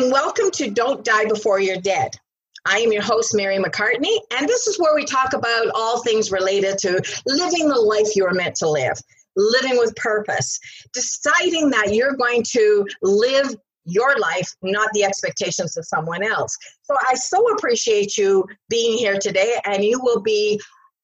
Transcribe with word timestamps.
and 0.00 0.12
welcome 0.12 0.48
to 0.52 0.70
Don't 0.70 1.04
Die 1.04 1.24
Before 1.24 1.58
You're 1.58 1.80
Dead. 1.80 2.12
I 2.64 2.78
am 2.78 2.92
your 2.92 3.02
host, 3.02 3.34
Mary 3.34 3.58
McCartney, 3.58 4.16
and 4.30 4.48
this 4.48 4.68
is 4.68 4.78
where 4.78 4.94
we 4.94 5.04
talk 5.04 5.32
about 5.32 5.70
all 5.74 6.04
things 6.04 6.30
related 6.30 6.78
to 6.78 7.02
living 7.26 7.68
the 7.68 7.80
life 7.80 8.14
you 8.14 8.24
are 8.24 8.32
meant 8.32 8.54
to 8.56 8.70
live, 8.70 8.96
living 9.34 9.76
with 9.76 9.96
purpose, 9.96 10.60
deciding 10.92 11.70
that 11.70 11.94
you're 11.94 12.14
going 12.14 12.44
to 12.50 12.86
live 13.02 13.56
your 13.86 14.16
life, 14.18 14.48
not 14.62 14.88
the 14.92 15.02
expectations 15.02 15.76
of 15.76 15.84
someone 15.84 16.22
else. 16.22 16.56
So 16.82 16.96
I 17.08 17.14
so 17.14 17.52
appreciate 17.54 18.16
you 18.16 18.46
being 18.68 18.96
here 18.96 19.18
today, 19.18 19.58
and 19.64 19.82
you 19.82 19.98
will 20.00 20.20
be 20.20 20.60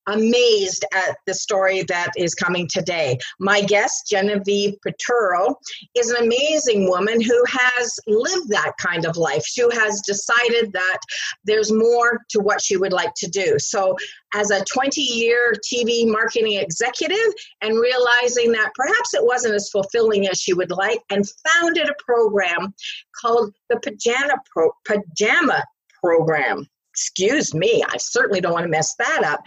amazed 0.07 0.84
at 0.93 1.16
the 1.27 1.34
story 1.34 1.82
that 1.89 2.11
is 2.16 2.34
coming 2.34 2.68
today. 2.70 3.18
My 3.39 3.62
guest, 3.62 4.09
Genevieve 4.09 4.75
Piturro, 4.82 5.56
is 5.96 6.10
an 6.10 6.24
amazing 6.24 6.88
woman 6.88 7.20
who 7.20 7.45
has 7.48 7.98
lived 8.06 8.48
that 8.51 8.73
kind 8.79 9.05
of 9.05 9.16
life. 9.16 9.45
She 9.45 9.62
has 9.62 10.02
decided 10.02 10.73
that 10.73 10.98
there's 11.45 11.73
more 11.73 12.20
to 12.30 12.41
what 12.41 12.62
she 12.62 12.77
would 12.77 12.93
like 12.93 13.15
to 13.16 13.29
do. 13.29 13.59
So, 13.59 13.96
as 14.34 14.51
a 14.51 14.65
20 14.65 15.01
year 15.01 15.55
TV 15.65 16.10
marketing 16.10 16.55
executive, 16.55 17.32
and 17.60 17.79
realizing 17.79 18.52
that 18.52 18.73
perhaps 18.74 19.15
it 19.15 19.24
wasn't 19.24 19.55
as 19.55 19.71
fulfilling 19.71 20.29
as 20.29 20.41
she 20.41 20.52
would 20.52 20.71
like, 20.71 21.01
and 21.10 21.24
founded 21.46 21.88
a 21.88 21.95
program 22.05 22.74
called 23.21 23.55
the 23.71 23.79
Pajama, 23.80 24.34
Pro- 24.52 24.73
Pajama 24.84 25.62
Program 26.02 26.66
excuse 26.95 27.52
me, 27.52 27.82
I 27.88 27.96
certainly 27.96 28.41
don't 28.41 28.52
want 28.52 28.65
to 28.65 28.71
mess 28.71 28.95
that 29.01 29.24
up. 29.24 29.41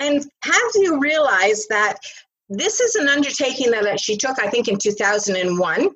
And 0.00 0.24
have 0.42 0.70
you 0.74 1.00
realized 1.00 1.66
that 1.70 1.96
this 2.48 2.80
is 2.80 2.94
an 2.94 3.08
undertaking 3.08 3.70
that 3.72 3.98
she 3.98 4.16
took, 4.16 4.38
I 4.38 4.48
think, 4.48 4.68
in 4.68 4.78
2001 4.78 5.88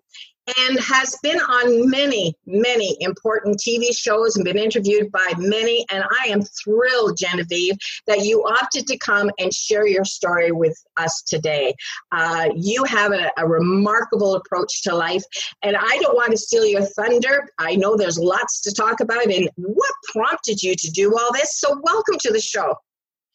and 0.59 0.81
has 0.81 1.16
been 1.23 1.38
on 1.38 1.88
many, 1.91 2.35
many 2.47 2.97
important 3.01 3.59
TV 3.59 3.97
shows 3.97 4.37
and 4.37 4.45
been 4.45 4.59
interviewed 4.59 5.13
by 5.13 5.33
many. 5.39 5.85
And 5.91 6.02
I 6.21 6.29
am 6.29 6.43
thrilled, 6.43 7.16
Genevieve, 7.16 7.77
that 8.07 8.24
you 8.24 8.45
opted 8.45 8.87
to 8.89 8.99
come 8.99 9.30
and 9.39 9.52
share 9.52 9.87
your 9.87 10.05
story 10.05 10.51
with 10.51 10.77
us 10.96 11.23
today. 11.23 11.74
Uh, 12.11 12.49
you 12.57 12.85
have 12.85 13.13
a, 13.13 13.30
a 13.37 13.46
remarkable 13.46 14.35
approach 14.35 14.83
to 14.83 14.95
life, 14.95 15.23
and 15.63 15.77
I 15.77 15.99
don't 16.01 16.17
want 16.17 16.33
to 16.33 16.37
steal 16.37 16.65
your 16.65 16.83
thunder. 16.83 17.49
I 17.59 17.77
know 17.77 17.96
there's 17.96 18.19
lots 18.19 18.61
to 18.63 18.73
talk 18.73 19.01
about, 19.01 19.27
and 19.27 19.49
what 19.57 19.93
prompted 20.13 20.63
you 20.63 20.74
to 20.74 20.91
do 20.91 21.17
all 21.17 21.33
this? 21.33 21.61
So, 21.61 21.80
welcome 21.85 22.17
to 22.21 22.33
the 22.33 22.41
show. 22.41 22.74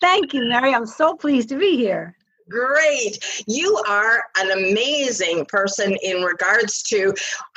Thank 0.01 0.33
you, 0.33 0.47
Mary. 0.47 0.73
I'm 0.73 0.85
so 0.85 1.15
pleased 1.15 1.49
to 1.49 1.57
be 1.57 1.77
here. 1.77 2.15
Great. 2.49 3.17
You 3.47 3.81
are 3.87 4.23
an 4.37 4.51
amazing 4.51 5.45
person 5.47 5.97
in 6.03 6.21
regards 6.21 6.83
to 6.83 7.13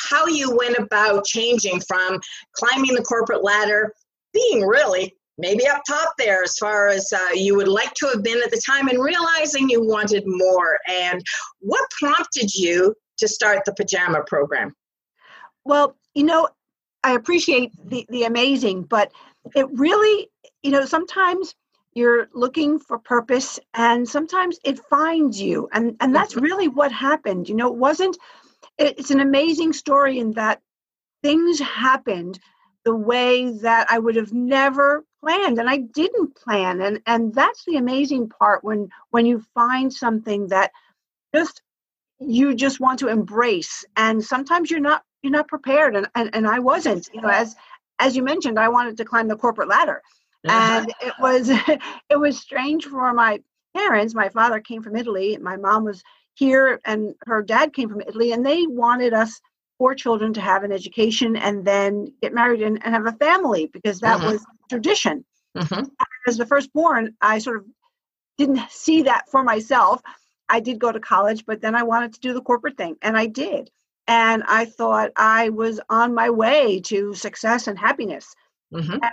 how 0.08 0.27
you 0.27 0.56
went 0.56 0.78
about 0.78 1.27
changing 1.27 1.81
from 1.81 2.20
climbing 2.53 2.94
the 2.94 3.03
corporate 3.03 3.44
ladder, 3.44 3.92
being 4.33 4.66
really 4.66 5.14
maybe 5.39 5.66
up 5.69 5.83
top 5.86 6.14
there 6.19 6.42
as 6.42 6.56
far 6.56 6.89
as 6.89 7.12
uh, 7.12 7.33
you 7.33 7.55
would 7.55 7.69
like 7.69 7.94
to 7.94 8.06
have 8.06 8.22
been 8.22 8.42
at 8.42 8.50
the 8.50 8.61
time, 8.66 8.89
and 8.89 9.03
realizing 9.03 9.69
you 9.69 9.86
wanted 9.86 10.25
more. 10.27 10.78
And 10.89 11.22
what 11.61 11.89
prompted 12.00 12.55
you 12.55 12.94
to 13.19 13.28
start 13.28 13.64
the 13.64 13.75
pajama 13.75 14.22
program? 14.27 14.75
Well, 15.64 15.97
you 16.14 16.25
know, 16.25 16.48
I 17.05 17.12
appreciate 17.12 17.72
the, 17.89 18.05
the 18.09 18.25
amazing, 18.25 18.83
but 18.84 19.12
it 19.55 19.66
really, 19.72 20.28
you 20.62 20.70
know, 20.70 20.84
sometimes 20.84 21.55
you're 21.98 22.28
looking 22.32 22.78
for 22.78 22.96
purpose 22.98 23.58
and 23.74 24.08
sometimes 24.08 24.58
it 24.64 24.78
finds 24.88 25.41
you 25.42 25.68
and 25.72 25.96
and 26.00 26.14
that's 26.14 26.34
mm-hmm. 26.34 26.44
really 26.44 26.68
what 26.68 26.92
happened 26.92 27.48
you 27.48 27.54
know 27.54 27.66
it 27.66 27.74
wasn't 27.74 28.16
it's 28.78 29.10
an 29.10 29.20
amazing 29.20 29.72
story 29.72 30.20
in 30.20 30.32
that 30.32 30.60
things 31.22 31.58
happened 31.58 32.38
the 32.84 32.94
way 32.94 33.50
that 33.50 33.86
i 33.91 33.98
would 33.98 34.14
have 34.14 34.32
never 34.32 35.04
planned 35.20 35.59
and 35.59 35.69
i 35.69 35.78
didn't 35.78 36.34
plan 36.36 36.81
and 36.81 37.00
and 37.06 37.34
that's 37.34 37.64
the 37.66 37.76
amazing 37.76 38.28
part 38.28 38.62
when 38.62 38.88
when 39.10 39.26
you 39.26 39.42
find 39.53 39.92
something 39.92 40.47
that 40.47 40.70
just 41.34 41.62
you 42.20 42.54
just 42.54 42.78
want 42.78 42.98
to 43.00 43.09
embrace 43.09 43.84
and 43.97 44.25
sometimes 44.25 44.70
you're 44.70 44.80
not 44.80 45.03
you're 45.22 45.32
not 45.32 45.48
prepared 45.48 45.97
and 45.97 46.09
and, 46.15 46.30
and 46.32 46.47
i 46.47 46.60
wasn't 46.60 47.09
you 47.12 47.20
know 47.20 47.28
as 47.28 47.56
as 47.98 48.15
you 48.15 48.22
mentioned 48.22 48.56
i 48.59 48.69
wanted 48.69 48.97
to 48.97 49.04
climb 49.04 49.26
the 49.26 49.36
corporate 49.36 49.69
ladder. 49.69 50.00
And 50.44 50.93
it 51.00 51.15
was 51.21 51.49
it 52.10 52.19
was 52.19 52.38
strange 52.38 52.87
for 52.87 53.12
my 53.12 53.41
parents 53.76 54.15
my 54.15 54.28
father 54.28 54.60
came 54.60 54.82
from 54.82 54.97
italy 54.97 55.37
my 55.38 55.56
mom 55.56 55.84
was 55.84 56.03
here 56.34 56.81
and 56.84 57.15
her 57.26 57.43
dad 57.43 57.72
came 57.72 57.88
from 57.88 58.00
italy 58.03 58.32
and 58.32 58.44
they 58.44 58.66
wanted 58.66 59.12
us 59.12 59.41
four 59.78 59.94
children 59.94 60.32
to 60.32 60.41
have 60.41 60.65
an 60.65 60.72
education 60.72 61.37
and 61.37 61.65
then 61.65 62.12
get 62.21 62.34
married 62.34 62.62
and, 62.62 62.84
and 62.84 62.94
have 62.94 63.06
a 63.06 63.12
family 63.12 63.69
because 63.72 64.00
that 64.00 64.19
mm-hmm. 64.19 64.32
was 64.32 64.47
tradition 64.69 65.25
mm-hmm. 65.56 65.84
as 66.27 66.37
the 66.37 66.47
firstborn 66.47 67.15
i 67.21 67.38
sort 67.38 67.59
of 67.59 67.65
didn't 68.37 68.60
see 68.71 69.03
that 69.03 69.28
for 69.31 69.43
myself 69.43 70.00
i 70.48 70.60
did 70.60 70.78
go 70.78 70.93
to 70.93 71.00
college 71.00 71.44
but 71.47 71.60
then 71.60 71.75
i 71.75 71.82
wanted 71.82 72.12
to 72.12 72.21
do 72.21 72.32
the 72.32 72.43
corporate 72.43 72.77
thing 72.77 72.97
and 73.03 73.16
i 73.16 73.27
did 73.27 73.71
and 74.06 74.43
i 74.47 74.65
thought 74.65 75.10
i 75.16 75.48
was 75.48 75.81
on 75.88 76.15
my 76.15 76.31
way 76.31 76.81
to 76.81 77.15
success 77.15 77.66
and 77.66 77.78
happiness 77.78 78.34
mm-hmm. 78.72 78.93
and 78.93 79.12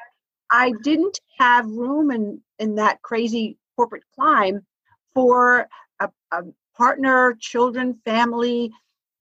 I 0.51 0.73
didn't 0.83 1.19
have 1.39 1.65
room 1.69 2.11
in, 2.11 2.41
in 2.59 2.75
that 2.75 3.01
crazy 3.01 3.57
corporate 3.75 4.03
climb 4.15 4.65
for 5.13 5.67
a, 5.99 6.09
a 6.31 6.43
partner, 6.77 7.35
children, 7.39 7.99
family. 8.05 8.63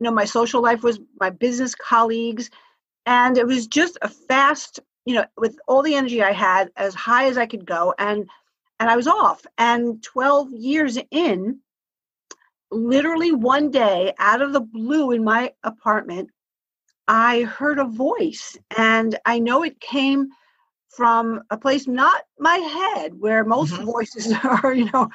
You 0.00 0.04
know, 0.04 0.10
my 0.10 0.24
social 0.24 0.62
life 0.62 0.82
was 0.82 1.00
my 1.20 1.30
business 1.30 1.74
colleagues. 1.74 2.50
And 3.06 3.36
it 3.36 3.46
was 3.46 3.66
just 3.66 3.98
a 4.02 4.08
fast, 4.08 4.80
you 5.04 5.14
know, 5.14 5.24
with 5.36 5.58
all 5.68 5.82
the 5.82 5.94
energy 5.94 6.22
I 6.22 6.32
had, 6.32 6.70
as 6.76 6.94
high 6.94 7.26
as 7.26 7.36
I 7.36 7.46
could 7.46 7.66
go. 7.66 7.94
And 7.98 8.28
and 8.80 8.90
I 8.90 8.96
was 8.96 9.06
off. 9.06 9.46
And 9.56 10.02
12 10.02 10.52
years 10.52 10.98
in, 11.10 11.60
literally 12.70 13.32
one 13.32 13.70
day 13.70 14.12
out 14.18 14.42
of 14.42 14.52
the 14.52 14.60
blue 14.60 15.12
in 15.12 15.22
my 15.22 15.52
apartment, 15.62 16.30
I 17.06 17.42
heard 17.42 17.78
a 17.78 17.84
voice. 17.84 18.56
And 18.76 19.18
I 19.24 19.38
know 19.38 19.62
it 19.62 19.80
came 19.80 20.28
from 20.96 21.42
a 21.50 21.56
place 21.56 21.86
not 21.86 22.22
my 22.38 22.56
head 22.56 23.12
where 23.18 23.44
most 23.44 23.72
mm-hmm. 23.72 23.84
voices 23.84 24.32
are 24.44 24.72
you 24.72 24.90
know 24.92 25.08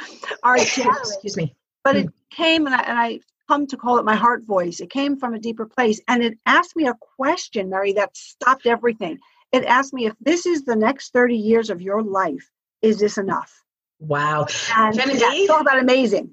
are 0.44 0.58
excuse 0.58 1.38
me. 1.38 1.56
But 1.84 1.96
mm. 1.96 2.06
it 2.06 2.10
came 2.32 2.66
and 2.66 2.76
I, 2.76 2.82
and 2.82 3.00
I 3.00 3.20
come 3.48 3.66
to 3.68 3.78
call 3.78 3.98
it 3.98 4.06
my 4.06 4.16
heart 4.16 4.44
voice. 4.46 4.80
It 4.80 4.90
came 4.90 5.18
from 5.18 5.34
a 5.34 5.40
deeper 5.40 5.66
place 5.66 6.00
and 6.08 6.24
it 6.24 6.38
asked 6.46 6.76
me 6.76 6.88
a 6.88 6.96
question 7.18 7.70
mary 7.70 7.94
that 7.94 8.16
stopped 8.16 8.66
everything. 8.66 9.18
It 9.52 9.66
asked 9.66 9.94
me 9.94 10.06
if 10.06 10.14
this 10.20 10.46
is 10.46 10.64
the 10.64 10.76
next 10.76 11.14
30 11.14 11.36
years 11.36 11.70
of 11.70 11.82
your 11.82 12.04
life. 12.04 12.48
Is 12.82 13.00
this 13.00 13.18
enough? 13.18 13.52
Wow. 14.00 14.48
And 14.76 14.96
Genevieve, 14.96 15.22
yeah, 15.22 15.48
talk 15.48 15.62
about 15.62 15.80
amazing 15.80 16.32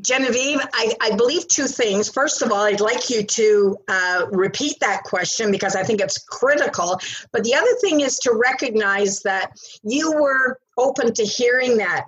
Genevieve, 0.00 0.60
I, 0.74 0.94
I, 1.00 1.16
believe 1.16 1.48
two 1.48 1.66
things. 1.66 2.10
First 2.10 2.42
of 2.42 2.52
all, 2.52 2.64
I'd 2.64 2.80
like 2.80 3.08
you 3.08 3.22
to 3.22 3.76
uh, 3.88 4.26
repeat 4.30 4.76
that 4.80 5.04
question 5.04 5.50
because 5.50 5.74
I 5.74 5.84
think 5.84 6.00
it's 6.00 6.18
critical. 6.18 7.00
But 7.32 7.44
the 7.44 7.54
other 7.54 7.74
thing 7.80 8.00
is 8.00 8.18
to 8.18 8.32
recognize 8.32 9.22
that 9.22 9.52
you 9.82 10.12
were 10.12 10.58
open 10.76 11.14
to 11.14 11.24
hearing 11.24 11.78
that. 11.78 12.04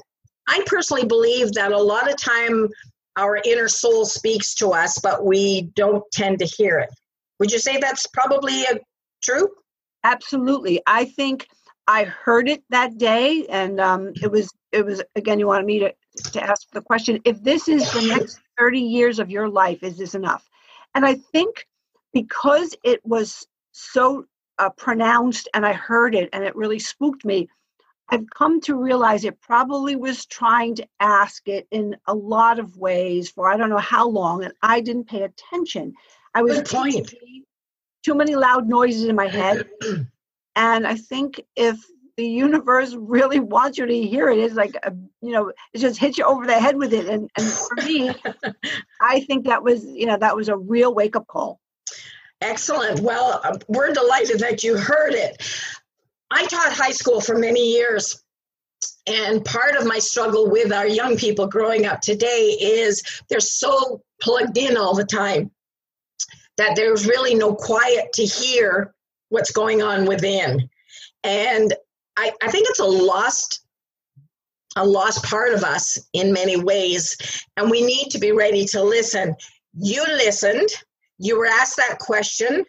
I 0.49 0.63
personally 0.67 1.07
believe 1.07 1.53
that 1.53 1.73
a 1.73 1.81
lot 1.81 2.11
of 2.11 2.17
time 2.17 2.69
our 3.17 3.41
inner 3.45 3.69
soul 3.69 4.05
speaks 4.05 4.55
to 4.57 4.71
us, 4.71 4.99
but 4.99 5.25
we 5.25 5.63
don't 5.75 6.05
tend 6.13 6.39
to 6.41 6.45
hear 6.45 6.79
it. 6.79 6.91
Would 7.39 7.53
you 7.53 7.59
say 7.59 7.79
that's 7.79 8.07
probably 8.07 8.65
a, 8.65 8.75
uh, 8.75 8.79
true? 9.23 9.49
Absolutely. 10.05 10.81
I 10.87 11.07
think 11.07 11.47
I 11.87 12.05
heard 12.05 12.49
it 12.49 12.63
that 12.71 12.99
day, 12.99 13.47
and 13.49 13.81
um, 13.81 14.13
it 14.23 14.31
was 14.31 14.53
it 14.73 14.85
was 14.85 15.03
again. 15.17 15.39
You 15.39 15.47
wanted 15.47 15.67
me 15.67 15.79
to 15.81 15.93
to 16.23 16.43
ask 16.43 16.69
the 16.71 16.83
question: 16.83 17.21
If 17.25 17.43
this 17.43 17.69
is 17.69 17.91
the 17.93 18.03
next 18.03 18.41
thirty 18.59 18.81
years 18.81 19.19
of 19.19 19.31
your 19.31 19.49
life, 19.49 19.83
is 19.83 19.99
this 19.99 20.15
enough? 20.15 20.49
And 20.95 21.05
I 21.07 21.15
think 21.15 21.67
because 22.13 22.75
it 22.83 23.05
was 23.05 23.47
so 23.73 24.25
uh, 24.59 24.71
pronounced, 24.71 25.49
and 25.55 25.65
I 25.65 25.73
heard 25.73 26.15
it, 26.15 26.29
and 26.33 26.45
it 26.45 26.57
really 26.57 26.79
spooked 26.79 27.25
me. 27.25 27.49
I've 28.11 28.29
come 28.31 28.61
to 28.63 28.75
realize 28.75 29.25
it 29.25 29.41
probably 29.41 29.95
was 29.95 30.25
trying 30.25 30.75
to 30.77 30.89
ask 30.99 31.47
it 31.47 31.69
in 31.71 31.95
a 32.07 32.15
lot 32.15 32.59
of 32.59 32.77
ways 32.79 33.29
for 33.31 33.51
I 33.51 33.57
don't 33.57 33.69
know 33.69 33.77
how 33.77 34.09
long, 34.09 34.45
and 34.45 34.55
I 34.63 34.81
didn't 34.81 35.09
pay 35.09 35.23
attention. 35.23 35.95
I 36.35 36.43
was 36.43 36.63
too 38.03 38.15
many 38.15 38.35
loud 38.37 38.69
noises 38.69 39.05
in 39.05 39.17
my 39.17 39.29
head. 39.29 39.69
And 40.57 40.87
I 40.87 40.97
think 40.97 41.41
if 41.55 41.79
the 42.19 42.27
universe 42.27 42.97
really 42.99 43.39
wants 43.39 43.79
you 43.79 43.87
to 43.87 44.03
hear 44.03 44.29
it, 44.29 44.39
it's 44.39 44.57
like, 44.57 44.75
a, 44.83 44.93
you 45.23 45.31
know, 45.31 45.53
it 45.73 45.79
just 45.79 46.01
hits 46.01 46.19
you 46.19 46.25
over 46.25 46.47
the 46.47 46.59
head 46.59 46.77
with 46.77 46.93
it. 46.93 47.07
And, 47.07 47.31
and 47.39 47.47
for 47.47 47.77
me, 47.77 48.11
I 49.01 49.21
think 49.21 49.47
that 49.47 49.63
was, 49.63 49.85
you 49.85 50.05
know, 50.05 50.19
that 50.19 50.35
was 50.35 50.49
a 50.49 50.57
real 50.57 50.93
wake 50.93 51.15
up 51.15 51.29
call. 51.29 51.61
Excellent. 52.41 53.01
Well, 53.01 53.41
uh, 53.45 53.59
we're 53.69 53.93
delighted 53.93 54.41
that 54.41 54.65
you 54.65 54.77
heard 54.77 55.15
it. 55.15 55.41
I 56.29 56.45
taught 56.47 56.73
high 56.73 56.91
school 56.91 57.21
for 57.21 57.39
many 57.39 57.73
years. 57.73 58.21
And 59.07 59.45
part 59.45 59.77
of 59.77 59.87
my 59.87 60.01
struggle 60.01 60.51
with 60.51 60.73
our 60.73 60.89
young 60.89 61.17
people 61.17 61.47
growing 61.47 61.87
up 61.87 62.01
today 62.01 62.57
is 62.61 63.23
they're 63.31 63.39
so 63.39 64.03
plugged 64.21 64.59
in 64.59 64.77
all 64.77 64.97
the 64.97 65.07
time 65.07 65.53
that 66.57 66.75
there's 66.75 67.07
really 67.07 67.37
no 67.37 67.55
quiet 67.55 68.13
to 68.15 68.25
hear 68.25 68.93
what's 69.29 69.53
going 69.53 69.83
on 69.83 70.05
within. 70.05 70.69
And 71.23 71.75
I, 72.19 72.33
I 72.43 72.51
think 72.51 72.67
it's 72.69 72.81
a 72.81 72.85
lost 72.85 73.61
a 74.77 74.85
lost 74.85 75.25
part 75.25 75.55
of 75.55 75.65
us 75.65 75.99
in 76.13 76.33
many 76.33 76.57
ways. 76.57 77.17
And 77.57 77.71
we 77.71 77.85
need 77.85 78.11
to 78.11 78.19
be 78.19 78.33
ready 78.33 78.65
to 78.67 78.83
listen. 78.83 79.35
You 79.75 80.05
listened. 80.05 80.69
You 81.19 81.39
were 81.39 81.47
asked 81.47 81.77
that 81.77 81.99
question. 81.99 82.65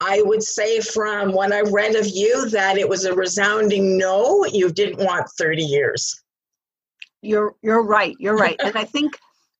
I 0.00 0.22
would 0.22 0.42
say 0.42 0.80
from 0.80 1.32
what 1.32 1.52
i 1.52 1.60
read 1.60 1.94
of 1.94 2.08
you 2.08 2.48
that 2.50 2.76
it 2.76 2.88
was 2.88 3.04
a 3.04 3.14
resounding 3.14 3.96
no. 3.96 4.44
You 4.46 4.70
didn't 4.72 5.04
want 5.04 5.28
30 5.38 5.62
years. 5.62 6.20
You're 7.20 7.54
you're 7.62 7.84
right. 7.84 8.16
You're 8.18 8.36
right. 8.36 8.56
And 8.58 8.76
i 8.76 8.84
think 8.84 9.18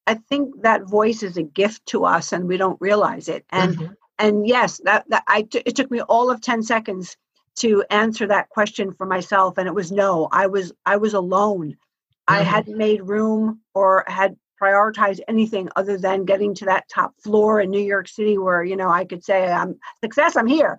i 0.09 0.15
think 0.15 0.63
that 0.63 0.89
voice 0.89 1.23
is 1.23 1.37
a 1.37 1.45
gift 1.45 1.87
to 1.87 2.05
us 2.05 2.33
and 2.33 2.49
we 2.49 2.57
don't 2.57 2.81
realize 2.81 3.29
it. 3.29 3.45
And 3.51 3.77
mm-hmm. 3.77 3.93
and 4.19 4.49
yes 4.49 4.81
that 4.85 5.05
that 5.11 5.23
I 5.29 5.43
t- 5.43 5.63
it 5.65 5.77
took 5.77 5.91
me 5.91 6.01
all 6.01 6.31
of 6.31 6.41
10 6.41 6.65
seconds 6.65 7.17
to 7.57 7.85
answer 7.91 8.27
that 8.27 8.49
question 8.49 8.93
for 8.93 9.07
myself 9.07 9.59
and 9.59 9.69
it 9.69 9.75
was 9.75 9.93
no 9.93 10.29
i 10.33 10.47
was 10.47 10.73
i 10.87 10.97
was 10.97 11.15
alone. 11.15 11.71
Mm-hmm. 11.73 12.35
i 12.35 12.43
hadn't 12.43 12.77
made 12.77 13.03
room 13.03 13.61
or 13.75 14.05
had 14.07 14.37
prioritized 14.61 15.21
anything 15.27 15.69
other 15.75 15.99
than 15.99 16.25
getting 16.25 16.55
to 16.55 16.67
that 16.67 16.89
top 16.89 17.15
floor 17.23 17.61
in 17.61 17.71
new 17.71 17.81
york 17.81 18.09
city 18.09 18.39
where 18.39 18.63
you 18.63 18.77
know 18.77 18.89
i 18.89 19.05
could 19.05 19.25
say 19.25 19.51
i'm 19.51 19.79
success 20.03 20.37
i'm 20.37 20.47
here. 20.47 20.79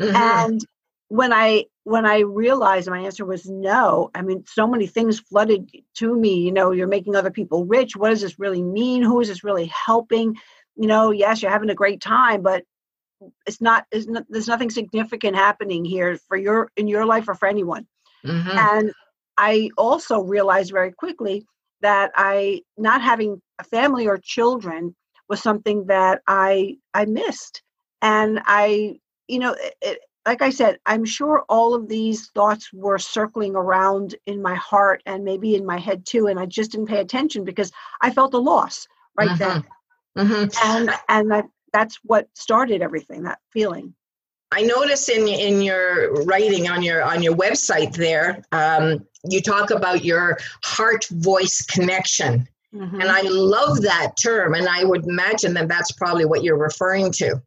Mm-hmm. 0.00 0.16
and 0.16 0.60
when 1.08 1.32
i 1.32 1.66
when 1.84 2.06
i 2.06 2.20
realized 2.20 2.88
my 2.88 3.00
answer 3.00 3.24
was 3.24 3.46
no 3.46 4.10
i 4.14 4.22
mean 4.22 4.44
so 4.46 4.66
many 4.66 4.86
things 4.86 5.20
flooded 5.20 5.70
to 5.94 6.14
me 6.14 6.40
you 6.40 6.52
know 6.52 6.70
you're 6.70 6.86
making 6.86 7.14
other 7.14 7.30
people 7.30 7.66
rich. 7.66 7.96
What 7.96 8.10
does 8.10 8.22
this 8.22 8.38
really 8.38 8.62
mean? 8.62 9.02
Who 9.02 9.20
is 9.20 9.28
this 9.28 9.44
really 9.44 9.66
helping? 9.66 10.36
You 10.76 10.86
know 10.86 11.10
yes 11.10 11.42
you're 11.42 11.50
having 11.50 11.70
a 11.70 11.74
great 11.74 12.00
time 12.00 12.42
but 12.42 12.64
it's 13.46 13.60
not, 13.60 13.86
it's 13.90 14.06
not 14.06 14.24
there's 14.28 14.48
nothing 14.48 14.70
significant 14.70 15.36
happening 15.36 15.84
here 15.84 16.18
for 16.28 16.36
your 16.36 16.70
in 16.76 16.88
your 16.88 17.04
life 17.04 17.28
or 17.28 17.34
for 17.34 17.48
anyone 17.48 17.86
mm-hmm. 18.24 18.50
and 18.50 18.92
i 19.36 19.68
also 19.76 20.20
realized 20.20 20.72
very 20.72 20.92
quickly 20.92 21.44
that 21.80 22.10
i 22.16 22.60
not 22.76 23.02
having 23.02 23.40
a 23.58 23.64
family 23.64 24.06
or 24.06 24.18
children 24.18 24.94
was 25.28 25.42
something 25.42 25.86
that 25.86 26.20
i 26.26 26.76
i 26.94 27.04
missed 27.04 27.62
and 28.02 28.40
i 28.46 28.94
you 29.28 29.38
know 29.38 29.54
it, 29.82 29.98
like 30.26 30.42
i 30.42 30.50
said 30.50 30.78
i'm 30.86 31.04
sure 31.04 31.44
all 31.48 31.74
of 31.74 31.88
these 31.88 32.28
thoughts 32.34 32.70
were 32.72 32.98
circling 32.98 33.54
around 33.54 34.14
in 34.26 34.42
my 34.42 34.54
heart 34.54 35.02
and 35.06 35.24
maybe 35.24 35.54
in 35.54 35.64
my 35.64 35.78
head 35.78 36.04
too 36.06 36.26
and 36.26 36.38
i 36.38 36.46
just 36.46 36.72
didn't 36.72 36.88
pay 36.88 37.00
attention 37.00 37.44
because 37.44 37.70
i 38.00 38.10
felt 38.10 38.34
a 38.34 38.38
loss 38.38 38.86
right 39.16 39.28
mm-hmm. 39.30 39.60
then 40.16 40.26
mm-hmm. 40.26 40.70
and 40.70 40.90
and 41.08 41.34
I, 41.34 41.42
that's 41.72 41.98
what 42.02 42.28
started 42.34 42.82
everything 42.82 43.22
that 43.24 43.38
feeling. 43.50 43.94
I 44.52 44.62
notice 44.62 45.08
in 45.08 45.28
in 45.28 45.62
your 45.62 46.24
writing 46.24 46.68
on 46.68 46.82
your 46.82 47.02
on 47.02 47.22
your 47.22 47.34
website 47.34 47.94
there 47.94 48.42
um, 48.52 49.06
you 49.24 49.40
talk 49.40 49.70
about 49.70 50.04
your 50.04 50.38
heart 50.64 51.06
voice 51.10 51.62
connection. 51.62 52.48
Mm-hmm. 52.72 53.00
and 53.00 53.10
i 53.10 53.22
love 53.22 53.82
that 53.82 54.12
term 54.22 54.54
and 54.54 54.68
i 54.68 54.84
would 54.84 55.04
imagine 55.04 55.54
that 55.54 55.66
that's 55.66 55.90
probably 55.90 56.24
what 56.24 56.44
you're 56.44 56.56
referring 56.56 57.10
to. 57.10 57.42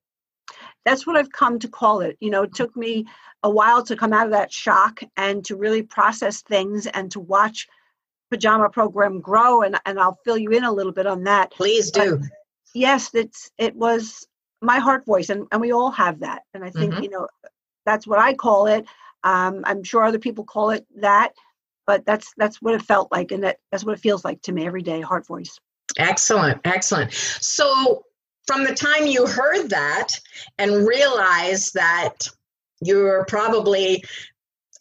That's 0.83 1.07
what 1.07 1.15
i've 1.15 1.31
come 1.31 1.59
to 1.59 1.69
call 1.69 2.01
it. 2.01 2.17
You 2.19 2.29
know 2.29 2.43
it 2.43 2.53
took 2.53 2.75
me 2.75 3.05
a 3.41 3.49
while 3.49 3.83
to 3.83 3.95
come 3.95 4.11
out 4.11 4.25
of 4.25 4.33
that 4.33 4.51
shock 4.51 4.99
and 5.15 5.45
to 5.45 5.55
really 5.55 5.81
process 5.81 6.41
things 6.41 6.87
and 6.87 7.09
to 7.11 7.21
watch 7.21 7.69
pajama 8.31 8.69
program 8.69 9.21
grow 9.21 9.61
and, 9.61 9.79
and 9.85 9.97
i'll 9.97 10.19
fill 10.25 10.37
you 10.37 10.49
in 10.49 10.65
a 10.65 10.71
little 10.73 10.91
bit 10.91 11.07
on 11.07 11.23
that. 11.23 11.51
Please 11.51 11.89
do. 11.89 12.17
but 12.17 12.27
yes, 12.73 13.11
it's 13.13 13.51
it 13.57 13.75
was 13.75 14.27
my 14.61 14.79
heart 14.79 15.05
voice, 15.05 15.29
and, 15.29 15.47
and 15.51 15.61
we 15.61 15.71
all 15.71 15.91
have 15.91 16.19
that. 16.19 16.43
And 16.53 16.63
I 16.63 16.69
think 16.69 16.93
mm-hmm. 16.93 17.03
you 17.03 17.09
know 17.09 17.27
that's 17.85 18.07
what 18.07 18.19
I 18.19 18.33
call 18.33 18.67
it. 18.67 18.85
Um, 19.23 19.61
I'm 19.65 19.83
sure 19.83 20.03
other 20.03 20.19
people 20.19 20.43
call 20.43 20.71
it 20.71 20.85
that, 20.97 21.33
but 21.85 22.05
that's 22.05 22.33
that's 22.37 22.61
what 22.61 22.73
it 22.73 22.81
felt 22.81 23.11
like, 23.11 23.31
and 23.31 23.43
that 23.43 23.57
that's 23.71 23.85
what 23.85 23.95
it 23.95 24.01
feels 24.01 24.25
like 24.25 24.41
to 24.43 24.51
me 24.51 24.65
every 24.65 24.81
day. 24.81 25.01
Heart 25.01 25.27
voice. 25.27 25.59
Excellent, 25.97 26.59
excellent. 26.65 27.13
So 27.13 28.03
from 28.47 28.63
the 28.63 28.73
time 28.73 29.05
you 29.05 29.27
heard 29.27 29.69
that 29.69 30.07
and 30.57 30.87
realized 30.87 31.75
that 31.75 32.27
you're 32.81 33.25
probably 33.25 34.03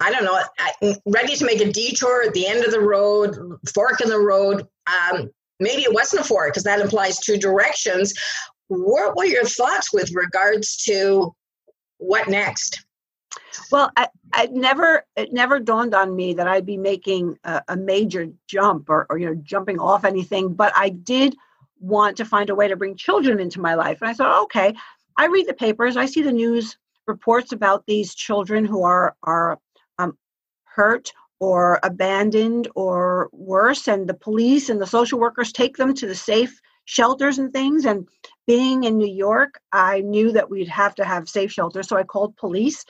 I 0.01 0.11
don't 0.11 0.25
know, 0.25 0.97
ready 1.07 1.37
to 1.37 1.45
make 1.45 1.61
a 1.61 1.71
detour 1.71 2.25
at 2.27 2.35
the 2.35 2.47
end 2.47 2.65
of 2.65 2.73
the 2.73 2.81
road, 2.81 3.37
fork 3.73 4.01
in 4.01 4.09
the 4.09 4.19
road. 4.19 4.67
Um, 4.87 5.31
maybe 5.63 5.83
it 5.83 5.93
wasn't 5.93 6.23
a 6.23 6.25
fork 6.25 6.53
because 6.53 6.65
that 6.65 6.81
implies 6.81 7.19
two 7.19 7.37
directions. 7.37 8.15
What 8.69 9.17
were 9.17 9.25
your 9.25 9.45
thoughts 9.45 9.93
with 9.93 10.13
regards 10.15 10.77
to 10.85 11.35
what 11.99 12.29
next? 12.29 12.85
Well, 13.71 13.91
I, 13.97 14.09
I 14.33 14.47
never 14.47 15.05
it 15.17 15.33
never 15.33 15.59
dawned 15.61 15.95
on 15.95 16.15
me 16.15 16.35
that 16.35 16.49
I'd 16.49 16.67
be 16.67 16.77
making 16.77 17.39
a, 17.45 17.63
a 17.69 17.77
major 17.77 18.29
jump 18.47 18.91
or, 18.91 19.07
or 19.09 19.19
you 19.19 19.27
know 19.27 19.35
jumping 19.43 19.79
off 19.79 20.05
anything, 20.05 20.55
but 20.55 20.73
I 20.77 20.91
did 20.91 21.37
want 21.81 22.17
to 22.19 22.25
find 22.25 22.51
a 22.51 22.55
way 22.55 22.69
to 22.69 22.77
bring 22.77 22.97
children 22.97 23.41
into 23.41 23.61
my 23.61 23.75
life, 23.75 24.01
and 24.01 24.11
I 24.11 24.15
thought, 24.15 24.43
okay, 24.45 24.75
I 25.17 25.27
read 25.27 25.47
the 25.47 25.55
papers, 25.55 25.97
I 25.97 26.07
see 26.07 26.23
the 26.23 26.33
news 26.33 26.77
reports 27.07 27.53
about 27.53 27.85
these 27.87 28.15
children 28.15 28.65
who 28.65 28.85
are 28.85 29.17
are 29.23 29.59
um, 29.99 30.17
hurt 30.65 31.13
or 31.43 31.81
abandoned 31.83 32.69
or 32.77 33.29
worse 33.33 33.89
and 33.89 34.09
the 34.09 34.15
police 34.15 34.69
and 34.69 34.81
the 34.81 34.87
social 34.87 35.19
workers 35.19 35.51
take 35.51 35.77
them 35.77 35.93
to 35.93 36.07
the 36.07 36.15
safe 36.15 36.61
shelters 36.85 37.37
and 37.39 37.53
things. 37.53 37.85
And 37.85 38.09
being 38.47 38.85
in 38.85 38.99
new 38.99 39.13
york 39.27 39.61
i 39.73 40.01
knew 40.01 40.33
that 40.33 40.51
we'd 40.51 40.69
have 40.69 40.95
to 40.97 41.05
have 41.05 41.29
safe 41.29 41.53
shelters 41.53 41.89
so 41.89 41.97
i 41.97 42.03
called 42.03 42.37
police. 42.37 42.85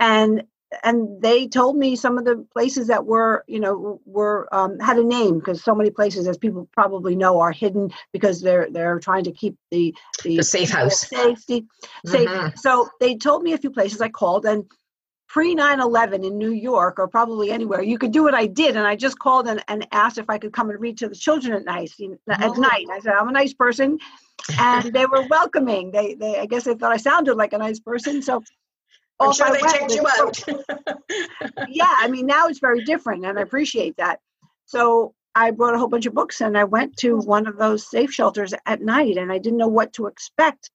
And 0.00 0.44
and 0.82 1.22
they 1.22 1.46
told 1.46 1.76
me 1.76 1.94
some 1.94 2.18
of 2.18 2.24
the 2.24 2.44
places 2.52 2.88
that 2.88 3.06
were 3.06 3.44
you 3.46 3.60
know 3.60 4.00
were 4.04 4.48
um, 4.52 4.78
had 4.80 4.98
a 4.98 5.04
name 5.04 5.38
because 5.38 5.62
so 5.62 5.74
many 5.74 5.90
places 5.90 6.26
as 6.26 6.36
people 6.36 6.68
probably 6.72 7.14
know 7.14 7.40
are 7.40 7.52
hidden 7.52 7.90
because 8.12 8.40
they're 8.40 8.68
they're 8.70 8.98
trying 8.98 9.24
to 9.24 9.32
keep 9.32 9.56
the 9.70 9.94
the, 10.24 10.38
the 10.38 10.42
safe 10.42 10.70
house. 10.70 11.08
safety. 11.08 11.62
Mm-hmm. 12.06 12.08
safe 12.08 12.58
so 12.58 12.88
they 13.00 13.16
told 13.16 13.42
me 13.42 13.52
a 13.52 13.58
few 13.58 13.70
places 13.70 14.00
i 14.00 14.08
called 14.08 14.44
and 14.44 14.64
pre 15.34 15.52
9 15.52 15.80
11 15.80 16.22
in 16.22 16.38
New 16.38 16.52
York 16.52 17.00
or 17.00 17.08
probably 17.08 17.50
anywhere, 17.50 17.82
you 17.82 17.98
could 17.98 18.12
do 18.12 18.22
what 18.22 18.34
I 18.34 18.46
did. 18.46 18.76
And 18.76 18.86
I 18.86 18.94
just 18.94 19.18
called 19.18 19.48
and, 19.48 19.64
and 19.66 19.84
asked 19.90 20.16
if 20.16 20.30
I 20.30 20.38
could 20.38 20.52
come 20.52 20.70
and 20.70 20.80
read 20.80 20.96
to 20.98 21.08
the 21.08 21.16
children 21.16 21.52
at 21.54 21.64
night. 21.64 21.90
At 22.30 22.50
oh. 22.50 22.52
night, 22.52 22.86
I 22.88 23.00
said, 23.00 23.14
I'm 23.14 23.26
a 23.26 23.32
nice 23.32 23.52
person. 23.52 23.98
And 24.60 24.92
they 24.92 25.06
were 25.06 25.26
welcoming. 25.28 25.90
They, 25.90 26.14
they, 26.14 26.38
I 26.38 26.46
guess 26.46 26.62
they 26.62 26.74
thought 26.76 26.92
I 26.92 26.98
sounded 26.98 27.34
like 27.34 27.52
a 27.52 27.58
nice 27.58 27.80
person. 27.80 28.22
So 28.22 28.44
I'm 29.18 29.32
sure 29.32 29.50
they 29.50 29.58
checked 29.58 29.90
you 29.90 30.06
out. 30.06 30.40
yeah, 31.68 31.92
I 31.98 32.06
mean, 32.06 32.26
now 32.26 32.46
it's 32.46 32.60
very 32.60 32.84
different 32.84 33.26
and 33.26 33.36
I 33.36 33.42
appreciate 33.42 33.96
that. 33.96 34.20
So 34.66 35.14
I 35.34 35.50
brought 35.50 35.74
a 35.74 35.78
whole 35.78 35.88
bunch 35.88 36.06
of 36.06 36.14
books 36.14 36.42
and 36.42 36.56
I 36.56 36.62
went 36.62 36.96
to 36.98 37.16
one 37.16 37.48
of 37.48 37.58
those 37.58 37.90
safe 37.90 38.12
shelters 38.12 38.54
at 38.66 38.82
night 38.82 39.16
and 39.16 39.32
I 39.32 39.38
didn't 39.38 39.58
know 39.58 39.66
what 39.66 39.94
to 39.94 40.06
expect. 40.06 40.70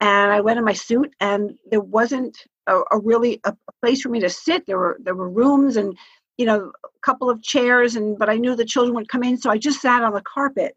And 0.00 0.32
I 0.32 0.40
went 0.40 0.58
in 0.58 0.64
my 0.64 0.72
suit 0.72 1.14
and 1.20 1.52
there 1.70 1.80
wasn't 1.80 2.36
a, 2.66 2.80
a 2.90 2.98
really 2.98 3.40
a, 3.44 3.50
a, 3.50 3.72
place 3.80 4.02
for 4.02 4.08
me 4.08 4.20
to 4.20 4.30
sit. 4.30 4.66
There 4.66 4.78
were 4.78 4.98
there 5.02 5.14
were 5.14 5.30
rooms 5.30 5.76
and 5.76 5.96
you 6.38 6.46
know 6.46 6.72
a 6.84 6.88
couple 7.02 7.30
of 7.30 7.42
chairs 7.42 7.96
and 7.96 8.18
but 8.18 8.28
I 8.30 8.36
knew 8.36 8.54
the 8.54 8.64
children 8.64 8.94
would 8.96 9.08
come 9.08 9.22
in, 9.22 9.36
so 9.38 9.50
I 9.50 9.58
just 9.58 9.80
sat 9.80 10.02
on 10.02 10.12
the 10.12 10.22
carpet 10.22 10.76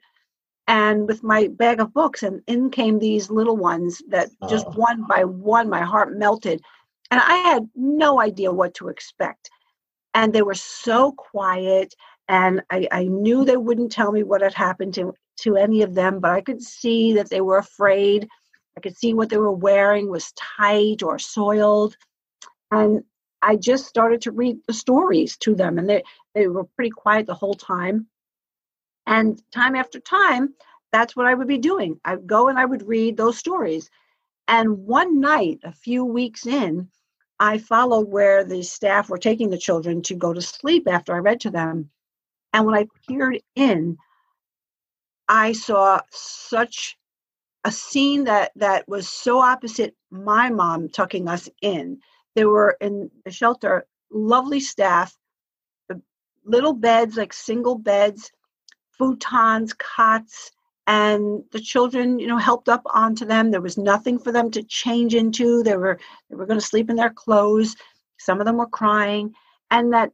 and 0.68 1.08
with 1.08 1.24
my 1.24 1.48
bag 1.48 1.80
of 1.80 1.94
books 1.94 2.24
and 2.24 2.42
in 2.48 2.70
came 2.72 3.00
these 3.00 3.30
little 3.30 3.58
ones 3.58 4.02
that 4.10 4.30
just 4.50 4.66
oh. 4.68 4.72
one 4.72 5.06
by 5.08 5.24
one 5.24 5.70
my 5.70 5.82
heart 5.82 6.18
melted 6.18 6.62
and 7.12 7.22
I 7.24 7.36
had 7.38 7.70
no 7.76 8.20
idea 8.20 8.52
what 8.52 8.74
to 8.76 8.90
expect. 8.90 9.50
And 10.14 10.34
they 10.34 10.42
were 10.42 10.56
so 10.56 11.12
quiet 11.12 11.94
and 12.28 12.62
I, 12.72 12.88
I 12.92 13.04
knew 13.04 13.46
they 13.46 13.58
wouldn't 13.58 13.92
tell 13.92 14.12
me 14.12 14.24
what 14.24 14.42
had 14.42 14.54
happened 14.54 14.96
to, 14.96 15.14
to 15.42 15.56
any 15.56 15.84
of 15.84 15.94
them, 15.94 16.20
but 16.20 16.32
I 16.32 16.42
could 16.42 16.62
see 16.62 17.14
that 17.14 17.30
they 17.30 17.42
were 17.42 17.58
afraid 17.58 18.28
I 18.78 18.82
could 18.82 18.98
see 18.98 19.14
what 19.14 19.30
they 19.30 19.38
were 19.38 19.52
wearing 19.52 20.10
was 20.10 20.34
tight 20.34 21.02
or 21.02 21.18
soiled. 21.20 21.96
And 22.72 23.04
I 23.42 23.56
just 23.56 23.86
started 23.86 24.22
to 24.22 24.32
read 24.32 24.58
the 24.68 24.74
stories 24.74 25.38
to 25.38 25.56
them, 25.56 25.78
and 25.78 25.90
they, 25.90 26.04
they 26.34 26.48
were 26.48 26.64
pretty 26.64 26.90
quiet 26.90 27.28
the 27.28 27.34
whole 27.34 27.54
time. 27.54 28.08
And 29.06 29.42
time 29.52 29.76
after 29.76 30.00
time, 30.00 30.56
that's 30.92 31.16
what 31.16 31.28
I 31.28 31.34
would 31.34 31.48
be 31.48 31.58
doing. 31.58 32.00
I'd 32.04 32.26
go 32.26 32.48
and 32.48 32.58
I 32.58 32.66
would 32.66 32.88
read 32.88 33.18
those 33.18 33.38
stories. 33.38 33.90
And 34.48 34.86
one 34.86 35.20
night, 35.20 35.60
a 35.64 35.72
few 35.72 36.04
weeks 36.06 36.46
in, 36.46 36.90
I 37.40 37.58
followed 37.58 38.08
where 38.08 38.44
the 38.44 38.64
staff 38.64 39.10
were 39.10 39.18
taking 39.18 39.50
the 39.50 39.58
children 39.58 40.02
to 40.04 40.16
go 40.16 40.34
to 40.34 40.42
sleep 40.42 40.88
after 40.88 41.14
I 41.14 41.20
read 41.20 41.42
to 41.42 41.50
them. 41.50 41.90
And 42.54 42.66
when 42.66 42.76
I 42.76 42.88
peered 43.08 43.42
in, 43.56 43.98
I 45.28 45.52
saw 45.52 46.00
such 46.12 46.98
a 47.66 47.72
scene 47.72 48.26
that 48.26 48.52
that 48.56 48.88
was 48.88 49.10
so 49.10 49.40
opposite 49.40 49.96
my 50.12 50.50
mom 50.50 50.88
tucking 50.88 51.28
us 51.28 51.50
in. 51.62 52.00
There 52.36 52.48
were 52.48 52.78
in 52.80 53.10
the 53.26 53.32
shelter 53.32 53.88
lovely 54.12 54.60
staff, 54.60 55.18
uh, 55.92 55.96
little 56.46 56.74
beds 56.74 57.18
like 57.18 57.34
single 57.34 57.78
beds, 57.78 58.32
futons, 59.00 59.76
cots, 59.78 60.52
and 60.86 61.44
the 61.52 61.60
children 61.60 62.20
you 62.20 62.28
know 62.28 62.38
helped 62.38 62.70
up 62.70 62.84
onto 62.86 63.26
them. 63.26 63.50
There 63.50 63.62
was 63.62 63.80
nothing 63.80 64.20
for 64.20 64.32
them 64.32 64.52
to 64.52 64.64
change 64.64 65.16
into. 65.16 65.64
They 65.64 65.76
were 65.76 66.00
they 66.30 66.36
were 66.36 66.46
going 66.46 66.60
to 66.60 66.66
sleep 66.66 66.92
in 66.92 66.96
their 66.96 67.10
clothes. 67.10 67.76
Some 68.20 68.40
of 68.40 68.46
them 68.46 68.58
were 68.58 68.68
crying. 68.68 69.34
And 69.72 69.92
that 69.94 70.12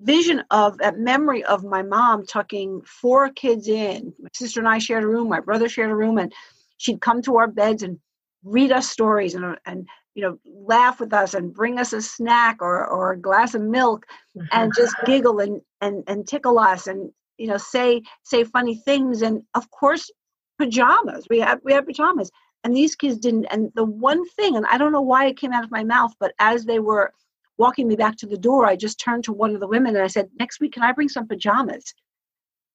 vision 0.00 0.42
of 0.50 0.78
that 0.78 0.98
memory 0.98 1.44
of 1.44 1.62
my 1.62 1.82
mom 1.82 2.24
tucking 2.24 2.80
four 2.86 3.28
kids 3.28 3.68
in 3.68 4.14
my 4.18 4.30
sister 4.32 4.58
and 4.58 4.68
i 4.68 4.78
shared 4.78 5.04
a 5.04 5.06
room 5.06 5.28
my 5.28 5.40
brother 5.40 5.68
shared 5.68 5.90
a 5.90 5.94
room 5.94 6.16
and 6.16 6.32
she'd 6.80 7.00
come 7.02 7.20
to 7.20 7.36
our 7.36 7.46
beds 7.46 7.82
and 7.82 7.98
read 8.42 8.72
us 8.72 8.88
stories 8.88 9.34
and, 9.34 9.56
and 9.66 9.86
you 10.14 10.22
know 10.22 10.38
laugh 10.46 10.98
with 10.98 11.12
us 11.12 11.34
and 11.34 11.52
bring 11.52 11.78
us 11.78 11.92
a 11.92 12.00
snack 12.00 12.56
or, 12.60 12.86
or 12.86 13.12
a 13.12 13.20
glass 13.20 13.54
of 13.54 13.62
milk 13.62 14.06
and 14.50 14.72
just 14.76 14.96
giggle 15.04 15.40
and, 15.40 15.60
and 15.80 16.02
and 16.06 16.26
tickle 16.26 16.58
us 16.58 16.86
and 16.86 17.10
you 17.38 17.46
know 17.46 17.58
say 17.58 18.02
say 18.24 18.42
funny 18.42 18.76
things. 18.84 19.22
And 19.22 19.42
of 19.54 19.70
course 19.70 20.10
pajamas. 20.58 21.26
We 21.30 21.40
had 21.40 21.60
we 21.64 21.72
had 21.72 21.86
pajamas. 21.86 22.30
And 22.62 22.76
these 22.76 22.94
kids 22.94 23.18
didn't 23.18 23.46
and 23.46 23.70
the 23.74 23.86
one 23.86 24.28
thing 24.30 24.54
and 24.54 24.66
i 24.66 24.76
don't 24.76 24.92
know 24.92 25.00
why 25.00 25.24
it 25.24 25.38
came 25.38 25.50
out 25.50 25.64
of 25.64 25.70
my 25.70 25.82
mouth 25.82 26.12
but 26.20 26.34
as 26.38 26.66
they 26.66 26.78
were 26.78 27.10
walking 27.56 27.88
me 27.88 27.96
back 27.96 28.16
to 28.16 28.26
the 28.26 28.36
door 28.36 28.66
i 28.66 28.76
just 28.76 29.00
turned 29.00 29.24
to 29.24 29.32
one 29.32 29.54
of 29.54 29.60
the 29.60 29.66
women 29.66 29.96
and 29.96 30.04
i 30.04 30.06
said 30.06 30.28
next 30.38 30.60
week 30.60 30.74
can 30.74 30.82
i 30.82 30.92
bring 30.92 31.08
some 31.08 31.26
pajamas? 31.26 31.94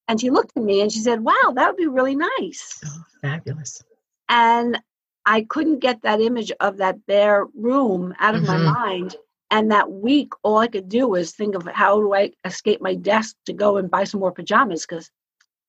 And 0.07 0.19
she 0.19 0.31
looked 0.31 0.57
at 0.57 0.63
me 0.63 0.81
and 0.81 0.91
she 0.91 1.01
said 1.01 1.21
wow 1.21 1.53
that 1.53 1.67
would 1.67 1.77
be 1.77 1.85
really 1.85 2.15
nice. 2.15 2.81
Oh, 2.83 3.03
fabulous 3.21 3.83
and 4.29 4.79
i 5.25 5.41
couldn't 5.41 5.79
get 5.79 6.01
that 6.01 6.22
image 6.22 6.51
of 6.60 6.77
that 6.77 7.05
bare 7.05 7.46
room 7.55 8.13
out 8.20 8.36
of 8.36 8.44
mm-hmm. 8.44 8.63
my 8.65 8.72
mind 8.72 9.15
and 9.51 9.72
that 9.72 9.91
week, 9.91 10.34
all 10.44 10.58
I 10.58 10.67
could 10.67 10.89
do 10.89 11.08
was 11.08 11.32
think 11.32 11.55
of 11.55 11.67
how 11.67 12.00
do 12.00 12.13
I 12.13 12.32
escape 12.44 12.82
my 12.82 12.96
desk 12.96 13.36
to 13.46 13.53
go 13.53 13.77
and 13.77 13.89
buy 13.89 14.03
some 14.03 14.20
more 14.20 14.32
pajamas 14.32 14.86
because 14.86 15.10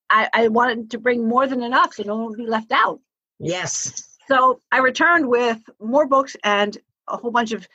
I, 0.09 0.29
I 0.33 0.47
wanted 0.47 0.91
to 0.91 0.97
bring 0.97 1.27
more 1.27 1.47
than 1.47 1.63
enough 1.63 1.93
so 1.93 2.03
no 2.03 2.15
one 2.15 2.25
would 2.27 2.37
be 2.37 2.47
left 2.47 2.71
out. 2.71 2.99
Yes. 3.39 4.17
So 4.27 4.61
I 4.71 4.79
returned 4.79 5.27
with 5.27 5.59
more 5.79 6.07
books 6.07 6.35
and 6.43 6.77
a 7.07 7.17
whole 7.17 7.31
bunch 7.31 7.51
of 7.51 7.67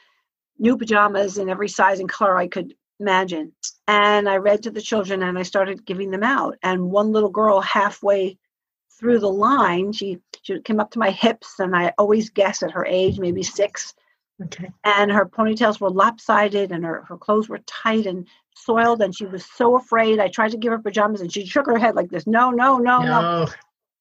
new 0.59 0.77
pajamas 0.77 1.39
in 1.39 1.49
every 1.49 1.69
size 1.69 2.01
and 2.01 2.09
color 2.09 2.37
I 2.37 2.49
could 2.49 2.75
imagine. 2.99 3.53
And 3.87 4.29
I 4.29 4.37
read 4.37 4.63
to 4.65 4.71
the 4.71 4.83
children 4.83 5.23
and 5.23 5.39
I 5.39 5.43
started 5.43 5.87
giving 5.87 6.11
them 6.11 6.23
out. 6.23 6.59
And 6.63 6.91
one 6.91 7.13
little 7.13 7.31
girl 7.31 7.61
halfway 7.61 8.39
through 9.03 9.19
the 9.19 9.29
line, 9.29 9.93
she, 9.93 10.21
she 10.43 10.61
came 10.61 10.79
up 10.79 10.93
to 10.93 10.99
my 11.01 11.11
hips 11.11 11.59
and 11.59 11.75
I 11.75 11.93
always 11.99 12.31
guess 12.31 12.63
at 12.63 12.71
her 12.71 12.87
age, 12.87 13.19
maybe 13.19 13.43
six. 13.43 13.95
Okay. 14.41 14.71
And 14.85 15.11
her 15.11 15.27
ponytails 15.27 15.81
were 15.81 15.91
lopsided 15.91 16.71
and 16.71 16.85
her, 16.85 17.03
her 17.09 17.17
clothes 17.17 17.49
were 17.49 17.59
tight 17.67 18.07
and 18.07 18.29
soiled 18.57 19.03
and 19.03 19.13
she 19.15 19.27
was 19.27 19.45
so 19.45 19.75
afraid. 19.77 20.21
I 20.21 20.29
tried 20.29 20.53
to 20.53 20.57
give 20.57 20.71
her 20.71 20.79
pajamas 20.79 21.21
and 21.21 21.33
she 21.33 21.45
shook 21.45 21.67
her 21.67 21.79
head 21.79 21.97
like 21.97 22.11
this. 22.11 22.29
No, 22.29 22.51
no, 22.51 22.79
no, 22.79 23.03
no. 23.03 23.21
no. 23.21 23.49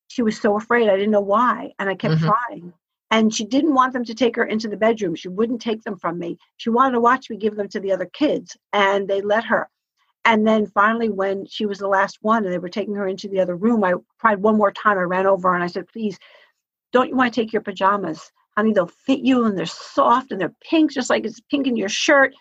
She 0.07 0.21
was 0.21 0.39
so 0.39 0.55
afraid. 0.55 0.87
I 0.87 0.97
didn't 0.97 1.11
know 1.11 1.19
why. 1.19 1.73
And 1.79 1.89
I 1.89 1.95
kept 1.95 2.15
mm-hmm. 2.15 2.27
trying. 2.27 2.73
And 3.09 3.33
she 3.33 3.43
didn't 3.43 3.73
want 3.73 3.93
them 3.93 4.05
to 4.05 4.13
take 4.13 4.35
her 4.35 4.45
into 4.45 4.67
the 4.67 4.77
bedroom. 4.77 5.15
She 5.15 5.29
wouldn't 5.29 5.61
take 5.61 5.81
them 5.81 5.97
from 5.97 6.19
me. 6.19 6.37
She 6.57 6.69
wanted 6.69 6.91
to 6.91 6.99
watch 6.99 7.27
me 7.27 7.37
give 7.37 7.55
them 7.55 7.69
to 7.69 7.79
the 7.79 7.91
other 7.91 8.05
kids. 8.05 8.55
And 8.71 9.07
they 9.07 9.21
let 9.21 9.45
her. 9.45 9.67
And 10.23 10.47
then 10.47 10.67
finally, 10.67 11.09
when 11.09 11.45
she 11.47 11.65
was 11.65 11.79
the 11.79 11.87
last 11.87 12.19
one 12.21 12.43
and 12.43 12.53
they 12.53 12.59
were 12.59 12.69
taking 12.69 12.95
her 12.95 13.07
into 13.07 13.27
the 13.27 13.39
other 13.39 13.55
room, 13.55 13.83
I 13.83 13.93
tried 14.19 14.39
one 14.39 14.57
more 14.57 14.71
time. 14.71 14.97
I 14.97 15.01
ran 15.01 15.25
over 15.25 15.53
and 15.53 15.63
I 15.63 15.67
said, 15.67 15.87
Please, 15.87 16.19
don't 16.91 17.09
you 17.09 17.15
want 17.15 17.33
to 17.33 17.41
take 17.41 17.51
your 17.51 17.63
pajamas? 17.63 18.31
honey, 18.55 18.73
they'll 18.73 18.87
fit 18.87 19.19
you 19.19 19.45
and 19.45 19.57
they're 19.57 19.65
soft 19.65 20.31
and 20.31 20.39
they're 20.39 20.53
pink, 20.61 20.91
just 20.91 21.09
like 21.09 21.25
it's 21.25 21.39
pink 21.39 21.67
in 21.67 21.75
your 21.75 21.89
shirt. 21.89 22.33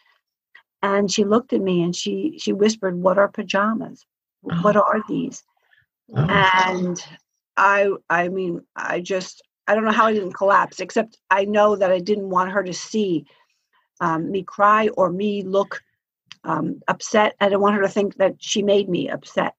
And 0.82 1.10
she 1.10 1.24
looked 1.24 1.52
at 1.52 1.60
me 1.60 1.82
and 1.82 1.94
she 1.94 2.38
she 2.38 2.52
whispered, 2.52 2.96
What 2.96 3.18
are 3.18 3.28
pajamas? 3.28 4.04
Oh. 4.50 4.54
What 4.62 4.76
are 4.76 5.02
these? 5.08 5.42
Oh. 6.14 6.26
And 6.28 7.02
I 7.56 7.90
I 8.08 8.28
mean, 8.28 8.62
I 8.76 9.00
just 9.00 9.42
I 9.66 9.74
don't 9.74 9.84
know 9.84 9.92
how 9.92 10.06
I 10.06 10.14
didn't 10.14 10.32
collapse, 10.32 10.80
except 10.80 11.18
I 11.30 11.44
know 11.44 11.76
that 11.76 11.92
I 11.92 11.98
didn't 12.00 12.30
want 12.30 12.52
her 12.52 12.62
to 12.62 12.72
see 12.72 13.26
um, 14.00 14.30
me 14.30 14.42
cry 14.42 14.88
or 14.88 15.10
me 15.10 15.42
look 15.42 15.82
um, 16.44 16.80
upset. 16.88 17.36
I 17.40 17.46
didn't 17.46 17.60
want 17.60 17.76
her 17.76 17.82
to 17.82 17.88
think 17.88 18.16
that 18.16 18.36
she 18.38 18.62
made 18.62 18.88
me 18.88 19.08
upset. 19.08 19.54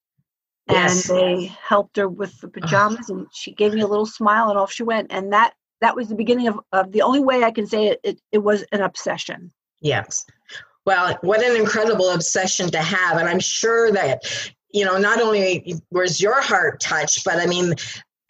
Yes. 0.69 1.09
And 1.09 1.19
they 1.19 1.45
helped 1.45 1.97
her 1.97 2.07
with 2.07 2.39
the 2.41 2.47
pajamas, 2.47 3.09
and 3.09 3.27
she 3.33 3.51
gave 3.51 3.73
me 3.73 3.81
a 3.81 3.87
little 3.87 4.05
smile, 4.05 4.49
and 4.49 4.57
off 4.57 4.71
she 4.71 4.83
went. 4.83 5.11
And 5.11 5.33
that 5.33 5.53
that 5.81 5.95
was 5.95 6.07
the 6.07 6.15
beginning 6.15 6.47
of, 6.47 6.59
of 6.71 6.91
the 6.91 7.01
only 7.01 7.19
way 7.19 7.43
I 7.43 7.51
can 7.51 7.65
say 7.65 7.87
it, 7.87 7.99
it, 8.03 8.21
it 8.31 8.37
was 8.37 8.63
an 8.71 8.81
obsession. 8.81 9.51
Yes. 9.81 10.25
Well, 10.85 11.17
what 11.21 11.43
an 11.43 11.55
incredible 11.55 12.11
obsession 12.11 12.69
to 12.71 12.79
have. 12.79 13.17
And 13.17 13.27
I'm 13.27 13.39
sure 13.39 13.91
that, 13.91 14.21
you 14.71 14.85
know, 14.85 14.97
not 14.97 15.19
only 15.19 15.75
was 15.91 16.21
your 16.21 16.39
heart 16.41 16.79
touched, 16.79 17.25
but 17.25 17.37
I 17.37 17.47
mean, 17.47 17.73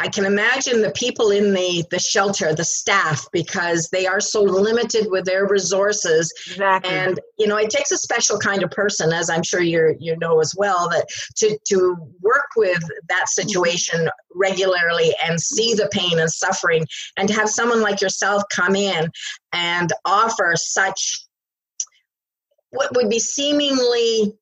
I 0.01 0.07
can 0.07 0.25
imagine 0.25 0.81
the 0.81 0.89
people 0.91 1.29
in 1.29 1.53
the, 1.53 1.85
the 1.91 1.99
shelter, 1.99 2.55
the 2.55 2.63
staff, 2.63 3.27
because 3.31 3.87
they 3.91 4.07
are 4.07 4.19
so 4.19 4.41
limited 4.41 5.05
with 5.11 5.25
their 5.25 5.45
resources. 5.47 6.33
Exactly. 6.47 6.91
And 6.91 7.19
you 7.37 7.45
know, 7.45 7.57
it 7.57 7.69
takes 7.69 7.91
a 7.91 7.97
special 7.97 8.39
kind 8.39 8.63
of 8.63 8.71
person, 8.71 9.13
as 9.13 9.29
I'm 9.29 9.43
sure 9.43 9.61
you 9.61 9.95
you 9.99 10.17
know 10.17 10.39
as 10.39 10.55
well, 10.57 10.89
that 10.89 11.07
to 11.37 11.55
to 11.67 11.95
work 12.19 12.47
with 12.57 12.81
that 13.09 13.25
mm-hmm. 13.27 13.47
situation 13.47 14.09
regularly 14.33 15.13
and 15.23 15.39
see 15.39 15.75
the 15.75 15.87
pain 15.91 16.19
and 16.19 16.31
suffering, 16.31 16.87
and 17.17 17.27
to 17.27 17.35
have 17.35 17.49
someone 17.49 17.81
like 17.81 18.01
yourself 18.01 18.41
come 18.51 18.75
in 18.75 19.11
and 19.53 19.93
offer 20.03 20.53
such 20.55 21.27
what 22.71 22.95
would 22.95 23.09
be 23.09 23.19
seemingly 23.19 24.33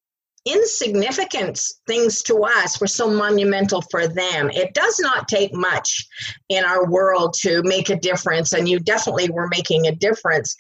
insignificant 0.52 1.60
things 1.88 2.24
to 2.24 2.44
us 2.44 2.82
were 2.82 2.88
so 2.88 3.10
monumental 3.10 3.82
for 3.92 4.08
them. 4.08 4.50
It 4.50 4.74
does 4.74 5.00
not 5.00 5.28
take 5.28 5.54
much 5.54 6.08
in 6.50 6.64
our 6.64 6.90
world 6.90 7.36
to 7.42 7.62
make 7.64 7.90
a 7.90 7.96
difference, 7.96 8.54
and 8.54 8.68
you 8.68 8.80
definitely 8.80 9.30
were 9.30 9.48
making 9.48 9.88
a 9.88 9.96
difference. 9.96 10.56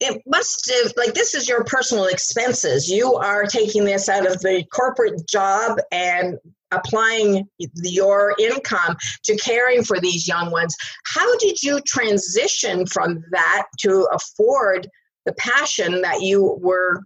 It 0.00 0.20
must 0.26 0.70
have, 0.70 0.92
like, 0.96 1.14
this 1.14 1.34
is 1.34 1.48
your 1.48 1.64
personal 1.64 2.06
expenses. 2.06 2.88
You 2.88 3.14
are 3.14 3.44
taking 3.44 3.84
this 3.84 4.08
out 4.08 4.26
of 4.26 4.40
the 4.40 4.64
corporate 4.72 5.26
job 5.28 5.78
and 5.92 6.38
applying 6.72 7.48
your 7.58 8.34
income 8.38 8.96
to 9.24 9.36
caring 9.36 9.84
for 9.84 10.00
these 10.00 10.26
young 10.26 10.50
ones. 10.50 10.74
How 11.06 11.36
did 11.38 11.62
you 11.62 11.80
transition 11.86 12.86
from 12.86 13.22
that 13.30 13.66
to 13.80 14.08
afford 14.12 14.88
the 15.26 15.34
passion 15.34 16.02
that 16.02 16.22
you 16.22 16.58
were 16.60 17.04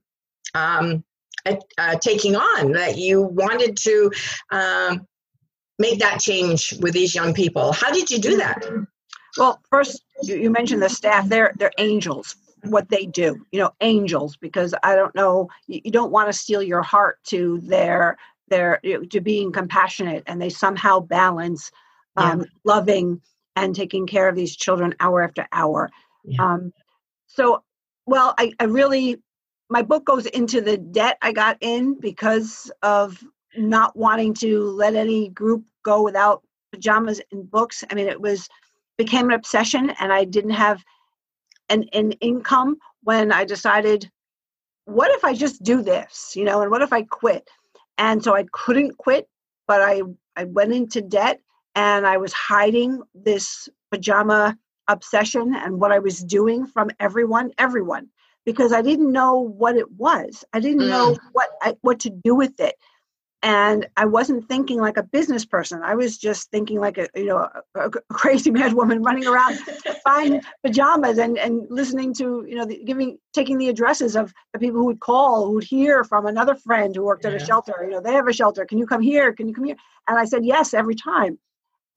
um, 0.54 1.04
uh, 1.46 1.96
taking 2.00 2.36
on 2.36 2.72
that 2.72 2.98
you 2.98 3.22
wanted 3.22 3.76
to 3.76 4.10
um, 4.50 5.06
make 5.78 5.98
that 6.00 6.20
change 6.20 6.74
with 6.80 6.92
these 6.92 7.14
young 7.14 7.34
people. 7.34 7.72
How 7.72 7.90
did 7.92 8.10
you 8.10 8.18
do 8.18 8.36
that? 8.36 8.64
Well 9.36 9.60
first 9.70 10.02
you 10.22 10.50
mentioned 10.50 10.82
the 10.82 10.88
staff. 10.88 11.28
They're 11.28 11.52
they're 11.56 11.72
angels 11.78 12.36
what 12.64 12.88
they 12.88 13.06
do 13.06 13.36
you 13.52 13.60
know 13.60 13.70
angels 13.82 14.36
because 14.36 14.74
i 14.82 14.96
don't 14.96 15.14
know 15.14 15.48
you 15.68 15.92
don't 15.92 16.10
want 16.10 16.28
to 16.28 16.36
steal 16.36 16.60
your 16.60 16.82
heart 16.82 17.18
to 17.22 17.60
their 17.62 18.16
their 18.48 18.80
to 19.10 19.20
being 19.20 19.52
compassionate 19.52 20.22
and 20.26 20.40
they 20.40 20.48
somehow 20.48 20.98
balance 20.98 21.70
um, 22.16 22.40
yeah. 22.40 22.46
loving 22.64 23.20
and 23.56 23.74
taking 23.74 24.06
care 24.06 24.28
of 24.28 24.36
these 24.36 24.56
children 24.56 24.94
hour 25.00 25.22
after 25.22 25.46
hour. 25.52 25.90
Yeah. 26.24 26.42
um, 26.42 26.72
so 27.26 27.62
well 28.06 28.34
I, 28.38 28.52
I 28.60 28.64
really 28.64 29.22
my 29.70 29.82
book 29.82 30.04
goes 30.04 30.26
into 30.26 30.60
the 30.60 30.76
debt 30.76 31.18
I 31.22 31.32
got 31.32 31.58
in 31.60 31.98
because 32.00 32.70
of 32.82 33.22
not 33.56 33.96
wanting 33.96 34.34
to 34.34 34.62
let 34.62 34.94
any 34.94 35.28
group 35.28 35.64
go 35.82 36.02
without 36.02 36.42
pajamas 36.72 37.20
and 37.32 37.50
books. 37.50 37.84
I 37.90 37.94
mean, 37.94 38.08
it 38.08 38.20
was 38.20 38.48
became 38.96 39.26
an 39.26 39.34
obsession, 39.34 39.90
and 40.00 40.12
I 40.12 40.24
didn't 40.24 40.50
have 40.50 40.84
an, 41.68 41.84
an 41.92 42.12
income 42.12 42.78
when 43.04 43.30
I 43.30 43.44
decided, 43.44 44.10
what 44.86 45.10
if 45.12 45.24
I 45.24 45.34
just 45.34 45.62
do 45.62 45.82
this, 45.82 46.32
you 46.34 46.44
know, 46.44 46.62
and 46.62 46.70
what 46.70 46.82
if 46.82 46.92
I 46.92 47.02
quit? 47.02 47.48
And 47.96 48.22
so 48.22 48.34
I 48.34 48.44
couldn't 48.52 48.96
quit, 48.96 49.28
but 49.66 49.82
I 49.82 50.02
I 50.36 50.44
went 50.44 50.72
into 50.72 51.00
debt, 51.00 51.40
and 51.74 52.06
I 52.06 52.16
was 52.16 52.32
hiding 52.32 53.02
this 53.14 53.68
pajama 53.90 54.56
obsession 54.88 55.54
and 55.54 55.78
what 55.80 55.92
I 55.92 55.98
was 55.98 56.20
doing 56.20 56.66
from 56.66 56.90
everyone, 56.98 57.52
everyone 57.58 58.08
because 58.48 58.72
I 58.72 58.80
didn't 58.80 59.12
know 59.12 59.34
what 59.34 59.76
it 59.76 59.90
was. 59.98 60.42
I 60.54 60.60
didn't 60.60 60.80
mm. 60.80 60.88
know 60.88 61.18
what 61.32 61.50
I, 61.60 61.76
what 61.82 62.00
to 62.00 62.08
do 62.08 62.34
with 62.34 62.58
it, 62.58 62.76
and 63.42 63.86
I 63.98 64.06
wasn't 64.06 64.48
thinking 64.48 64.80
like 64.80 64.96
a 64.96 65.02
business 65.02 65.44
person. 65.44 65.82
I 65.84 65.94
was 65.96 66.16
just 66.16 66.50
thinking 66.50 66.80
like 66.80 66.96
a 66.96 67.08
you 67.14 67.26
know 67.26 67.46
a, 67.74 67.78
a 67.78 67.90
crazy 68.10 68.50
mad 68.50 68.72
woman 68.72 69.02
running 69.02 69.26
around 69.26 69.58
buying 70.06 70.40
pajamas 70.64 71.18
and 71.18 71.36
and 71.36 71.66
listening 71.68 72.14
to 72.14 72.46
you 72.48 72.54
know 72.54 72.64
the, 72.64 72.82
giving 72.86 73.18
taking 73.34 73.58
the 73.58 73.68
addresses 73.68 74.16
of 74.16 74.32
the 74.54 74.58
people 74.58 74.80
who 74.80 74.86
would 74.86 75.00
call, 75.00 75.44
who 75.44 75.52
would 75.56 75.64
hear 75.64 76.02
from 76.02 76.24
another 76.24 76.54
friend 76.54 76.96
who 76.96 77.04
worked 77.04 77.26
yeah. 77.26 77.32
at 77.32 77.42
a 77.42 77.44
shelter. 77.44 77.76
You 77.82 77.90
know 77.90 78.00
they 78.00 78.14
have 78.14 78.28
a 78.28 78.32
shelter. 78.32 78.64
Can 78.64 78.78
you 78.78 78.86
come 78.86 79.02
here? 79.02 79.34
Can 79.34 79.46
you 79.46 79.52
come 79.52 79.64
here? 79.64 79.76
And 80.06 80.18
I 80.18 80.24
said 80.24 80.46
yes 80.46 80.72
every 80.72 80.94
time, 80.94 81.38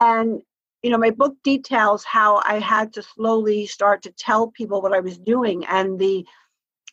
and 0.01 0.41
you 0.83 0.89
know, 0.89 0.97
my 0.97 1.11
book 1.11 1.35
details 1.43 2.03
how 2.03 2.41
I 2.45 2.59
had 2.59 2.93
to 2.93 3.03
slowly 3.03 3.67
start 3.67 4.01
to 4.03 4.11
tell 4.11 4.47
people 4.47 4.81
what 4.81 4.93
I 4.93 4.99
was 4.99 5.17
doing 5.17 5.65
and 5.65 5.99
the 5.99 6.25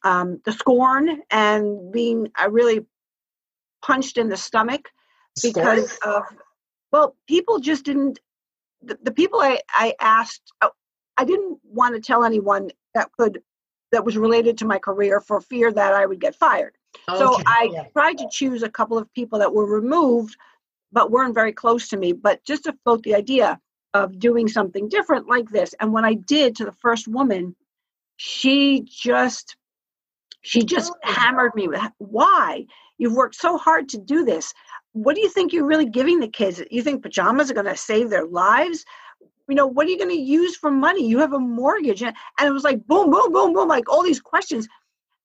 um, 0.04 0.40
the 0.44 0.52
scorn 0.52 1.22
and 1.30 1.90
being 1.92 2.30
I 2.36 2.46
really 2.46 2.86
punched 3.82 4.18
in 4.18 4.28
the 4.28 4.36
stomach 4.36 4.90
because 5.42 5.98
of 6.04 6.24
Well, 6.92 7.16
people 7.26 7.58
just 7.58 7.84
didn't. 7.84 8.20
The, 8.82 8.98
the 9.02 9.10
people 9.10 9.40
I, 9.40 9.60
I 9.70 9.94
asked, 10.00 10.52
uh, 10.60 10.68
I 11.16 11.24
didn't 11.24 11.58
want 11.64 11.94
to 11.94 12.00
tell 12.00 12.24
anyone 12.24 12.70
that 12.94 13.10
could 13.12 13.42
that 13.90 14.04
was 14.04 14.16
related 14.16 14.58
to 14.58 14.66
my 14.66 14.78
career 14.78 15.20
for 15.20 15.40
fear 15.40 15.72
that 15.72 15.94
I 15.94 16.06
would 16.06 16.20
get 16.20 16.36
fired. 16.36 16.76
Okay. 17.08 17.18
So 17.18 17.40
I 17.46 17.70
yeah. 17.72 17.84
tried 17.92 18.18
to 18.18 18.28
choose 18.30 18.62
a 18.62 18.68
couple 18.68 18.98
of 18.98 19.12
people 19.14 19.38
that 19.38 19.52
were 19.52 19.66
removed, 19.66 20.36
but 20.92 21.10
weren't 21.10 21.34
very 21.34 21.52
close 21.52 21.88
to 21.88 21.96
me. 21.96 22.12
But 22.12 22.44
just 22.44 22.64
to 22.64 22.76
float 22.84 23.02
the 23.02 23.14
idea 23.14 23.58
of 23.94 24.18
doing 24.18 24.48
something 24.48 24.88
different 24.88 25.28
like 25.28 25.48
this. 25.50 25.74
And 25.80 25.92
when 25.92 26.04
I 26.04 26.14
did 26.14 26.56
to 26.56 26.64
the 26.64 26.72
first 26.72 27.08
woman, 27.08 27.56
she 28.16 28.84
just 28.86 29.56
she 30.42 30.62
just 30.62 30.92
hammered 31.02 31.54
me 31.54 31.68
with 31.68 31.80
why 31.98 32.64
you've 32.96 33.14
worked 33.14 33.34
so 33.34 33.56
hard 33.58 33.88
to 33.90 33.98
do 33.98 34.24
this 34.24 34.52
what 34.92 35.14
do 35.14 35.20
you 35.20 35.28
think 35.28 35.52
you're 35.52 35.66
really 35.66 35.88
giving 35.88 36.20
the 36.20 36.28
kids? 36.28 36.62
You 36.70 36.82
think 36.82 37.02
pajamas 37.02 37.50
are 37.50 37.54
going 37.54 37.66
to 37.66 37.76
save 37.76 38.10
their 38.10 38.26
lives? 38.26 38.84
You 39.48 39.54
know, 39.54 39.66
what 39.66 39.86
are 39.86 39.90
you 39.90 39.98
going 39.98 40.10
to 40.10 40.20
use 40.20 40.56
for 40.56 40.70
money? 40.70 41.06
You 41.06 41.18
have 41.18 41.32
a 41.32 41.38
mortgage. 41.38 42.02
And, 42.02 42.14
and 42.38 42.48
it 42.48 42.52
was 42.52 42.64
like 42.64 42.86
boom, 42.86 43.10
boom, 43.10 43.32
boom, 43.32 43.52
boom, 43.52 43.68
like 43.68 43.88
all 43.88 44.02
these 44.02 44.20
questions. 44.20 44.68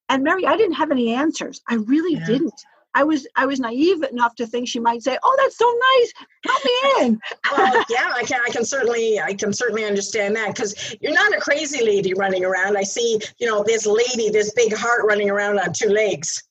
And 0.09 0.23
Mary, 0.23 0.45
I 0.45 0.57
didn't 0.57 0.75
have 0.75 0.91
any 0.91 1.13
answers. 1.13 1.61
I 1.69 1.75
really 1.75 2.13
yeah. 2.13 2.25
didn't. 2.25 2.53
I 2.95 3.03
was 3.03 3.27
I 3.35 3.45
was 3.45 3.59
naive 3.59 4.03
enough 4.03 4.35
to 4.35 4.45
think 4.45 4.67
she 4.67 4.79
might 4.79 5.01
say, 5.01 5.17
"Oh, 5.23 5.35
that's 5.39 5.57
so 5.57 5.65
nice. 5.65 6.13
Help 6.45 6.65
me 6.65 7.05
in." 7.05 7.19
well, 7.57 7.85
yeah, 7.89 8.11
I 8.13 8.23
can 8.23 8.39
I 8.45 8.49
can 8.51 8.65
certainly 8.65 9.19
I 9.19 9.33
can 9.33 9.51
certainly 9.53 9.85
understand 9.85 10.35
that 10.35 10.53
because 10.53 10.95
you're 11.01 11.13
not 11.13 11.35
a 11.35 11.39
crazy 11.39 11.83
lady 11.83 12.13
running 12.13 12.45
around. 12.45 12.77
I 12.77 12.83
see, 12.83 13.19
you 13.39 13.47
know, 13.47 13.63
this 13.63 13.85
lady, 13.85 14.29
this 14.29 14.53
big 14.53 14.75
heart 14.75 15.05
running 15.05 15.29
around 15.29 15.59
on 15.59 15.73
two 15.73 15.89
legs. 15.89 16.43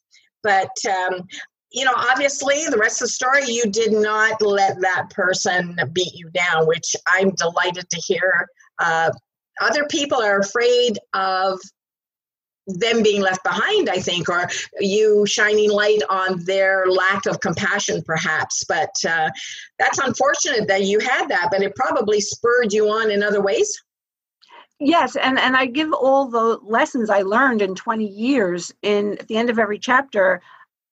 But 0.42 0.70
um, 0.88 1.26
you 1.72 1.84
know, 1.84 1.94
obviously, 1.96 2.66
the 2.68 2.78
rest 2.78 3.00
of 3.00 3.08
the 3.08 3.12
story, 3.12 3.44
you 3.46 3.64
did 3.66 3.92
not 3.92 4.42
let 4.42 4.80
that 4.80 5.10
person 5.10 5.78
beat 5.92 6.14
you 6.14 6.28
down, 6.30 6.66
which 6.66 6.94
I'm 7.06 7.30
delighted 7.30 7.88
to 7.88 8.00
hear. 8.00 8.46
Uh, 8.78 9.10
other 9.60 9.86
people 9.86 10.20
are 10.20 10.40
afraid 10.40 10.98
of 11.14 11.60
them 12.66 13.02
being 13.02 13.20
left 13.20 13.42
behind, 13.42 13.90
I 13.90 13.98
think, 13.98 14.28
or 14.28 14.48
you 14.78 15.26
shining 15.26 15.70
light 15.70 16.02
on 16.08 16.44
their 16.44 16.86
lack 16.86 17.26
of 17.26 17.40
compassion, 17.40 18.02
perhaps. 18.02 18.64
But 18.64 18.94
uh, 19.08 19.30
that's 19.78 19.98
unfortunate 19.98 20.68
that 20.68 20.84
you 20.84 21.00
had 21.00 21.28
that, 21.28 21.48
but 21.50 21.62
it 21.62 21.74
probably 21.74 22.20
spurred 22.20 22.72
you 22.72 22.88
on 22.88 23.10
in 23.10 23.22
other 23.22 23.42
ways. 23.42 23.82
Yes, 24.78 25.16
and, 25.16 25.38
and 25.38 25.56
I 25.56 25.66
give 25.66 25.92
all 25.92 26.28
the 26.28 26.58
lessons 26.62 27.08
I 27.08 27.22
learned 27.22 27.62
in 27.62 27.74
20 27.74 28.04
years 28.04 28.72
in 28.82 29.16
at 29.18 29.28
the 29.28 29.36
end 29.36 29.50
of 29.50 29.58
every 29.58 29.78
chapter. 29.78 30.42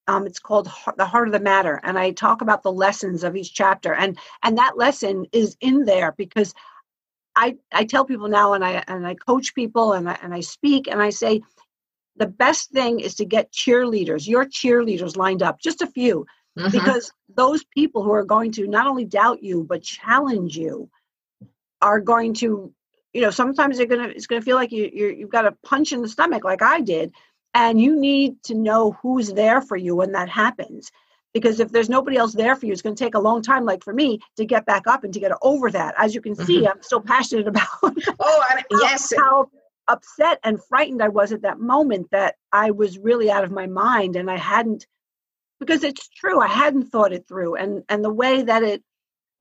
Um, 0.07 0.25
it's 0.25 0.39
called 0.39 0.69
the 0.97 1.05
heart 1.05 1.27
of 1.27 1.31
the 1.31 1.39
matter 1.39 1.79
and 1.83 1.97
i 1.97 2.11
talk 2.11 2.41
about 2.41 2.63
the 2.63 2.71
lessons 2.71 3.23
of 3.23 3.35
each 3.35 3.53
chapter 3.53 3.93
and 3.93 4.17
and 4.43 4.57
that 4.57 4.75
lesson 4.75 5.27
is 5.31 5.55
in 5.61 5.85
there 5.85 6.13
because 6.17 6.55
i 7.35 7.55
i 7.71 7.85
tell 7.85 8.03
people 8.03 8.27
now 8.27 8.53
and 8.53 8.65
i 8.65 8.83
and 8.87 9.05
i 9.05 9.13
coach 9.13 9.53
people 9.53 9.93
and 9.93 10.09
I, 10.09 10.17
and 10.23 10.33
i 10.33 10.41
speak 10.41 10.87
and 10.87 11.01
i 11.01 11.11
say 11.11 11.41
the 12.21 12.27
best 12.27 12.71
thing 12.71 12.99
is 12.99 13.15
to 13.15 13.25
get 13.25 13.51
cheerleaders 13.51 14.27
your 14.27 14.45
cheerleaders 14.45 15.17
lined 15.17 15.41
up 15.43 15.59
just 15.59 15.81
a 15.81 15.87
few 15.87 16.25
mm-hmm. 16.57 16.71
because 16.71 17.11
those 17.35 17.63
people 17.65 18.03
who 18.03 18.11
are 18.11 18.23
going 18.23 18.51
to 18.51 18.67
not 18.67 18.87
only 18.87 19.05
doubt 19.05 19.43
you 19.43 19.63
but 19.63 19.83
challenge 19.83 20.57
you 20.57 20.89
are 21.81 21.99
going 21.99 22.33
to 22.33 22.73
you 23.13 23.21
know 23.21 23.31
sometimes 23.31 23.77
they're 23.77 23.87
gonna 23.87 24.07
it's 24.07 24.27
gonna 24.27 24.41
feel 24.41 24.55
like 24.55 24.71
you 24.71 24.89
you 24.93 25.07
you've 25.07 25.29
got 25.29 25.45
a 25.45 25.57
punch 25.63 25.91
in 25.91 26.01
the 26.01 26.07
stomach 26.07 26.43
like 26.43 26.61
i 26.61 26.79
did 26.79 27.11
and 27.53 27.81
you 27.81 27.99
need 27.99 28.41
to 28.43 28.55
know 28.55 28.97
who's 29.01 29.33
there 29.33 29.61
for 29.61 29.75
you 29.75 29.95
when 29.95 30.13
that 30.13 30.29
happens. 30.29 30.91
Because 31.33 31.59
if 31.59 31.71
there's 31.71 31.89
nobody 31.89 32.17
else 32.17 32.33
there 32.33 32.55
for 32.55 32.65
you, 32.65 32.73
it's 32.73 32.81
going 32.81 32.95
to 32.95 33.03
take 33.03 33.15
a 33.15 33.19
long 33.19 33.41
time, 33.41 33.63
like 33.63 33.83
for 33.83 33.93
me, 33.93 34.19
to 34.35 34.45
get 34.45 34.65
back 34.65 34.85
up 34.85 35.05
and 35.05 35.13
to 35.13 35.19
get 35.19 35.31
over 35.41 35.71
that. 35.71 35.95
As 35.97 36.13
you 36.13 36.21
can 36.21 36.33
mm-hmm. 36.33 36.45
see, 36.45 36.67
I'm 36.67 36.81
still 36.81 36.99
passionate 36.99 37.47
about 37.47 37.67
oh, 37.81 38.43
I 38.49 38.55
mean, 38.55 38.63
yes. 38.81 39.13
how 39.17 39.49
upset 39.87 40.39
and 40.43 40.63
frightened 40.63 41.01
I 41.01 41.09
was 41.09 41.31
at 41.31 41.41
that 41.41 41.59
moment 41.59 42.07
that 42.11 42.35
I 42.51 42.71
was 42.71 42.97
really 42.97 43.29
out 43.31 43.43
of 43.43 43.51
my 43.51 43.67
mind 43.67 44.15
and 44.15 44.29
I 44.29 44.37
hadn't 44.37 44.85
because 45.59 45.83
it's 45.83 46.07
true 46.09 46.39
I 46.39 46.47
hadn't 46.47 46.91
thought 46.91 47.13
it 47.13 47.27
through 47.27 47.55
and 47.55 47.83
and 47.89 48.03
the 48.03 48.13
way 48.13 48.41
that 48.43 48.63
it 48.63 48.83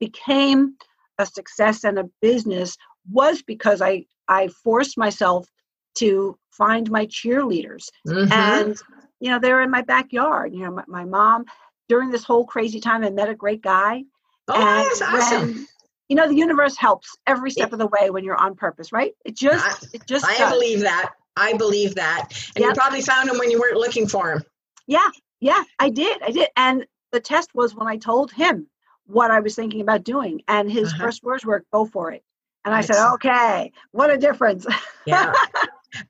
became 0.00 0.76
a 1.18 1.26
success 1.26 1.85
and 1.85 1.98
a 1.98 2.11
business 2.20 2.76
was 3.11 3.42
because 3.42 3.81
I 3.83 4.07
I 4.29 4.48
forced 4.48 4.96
myself 4.96 5.48
to 5.96 6.38
find 6.50 6.90
my 6.90 7.07
cheerleaders. 7.07 7.88
Mm-hmm. 8.07 8.33
And, 8.33 8.76
you 9.18 9.31
know, 9.31 9.38
they're 9.38 9.62
in 9.62 9.70
my 9.70 9.83
backyard. 9.83 10.55
You 10.55 10.64
know, 10.64 10.72
my, 10.72 10.85
my, 10.87 11.05
mom, 11.05 11.44
during 11.88 12.11
this 12.11 12.24
whole 12.24 12.46
crazy 12.46 12.81
time, 12.81 13.05
I 13.05 13.11
met 13.11 13.29
a 13.29 13.35
great 13.35 13.62
guy. 13.62 14.05
Oh, 14.48 14.59
that's 14.59 15.03
awesome. 15.03 15.55
When, 15.55 15.66
you 16.11 16.16
know, 16.16 16.27
the 16.27 16.35
universe 16.35 16.77
helps 16.77 17.16
every 17.29 17.53
step 17.53 17.73
of 17.73 17.79
the 17.79 17.87
way 17.87 18.11
when 18.11 18.25
you're 18.25 18.37
on 18.37 18.57
purpose, 18.57 18.90
right? 18.90 19.12
It 19.25 19.37
just, 19.37 19.94
it 19.94 20.03
just. 20.09 20.27
I 20.27 20.37
does. 20.37 20.53
believe 20.53 20.81
that. 20.81 21.12
I 21.37 21.53
believe 21.53 21.94
that. 21.94 22.27
And 22.57 22.64
yep. 22.64 22.70
you 22.70 22.75
probably 22.75 23.01
found 23.01 23.31
him 23.31 23.38
when 23.38 23.49
you 23.49 23.61
weren't 23.61 23.77
looking 23.77 24.09
for 24.09 24.33
him. 24.33 24.42
Yeah, 24.88 25.09
yeah, 25.38 25.62
I 25.79 25.88
did. 25.88 26.20
I 26.20 26.33
did. 26.33 26.49
And 26.57 26.85
the 27.12 27.20
test 27.20 27.51
was 27.55 27.77
when 27.77 27.87
I 27.87 27.96
told 27.96 28.33
him 28.33 28.66
what 29.07 29.31
I 29.31 29.38
was 29.38 29.55
thinking 29.55 29.83
about 29.83 30.03
doing. 30.03 30.42
And 30.49 30.70
his 30.70 30.92
uh-huh. 30.92 31.05
first 31.05 31.23
words 31.23 31.44
were, 31.44 31.64
go 31.73 31.87
for 31.87 32.11
it. 32.11 32.25
And 32.64 32.75
I 32.75 32.81
said, 32.81 33.12
okay, 33.14 33.70
what 33.92 34.11
a 34.11 34.18
difference. 34.18 34.66
Yeah. 35.07 35.33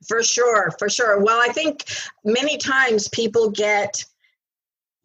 For 0.06 0.22
sure, 0.22 0.70
for 0.78 0.90
sure. 0.90 1.22
Well, 1.22 1.40
I 1.40 1.50
think 1.54 1.84
many 2.22 2.58
times 2.58 3.08
people 3.08 3.48
get 3.48 4.04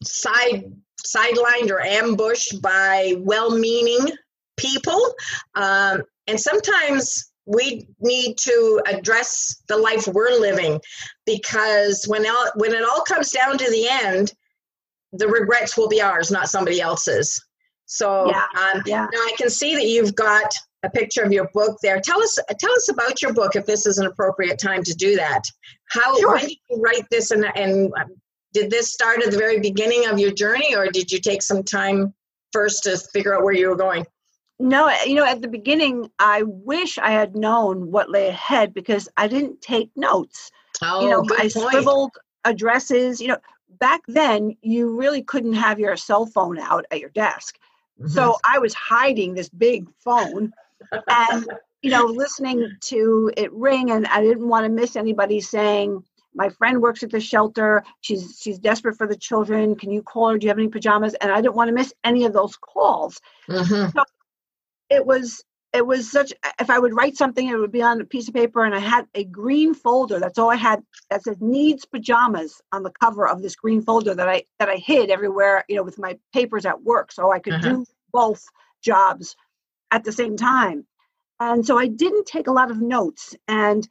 side 0.03 0.65
sidelined 1.05 1.69
or 1.69 1.79
ambushed 1.79 2.61
by 2.61 3.13
well-meaning 3.19 4.09
people, 4.57 5.13
um, 5.55 6.03
and 6.27 6.39
sometimes 6.39 7.31
we 7.45 7.87
need 7.99 8.37
to 8.39 8.81
address 8.87 9.61
the 9.67 9.77
life 9.77 10.07
we're 10.07 10.39
living 10.39 10.81
because 11.25 12.05
when 12.07 12.25
all, 12.25 12.51
when 12.55 12.73
it 12.73 12.83
all 12.83 13.01
comes 13.01 13.29
down 13.29 13.57
to 13.57 13.69
the 13.69 13.87
end, 13.87 14.33
the 15.13 15.27
regrets 15.27 15.77
will 15.77 15.87
be 15.87 16.01
ours, 16.01 16.31
not 16.31 16.49
somebody 16.49 16.81
else's. 16.81 17.43
So 17.85 18.27
yeah, 18.27 18.45
um, 18.59 18.81
yeah. 18.85 19.07
now 19.11 19.19
I 19.19 19.33
can 19.37 19.49
see 19.49 19.75
that 19.75 19.85
you've 19.85 20.15
got 20.15 20.53
a 20.83 20.89
picture 20.89 21.23
of 21.23 21.31
your 21.31 21.47
book 21.53 21.77
there. 21.81 21.99
Tell 21.99 22.21
us 22.21 22.37
tell 22.59 22.71
us 22.71 22.89
about 22.89 23.21
your 23.21 23.33
book 23.33 23.55
if 23.55 23.65
this 23.65 23.85
is 23.85 23.99
an 23.99 24.07
appropriate 24.07 24.59
time 24.59 24.83
to 24.83 24.93
do 24.93 25.15
that. 25.17 25.43
How 25.89 26.17
sure. 26.17 26.39
did 26.39 26.51
you 26.51 26.81
write 26.81 27.05
this 27.11 27.31
and 27.31 27.45
and 27.55 27.93
did 28.53 28.71
this 28.71 28.91
start 28.91 29.21
at 29.21 29.31
the 29.31 29.37
very 29.37 29.59
beginning 29.59 30.07
of 30.07 30.19
your 30.19 30.31
journey 30.31 30.75
or 30.75 30.87
did 30.87 31.11
you 31.11 31.19
take 31.19 31.41
some 31.41 31.61
time 31.63 32.13
first 32.51 32.83
to 32.83 32.97
figure 32.97 33.35
out 33.35 33.43
where 33.43 33.53
you 33.53 33.69
were 33.69 33.75
going? 33.75 34.05
No, 34.59 34.89
you 35.05 35.15
know, 35.15 35.25
at 35.25 35.41
the 35.41 35.47
beginning, 35.47 36.09
I 36.19 36.43
wish 36.43 36.97
I 36.97 37.11
had 37.11 37.35
known 37.35 37.91
what 37.91 38.09
lay 38.09 38.27
ahead 38.27 38.73
because 38.73 39.09
I 39.17 39.27
didn't 39.27 39.61
take 39.61 39.91
notes. 39.95 40.51
Oh, 40.81 41.01
you 41.01 41.09
know, 41.09 41.25
I 41.35 41.49
point. 41.49 41.51
scribbled 41.51 42.11
addresses. 42.45 43.19
You 43.19 43.29
know, 43.29 43.37
back 43.79 44.01
then, 44.07 44.55
you 44.61 44.95
really 44.95 45.23
couldn't 45.23 45.53
have 45.53 45.79
your 45.79 45.97
cell 45.97 46.25
phone 46.25 46.57
out 46.57 46.85
at 46.91 46.99
your 46.99 47.09
desk. 47.09 47.59
Mm-hmm. 47.99 48.11
So 48.11 48.37
I 48.45 48.59
was 48.59 48.73
hiding 48.73 49.33
this 49.33 49.49
big 49.49 49.89
phone 49.99 50.53
and 51.07 51.47
you 51.81 51.91
know 51.91 52.05
listening 52.05 52.67
to 52.81 53.31
it 53.37 53.51
ring 53.53 53.91
and 53.91 54.07
i 54.07 54.21
didn't 54.21 54.47
want 54.47 54.65
to 54.65 54.69
miss 54.69 54.95
anybody 54.95 55.39
saying 55.39 56.03
my 56.33 56.49
friend 56.49 56.81
works 56.81 57.03
at 57.03 57.11
the 57.11 57.19
shelter 57.19 57.83
she's 58.01 58.39
she's 58.41 58.59
desperate 58.59 58.97
for 58.97 59.07
the 59.07 59.15
children 59.15 59.75
can 59.75 59.91
you 59.91 60.01
call 60.01 60.29
her 60.29 60.37
do 60.37 60.45
you 60.45 60.49
have 60.49 60.57
any 60.57 60.67
pajamas 60.67 61.13
and 61.15 61.31
i 61.31 61.41
didn't 61.41 61.55
want 61.55 61.67
to 61.67 61.73
miss 61.73 61.93
any 62.03 62.25
of 62.25 62.33
those 62.33 62.55
calls 62.57 63.21
mm-hmm. 63.47 63.97
so 63.97 64.03
it 64.95 65.05
was 65.05 65.43
it 65.73 65.85
was 65.85 66.09
such 66.11 66.33
if 66.59 66.69
i 66.69 66.79
would 66.79 66.95
write 66.95 67.17
something 67.17 67.47
it 67.47 67.57
would 67.57 67.71
be 67.71 67.81
on 67.81 68.01
a 68.01 68.05
piece 68.05 68.27
of 68.27 68.33
paper 68.33 68.63
and 68.63 68.73
i 68.73 68.79
had 68.79 69.05
a 69.13 69.23
green 69.25 69.73
folder 69.73 70.19
that's 70.19 70.39
all 70.39 70.49
i 70.49 70.55
had 70.55 70.81
that 71.09 71.23
said 71.23 71.41
needs 71.41 71.85
pajamas 71.85 72.61
on 72.71 72.81
the 72.81 72.91
cover 73.01 73.27
of 73.27 73.41
this 73.41 73.55
green 73.55 73.81
folder 73.81 74.15
that 74.15 74.29
i 74.29 74.41
that 74.59 74.69
i 74.69 74.75
hid 74.75 75.09
everywhere 75.09 75.63
you 75.67 75.75
know 75.75 75.83
with 75.83 75.99
my 75.99 76.17
papers 76.33 76.65
at 76.65 76.81
work 76.83 77.11
so 77.11 77.31
i 77.31 77.39
could 77.39 77.53
uh-huh. 77.53 77.69
do 77.69 77.85
both 78.11 78.45
jobs 78.81 79.35
at 79.91 80.03
the 80.03 80.11
same 80.11 80.37
time. 80.37 80.85
And 81.39 81.65
so 81.65 81.77
I 81.77 81.87
didn't 81.87 82.25
take 82.25 82.47
a 82.47 82.51
lot 82.51 82.71
of 82.71 82.81
notes. 82.81 83.35
And 83.47 83.87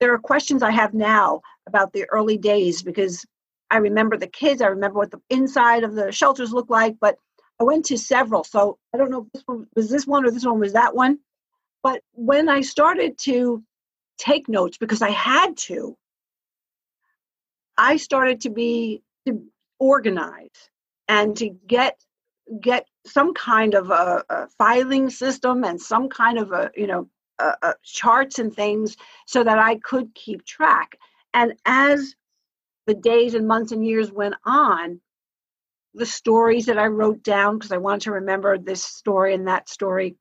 there 0.00 0.12
are 0.12 0.18
questions 0.18 0.62
I 0.62 0.70
have 0.70 0.94
now 0.94 1.40
about 1.66 1.92
the 1.92 2.04
early 2.10 2.36
days 2.36 2.82
because 2.82 3.24
I 3.70 3.78
remember 3.78 4.16
the 4.16 4.26
kids, 4.28 4.60
I 4.62 4.66
remember 4.66 4.98
what 4.98 5.10
the 5.10 5.20
inside 5.30 5.82
of 5.82 5.94
the 5.94 6.12
shelters 6.12 6.52
looked 6.52 6.70
like, 6.70 6.96
but 7.00 7.16
I 7.60 7.64
went 7.64 7.86
to 7.86 7.98
several. 7.98 8.44
So 8.44 8.78
I 8.92 8.98
don't 8.98 9.10
know 9.10 9.26
if 9.26 9.32
this 9.32 9.42
one 9.46 9.66
was 9.74 9.90
this 9.90 10.06
one 10.06 10.24
or 10.24 10.30
this 10.30 10.44
one 10.44 10.58
was 10.58 10.72
that 10.72 10.94
one. 10.94 11.18
But 11.82 12.02
when 12.12 12.48
I 12.48 12.62
started 12.62 13.18
to 13.20 13.62
take 14.18 14.48
notes 14.48 14.78
because 14.78 15.02
I 15.02 15.10
had 15.10 15.56
to, 15.68 15.96
I 17.76 17.96
started 17.96 18.40
to 18.42 18.50
be 18.50 19.02
to 19.26 19.42
organize 19.78 20.70
and 21.08 21.36
to 21.36 21.50
get 21.66 21.98
get 22.60 22.86
some 23.06 23.32
kind 23.32 23.74
of 23.74 23.90
a, 23.90 24.22
a, 24.28 24.48
filing 24.58 25.08
system 25.08 25.64
and 25.64 25.80
some 25.80 26.08
kind 26.08 26.38
of 26.38 26.52
a 26.52 26.70
you 26.76 26.86
know 26.86 27.08
a, 27.38 27.54
a 27.62 27.74
charts 27.82 28.38
and 28.38 28.54
things 28.54 28.96
so 29.26 29.42
that 29.44 29.58
I 29.58 29.76
could 29.76 30.14
keep 30.14 30.44
track. 30.44 30.98
And 31.32 31.54
as 31.64 32.14
the 32.86 32.94
days 32.94 33.34
and 33.34 33.48
months 33.48 33.72
and 33.72 33.84
years 33.84 34.12
went 34.12 34.34
on, 34.44 35.00
the 35.94 36.06
stories 36.06 36.66
that 36.66 36.78
I 36.78 36.86
wrote 36.86 37.22
down 37.22 37.58
because 37.58 37.72
I 37.72 37.78
wanted 37.78 38.02
to 38.02 38.12
remember 38.12 38.58
this 38.58 38.82
story 38.82 39.34
and 39.34 39.46
that 39.46 39.68
story. 39.68 40.16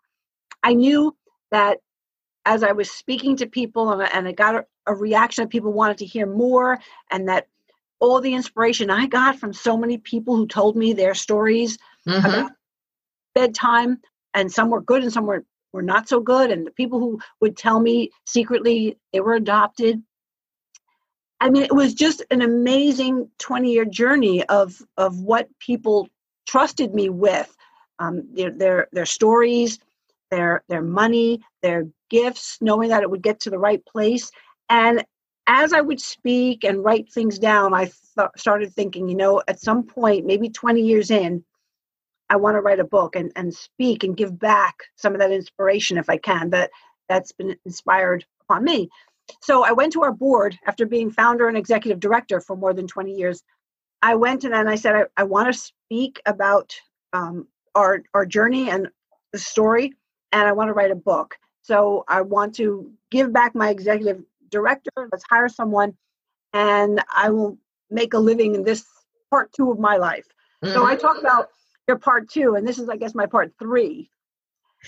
I 0.62 0.74
knew 0.74 1.16
that 1.52 1.80
as 2.46 2.64
I 2.64 2.74
was 2.74 2.92
speaking 2.92 3.38
to 3.38 3.48
people 3.48 3.92
and, 3.92 4.02
and 4.14 4.28
I 4.28 4.32
got 4.32 4.56
a, 4.56 4.66
a 4.88 4.94
reaction 4.94 5.44
that 5.44 5.50
people 5.50 5.74
wanted 5.74 5.98
to 6.00 6.06
hear 6.06 6.26
more, 6.26 6.80
and 7.10 7.28
that 7.30 7.48
all 8.00 8.20
the 8.20 8.34
inspiration 8.34 8.90
I 8.90 9.08
got 9.08 9.40
from 9.40 9.54
so 9.54 9.78
many 9.78 9.98
people 9.98 10.36
who 10.36 10.46
told 10.46 10.76
me 10.76 10.94
their 10.94 11.14
stories 11.14 11.78
mm-hmm. 12.08 12.26
about 12.26 12.52
bedtime, 13.34 14.00
and 14.34 14.52
some 14.52 14.70
were 14.70 14.82
good 14.82 15.04
and 15.04 15.14
some 15.14 15.26
were, 15.26 15.46
were 15.72 15.82
not 15.82 16.10
so 16.10 16.20
good, 16.20 16.52
and 16.52 16.68
the 16.68 16.72
people 16.72 17.00
who 17.00 17.20
would 17.40 17.56
tell 17.56 17.80
me 17.80 18.12
secretly 18.26 18.98
they 19.14 19.22
were 19.22 19.36
adopted. 19.36 20.04
I 21.44 21.50
mean, 21.50 21.64
it 21.64 21.76
was 21.76 21.94
just 21.94 22.24
an 22.32 22.42
amazing 22.42 23.30
20 23.40 23.70
year 23.70 23.84
journey 23.84 24.46
of, 24.46 24.82
of 24.96 25.20
what 25.20 25.50
people 25.60 26.08
trusted 26.48 26.94
me 26.94 27.10
with 27.10 27.54
um, 28.00 28.24
their, 28.34 28.50
their, 28.50 28.88
their 28.94 29.06
stories, 29.06 29.78
their, 30.32 30.64
their 30.70 30.82
money, 30.82 31.42
their 31.62 31.90
gifts, 32.10 32.60
knowing 32.62 32.88
that 32.90 33.04
it 33.04 33.12
would 33.12 33.22
get 33.22 33.42
to 33.42 33.50
the 33.50 33.60
right 33.60 33.86
place. 33.86 34.32
And 34.70 35.04
as 35.46 35.74
I 35.74 35.82
would 35.82 36.00
speak 36.00 36.64
and 36.64 36.82
write 36.82 37.12
things 37.12 37.38
down, 37.40 37.74
I 37.74 37.92
th- 38.16 38.30
started 38.38 38.74
thinking, 38.74 39.10
you 39.10 39.16
know, 39.16 39.44
at 39.50 39.60
some 39.60 39.84
point, 39.84 40.26
maybe 40.26 40.48
20 40.48 40.80
years 40.80 41.12
in, 41.12 41.44
I 42.30 42.38
want 42.38 42.56
to 42.56 42.62
write 42.62 42.80
a 42.80 42.86
book 42.86 43.18
and, 43.18 43.34
and 43.36 43.54
speak 43.54 44.06
and 44.06 44.16
give 44.16 44.40
back 44.40 44.76
some 44.96 45.14
of 45.14 45.20
that 45.20 45.34
inspiration 45.34 45.98
if 45.98 46.10
I 46.10 46.16
can, 46.16 46.52
that 46.52 46.72
that's 47.10 47.34
been 47.34 47.58
inspired 47.66 48.26
upon 48.44 48.64
me. 48.64 48.90
So 49.42 49.64
I 49.64 49.72
went 49.72 49.94
to 49.94 50.04
our 50.04 50.12
board 50.12 50.58
after 50.66 50.86
being 50.86 51.12
founder 51.12 51.48
and 51.48 51.58
executive 51.58 52.00
director 52.00 52.40
for 52.40 52.56
more 52.56 52.74
than 52.74 52.88
20 52.88 53.14
years. 53.14 53.42
I 54.02 54.16
went 54.16 54.44
and 54.44 54.54
then 54.54 54.68
I 54.68 54.76
said, 54.76 54.96
I, 54.96 55.04
I 55.18 55.24
want 55.24 55.54
to 55.54 55.58
speak 55.58 56.22
about 56.26 56.76
um, 57.14 57.48
our, 57.76 58.04
our 58.14 58.26
journey 58.26 58.70
and 58.70 58.90
the 59.32 59.40
story, 59.40 59.94
and 60.32 60.48
I 60.48 60.52
want 60.52 60.70
to 60.70 60.74
write 60.74 60.92
a 60.92 60.96
book. 60.96 61.36
So 61.62 62.04
I 62.08 62.22
want 62.22 62.56
to 62.56 62.92
give 63.12 63.32
back 63.32 63.56
my 63.56 63.70
executive 63.70 64.24
director, 64.50 64.92
let's 65.12 65.24
hire 65.30 65.48
someone, 65.48 65.96
and 66.52 67.02
I 67.14 67.30
will 67.30 67.58
make 67.90 68.14
a 68.14 68.20
living 68.20 68.56
in 68.56 68.64
this 68.64 68.86
part 69.30 69.52
two 69.54 69.72
of 69.72 69.80
my 69.80 69.98
life. 69.98 70.26
Mm-hmm. 70.64 70.74
So 70.74 70.86
I 70.86 70.96
talk 70.96 71.20
about 71.20 71.50
your 71.88 71.98
part 71.98 72.30
two, 72.30 72.56
and 72.56 72.68
this 72.68 72.80
is, 72.80 72.90
I 72.90 72.98
guess, 72.98 73.16
my 73.16 73.26
part 73.26 73.54
three. 73.58 74.10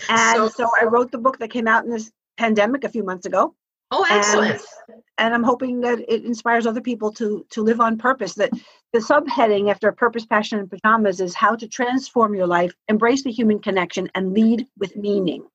And 0.08 0.36
so, 0.36 0.48
so 0.48 0.70
I 0.80 0.84
wrote 0.84 1.10
the 1.10 1.18
book 1.18 1.38
that 1.38 1.50
came 1.50 1.66
out 1.66 1.84
in 1.84 1.90
this 1.90 2.10
pandemic 2.36 2.84
a 2.84 2.88
few 2.88 3.02
months 3.02 3.26
ago. 3.26 3.54
Oh, 3.90 4.04
excellent. 4.08 4.60
And, 4.88 5.02
and, 5.18 5.34
I'm 5.34 5.44
hoping 5.44 5.80
that 5.82 6.00
it 6.08 6.24
inspires 6.24 6.66
other 6.66 6.80
people 6.80 7.12
to 7.12 7.46
to 7.50 7.62
live 7.62 7.80
on 7.80 7.98
purpose. 7.98 8.34
That 8.34 8.50
the 8.92 8.98
subheading 8.98 9.70
after 9.70 9.92
Purpose, 9.92 10.26
Passion, 10.26 10.58
and 10.58 10.70
Pajamas 10.70 11.20
is 11.20 11.34
how 11.34 11.54
to 11.54 11.68
transform 11.68 12.34
your 12.34 12.46
life, 12.46 12.72
embrace 12.88 13.22
the 13.22 13.30
human 13.30 13.60
connection, 13.60 14.10
and 14.14 14.32
lead 14.32 14.66
with 14.78 14.96
meaning. 14.96 15.46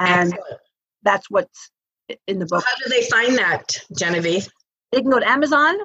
And 0.00 0.32
excellent. 0.32 0.60
that's 1.02 1.30
what's 1.30 1.70
in 2.26 2.38
the 2.38 2.46
book. 2.46 2.64
How 2.66 2.76
do 2.84 2.88
they 2.88 3.04
find 3.04 3.38
that, 3.38 3.76
Genevieve? 3.96 4.48
They 4.92 5.00
can 5.00 5.10
go 5.10 5.20
to 5.20 5.28
Amazon 5.28 5.76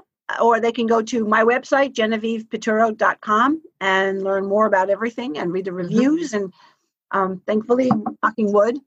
or 0.41 0.59
they 0.59 0.71
can 0.71 0.87
go 0.87 1.01
to 1.01 1.25
my 1.25 1.43
website, 1.43 1.93
genevievepiturro.com, 1.93 3.61
and 3.81 4.23
learn 4.23 4.45
more 4.45 4.65
about 4.65 4.89
everything 4.89 5.37
and 5.37 5.51
read 5.51 5.65
the 5.65 5.71
mm-hmm. 5.71 5.77
reviews. 5.77 6.31
Mm-hmm. 6.31 6.45
And 6.45 6.53
um, 7.11 7.41
thankfully, 7.45 7.91
knocking 8.23 8.51
wood, 8.51 8.79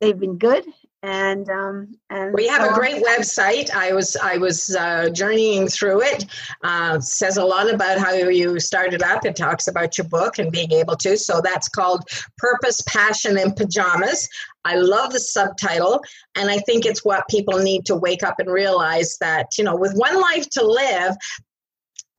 they've 0.00 0.18
been 0.18 0.38
good 0.38 0.64
and 1.02 1.50
um, 1.50 1.98
and 2.10 2.32
we 2.32 2.46
have 2.46 2.62
so, 2.62 2.70
a 2.70 2.74
great 2.74 3.02
website. 3.02 3.70
I 3.72 3.92
was 3.92 4.16
I 4.16 4.36
was 4.36 4.74
uh, 4.76 5.10
journeying 5.10 5.66
through 5.66 6.02
it. 6.02 6.26
Uh, 6.62 7.00
says 7.00 7.38
a 7.38 7.44
lot 7.44 7.72
about 7.72 7.98
how 7.98 8.12
you 8.12 8.60
started 8.60 9.02
up. 9.02 9.24
It 9.24 9.34
talks 9.34 9.66
about 9.66 9.98
your 9.98 10.06
book 10.06 10.38
and 10.38 10.52
being 10.52 10.70
able 10.70 10.96
to. 10.96 11.16
So 11.16 11.40
that's 11.40 11.68
called 11.68 12.04
Purpose, 12.38 12.82
Passion, 12.82 13.36
and 13.36 13.56
Pajamas. 13.56 14.28
I 14.64 14.76
love 14.76 15.12
the 15.12 15.18
subtitle, 15.18 16.00
and 16.36 16.48
I 16.48 16.58
think 16.58 16.86
it's 16.86 17.04
what 17.04 17.26
people 17.28 17.58
need 17.58 17.84
to 17.86 17.96
wake 17.96 18.22
up 18.22 18.36
and 18.38 18.48
realize 18.48 19.16
that 19.18 19.46
you 19.58 19.64
know, 19.64 19.74
with 19.74 19.94
one 19.94 20.20
life 20.20 20.48
to 20.50 20.64
live, 20.64 21.16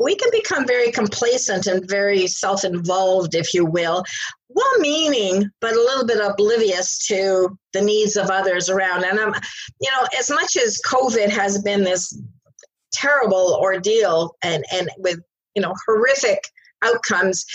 we 0.04 0.16
can 0.16 0.30
become 0.32 0.68
very 0.68 0.92
complacent 0.92 1.66
and 1.68 1.90
very 1.90 2.28
self 2.28 2.64
involved, 2.64 3.36
if 3.36 3.54
you 3.54 3.66
will, 3.66 4.04
well 4.50 4.80
meaning, 4.80 5.50
but 5.62 5.74
a 5.74 5.80
little 5.80 6.06
bit 6.06 6.20
oblivious 6.20 7.08
to 7.08 7.58
the 7.72 7.82
needs 7.82 8.18
of 8.18 8.30
others 8.30 8.70
around. 8.70 9.04
And 9.04 9.20
I'm, 9.20 9.34
you 9.82 9.90
know, 9.92 10.08
as 10.20 10.30
much 10.30 10.58
as 10.58 10.82
COVID 10.86 11.30
has 11.30 11.62
been 11.62 11.84
this 11.84 12.20
terrible 12.92 13.58
ordeal 13.62 14.36
and, 14.44 14.64
and 14.72 14.90
with, 14.98 15.20
you 15.56 15.62
know, 15.62 15.74
horrific 15.88 16.44
outcomes, 16.84 17.46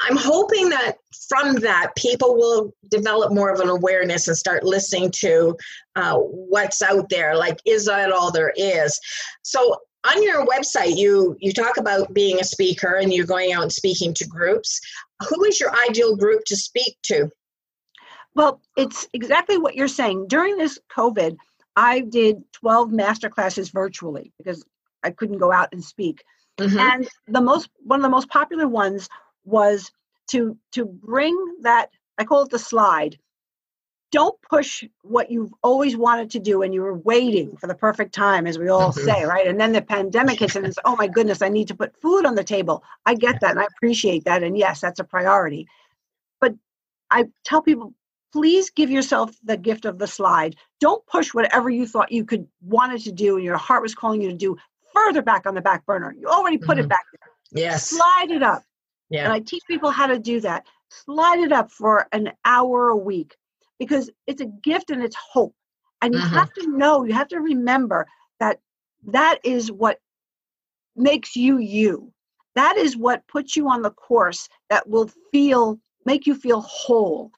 I'm 0.00 0.16
hoping 0.16 0.68
that 0.70 0.96
from 1.28 1.54
that, 1.56 1.92
people 1.96 2.36
will 2.36 2.74
develop 2.90 3.32
more 3.32 3.50
of 3.50 3.60
an 3.60 3.68
awareness 3.68 4.28
and 4.28 4.36
start 4.36 4.62
listening 4.62 5.10
to 5.16 5.56
uh, 5.96 6.16
what's 6.16 6.82
out 6.82 7.08
there. 7.08 7.36
Like, 7.36 7.58
is 7.64 7.86
that 7.86 8.12
all 8.12 8.30
there 8.30 8.52
is? 8.56 9.00
So, 9.42 9.76
on 10.06 10.22
your 10.22 10.46
website 10.46 10.96
you 10.96 11.36
you 11.40 11.52
talk 11.52 11.76
about 11.76 12.12
being 12.14 12.40
a 12.40 12.44
speaker 12.44 12.94
and 12.96 13.12
you're 13.12 13.26
going 13.26 13.52
out 13.52 13.62
and 13.62 13.72
speaking 13.72 14.14
to 14.14 14.26
groups. 14.26 14.80
Who 15.28 15.44
is 15.44 15.58
your 15.60 15.72
ideal 15.88 16.16
group 16.16 16.44
to 16.46 16.56
speak 16.56 16.96
to? 17.04 17.30
Well 18.34 18.60
it's 18.76 19.08
exactly 19.12 19.58
what 19.58 19.74
you're 19.74 19.88
saying. 19.88 20.28
During 20.28 20.56
this 20.56 20.78
covid 20.94 21.36
i 21.76 22.00
did 22.00 22.42
12 22.52 22.90
master 22.90 23.28
classes 23.28 23.70
virtually 23.70 24.32
because 24.38 24.64
i 25.02 25.10
couldn't 25.10 25.38
go 25.38 25.52
out 25.52 25.68
and 25.72 25.84
speak. 25.84 26.22
Mm-hmm. 26.58 26.78
and 26.78 27.08
the 27.28 27.40
most 27.40 27.68
one 27.82 28.00
of 28.00 28.02
the 28.02 28.08
most 28.08 28.30
popular 28.30 28.66
ones 28.66 29.10
was 29.44 29.90
to 30.28 30.56
to 30.72 30.86
bring 30.86 31.36
that 31.60 31.90
i 32.16 32.24
call 32.24 32.42
it 32.42 32.50
the 32.50 32.58
slide 32.58 33.18
don't 34.12 34.40
push 34.42 34.84
what 35.02 35.30
you've 35.30 35.52
always 35.62 35.96
wanted 35.96 36.30
to 36.30 36.38
do 36.38 36.62
and 36.62 36.72
you 36.72 36.82
were 36.82 36.98
waiting 36.98 37.56
for 37.56 37.66
the 37.66 37.74
perfect 37.74 38.14
time 38.14 38.46
as 38.46 38.58
we 38.58 38.68
all 38.68 38.92
say 38.92 39.24
right? 39.26 39.46
And 39.46 39.60
then 39.60 39.72
the 39.72 39.82
pandemic 39.82 40.38
hits 40.38 40.56
and 40.56 40.66
it's 40.66 40.78
oh 40.84 40.96
my 40.96 41.08
goodness 41.08 41.42
i 41.42 41.48
need 41.48 41.68
to 41.68 41.74
put 41.74 42.00
food 42.00 42.24
on 42.24 42.34
the 42.34 42.44
table. 42.44 42.82
I 43.04 43.14
get 43.14 43.40
that 43.40 43.52
and 43.52 43.60
i 43.60 43.64
appreciate 43.64 44.24
that 44.24 44.42
and 44.42 44.56
yes 44.56 44.80
that's 44.80 45.00
a 45.00 45.04
priority. 45.04 45.66
But 46.40 46.54
i 47.10 47.26
tell 47.44 47.62
people 47.62 47.94
please 48.32 48.70
give 48.70 48.90
yourself 48.90 49.34
the 49.44 49.56
gift 49.56 49.84
of 49.84 49.98
the 49.98 50.06
slide. 50.06 50.56
Don't 50.80 51.04
push 51.06 51.32
whatever 51.32 51.70
you 51.70 51.86
thought 51.86 52.12
you 52.12 52.24
could 52.24 52.46
wanted 52.62 53.00
to 53.02 53.12
do 53.12 53.36
and 53.36 53.44
your 53.44 53.56
heart 53.56 53.82
was 53.82 53.94
calling 53.94 54.20
you 54.20 54.30
to 54.30 54.36
do 54.36 54.56
further 54.92 55.22
back 55.22 55.46
on 55.46 55.54
the 55.54 55.60
back 55.60 55.84
burner. 55.86 56.14
You 56.18 56.28
already 56.28 56.58
put 56.58 56.76
mm-hmm. 56.76 56.84
it 56.84 56.88
back 56.88 57.04
there. 57.12 57.62
Yes. 57.64 57.90
Slide 57.90 58.30
it 58.30 58.42
up. 58.42 58.62
Yeah. 59.08 59.24
and 59.24 59.32
i 59.32 59.38
teach 59.38 59.62
people 59.68 59.90
how 59.90 60.06
to 60.06 60.18
do 60.18 60.40
that. 60.40 60.66
Slide 60.90 61.40
it 61.40 61.52
up 61.52 61.70
for 61.70 62.08
an 62.12 62.32
hour 62.44 62.88
a 62.88 62.96
week 62.96 63.36
because 63.78 64.10
it's 64.26 64.40
a 64.40 64.46
gift 64.46 64.90
and 64.90 65.02
it's 65.02 65.16
hope. 65.16 65.54
And 66.02 66.14
you 66.14 66.20
mm-hmm. 66.20 66.34
have 66.34 66.52
to 66.54 66.66
know, 66.68 67.04
you 67.04 67.14
have 67.14 67.28
to 67.28 67.40
remember 67.40 68.06
that 68.40 68.60
that 69.04 69.38
is 69.44 69.72
what 69.72 69.98
makes 70.94 71.36
you 71.36 71.58
you. 71.58 72.12
That 72.54 72.76
is 72.76 72.96
what 72.96 73.26
puts 73.28 73.56
you 73.56 73.68
on 73.68 73.82
the 73.82 73.90
course 73.90 74.48
that 74.70 74.88
will 74.88 75.10
feel, 75.30 75.78
make 76.04 76.26
you 76.26 76.34
feel 76.34 76.62
whole. 76.62 77.30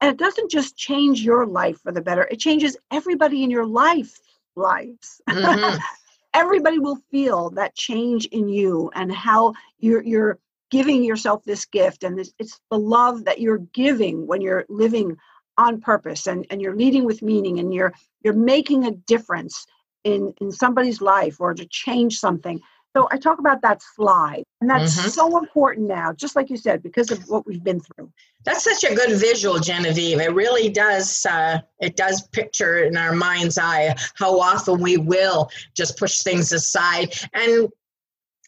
And 0.00 0.10
it 0.10 0.18
doesn't 0.18 0.50
just 0.50 0.76
change 0.76 1.22
your 1.22 1.46
life 1.46 1.80
for 1.82 1.92
the 1.92 2.02
better, 2.02 2.28
it 2.30 2.38
changes 2.38 2.76
everybody 2.90 3.42
in 3.42 3.50
your 3.50 3.66
life 3.66 4.18
lives. 4.56 5.20
Mm-hmm. 5.28 5.78
everybody 6.34 6.80
will 6.80 6.98
feel 7.10 7.50
that 7.50 7.76
change 7.76 8.26
in 8.26 8.48
you 8.48 8.90
and 8.94 9.14
how 9.14 9.54
you're 9.78 10.02
you're 10.02 10.38
giving 10.70 11.04
yourself 11.04 11.44
this 11.44 11.64
gift 11.66 12.02
and 12.02 12.18
this, 12.18 12.32
it's 12.40 12.60
the 12.70 12.78
love 12.78 13.24
that 13.24 13.40
you're 13.40 13.58
giving 13.72 14.26
when 14.26 14.40
you're 14.40 14.64
living 14.68 15.16
on 15.58 15.80
purpose 15.80 16.26
and, 16.26 16.46
and 16.50 16.60
you're 16.60 16.76
leading 16.76 17.04
with 17.04 17.22
meaning 17.22 17.58
and 17.58 17.72
you're 17.72 17.92
you're 18.22 18.34
making 18.34 18.86
a 18.86 18.90
difference 18.90 19.66
in 20.04 20.32
in 20.40 20.50
somebody's 20.50 21.00
life 21.00 21.40
or 21.40 21.54
to 21.54 21.66
change 21.66 22.18
something. 22.18 22.60
So 22.96 23.08
i 23.10 23.18
talk 23.18 23.40
about 23.40 23.60
that 23.62 23.82
slide 23.82 24.44
and 24.60 24.70
that's 24.70 24.96
mm-hmm. 24.96 25.08
so 25.08 25.36
important 25.36 25.88
now 25.88 26.12
just 26.12 26.36
like 26.36 26.48
you 26.48 26.56
said 26.56 26.80
because 26.80 27.10
of 27.10 27.18
what 27.28 27.44
we've 27.46 27.62
been 27.62 27.80
through. 27.80 28.12
That's 28.44 28.62
such 28.62 28.88
a 28.90 28.94
good 28.94 29.18
visual 29.18 29.58
genevieve. 29.58 30.20
It 30.20 30.32
really 30.32 30.68
does 30.68 31.26
uh, 31.28 31.60
it 31.80 31.96
does 31.96 32.28
picture 32.28 32.84
in 32.84 32.96
our 32.96 33.12
mind's 33.12 33.58
eye 33.58 33.94
how 34.14 34.38
often 34.38 34.80
we 34.80 34.96
will 34.96 35.50
just 35.74 35.98
push 35.98 36.22
things 36.22 36.52
aside. 36.52 37.14
And 37.32 37.68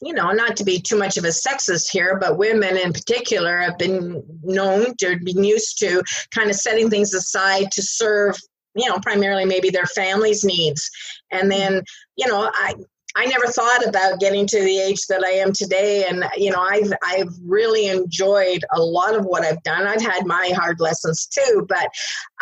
you 0.03 0.13
know, 0.13 0.31
not 0.33 0.57
to 0.57 0.65
be 0.65 0.79
too 0.79 0.99
much 0.99 1.17
of 1.17 1.25
a 1.25 1.29
sexist 1.29 1.91
here, 1.91 2.19
but 2.19 2.37
women 2.37 2.77
in 2.77 2.93
particular 2.93 3.59
have 3.59 3.79
been 3.79 4.23
known 4.43 4.95
to 4.99 5.19
be 5.19 5.33
used 5.33 5.79
to 5.79 6.03
kind 6.31 6.51
of 6.51 6.57
setting 6.57 6.91
things 6.91 7.15
aside 7.15 7.71
to 7.73 7.83
serve, 7.83 8.37
you 8.75 8.89
know, 8.89 8.99
primarily 8.99 9.47
maybe 9.47 9.71
their 9.71 9.87
family's 9.87 10.45
needs. 10.45 10.91
And 11.31 11.51
then, 11.51 11.83
you 12.17 12.27
know, 12.27 12.51
I 12.53 12.75
I 13.19 13.25
never 13.25 13.47
thought 13.47 13.87
about 13.87 14.21
getting 14.21 14.47
to 14.47 14.61
the 14.61 14.79
age 14.79 15.07
that 15.09 15.25
I 15.25 15.31
am 15.31 15.51
today, 15.51 16.05
and 16.05 16.23
you 16.37 16.51
know, 16.51 16.61
I've 16.61 16.93
I've 17.03 17.33
really 17.47 17.87
enjoyed 17.87 18.63
a 18.75 18.81
lot 18.81 19.15
of 19.15 19.25
what 19.25 19.43
I've 19.43 19.63
done. 19.63 19.87
I've 19.87 20.03
had 20.03 20.27
my 20.27 20.53
hard 20.55 20.81
lessons 20.81 21.27
too, 21.27 21.67
but 21.67 21.89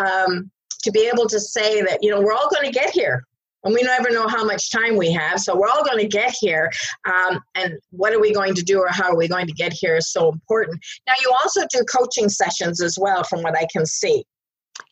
um, 0.05 0.51
to 0.83 0.91
be 0.91 1.09
able 1.09 1.29
to 1.29 1.39
say 1.39 1.81
that 1.83 2.01
you 2.03 2.11
know 2.11 2.21
we're 2.21 2.33
all 2.33 2.49
going 2.51 2.67
to 2.67 2.77
get 2.77 2.91
here 2.91 3.25
and 3.65 3.75
we 3.75 3.83
never 3.83 4.11
know 4.11 4.29
how 4.29 4.45
much 4.45 4.71
time 4.71 4.97
we 4.97 5.11
have. 5.13 5.41
So 5.41 5.57
we're 5.57 5.69
all 5.69 5.85
going 5.85 5.99
to 5.99 6.09
get 6.09 6.35
here. 6.39 6.71
Um, 7.07 7.41
and 7.55 7.79
what 7.91 8.13
are 8.13 8.21
we 8.21 8.33
going 8.33 8.55
to 8.55 8.63
do 8.63 8.79
or 8.79 8.89
how 8.89 9.11
are 9.11 9.17
we 9.17 9.29
going 9.29 9.47
to 9.47 9.53
get 9.53 9.73
here 9.73 9.97
is 9.97 10.13
so 10.13 10.31
important. 10.31 10.81
Now, 11.07 11.15
you 11.23 11.33
also 11.33 11.63
do 11.71 11.83
coaching 11.85 12.29
sessions 12.29 12.81
as 12.83 12.99
well, 12.99 13.25
from 13.25 13.43
what 13.43 13.57
I 13.57 13.67
can 13.73 13.87
see. 13.87 14.25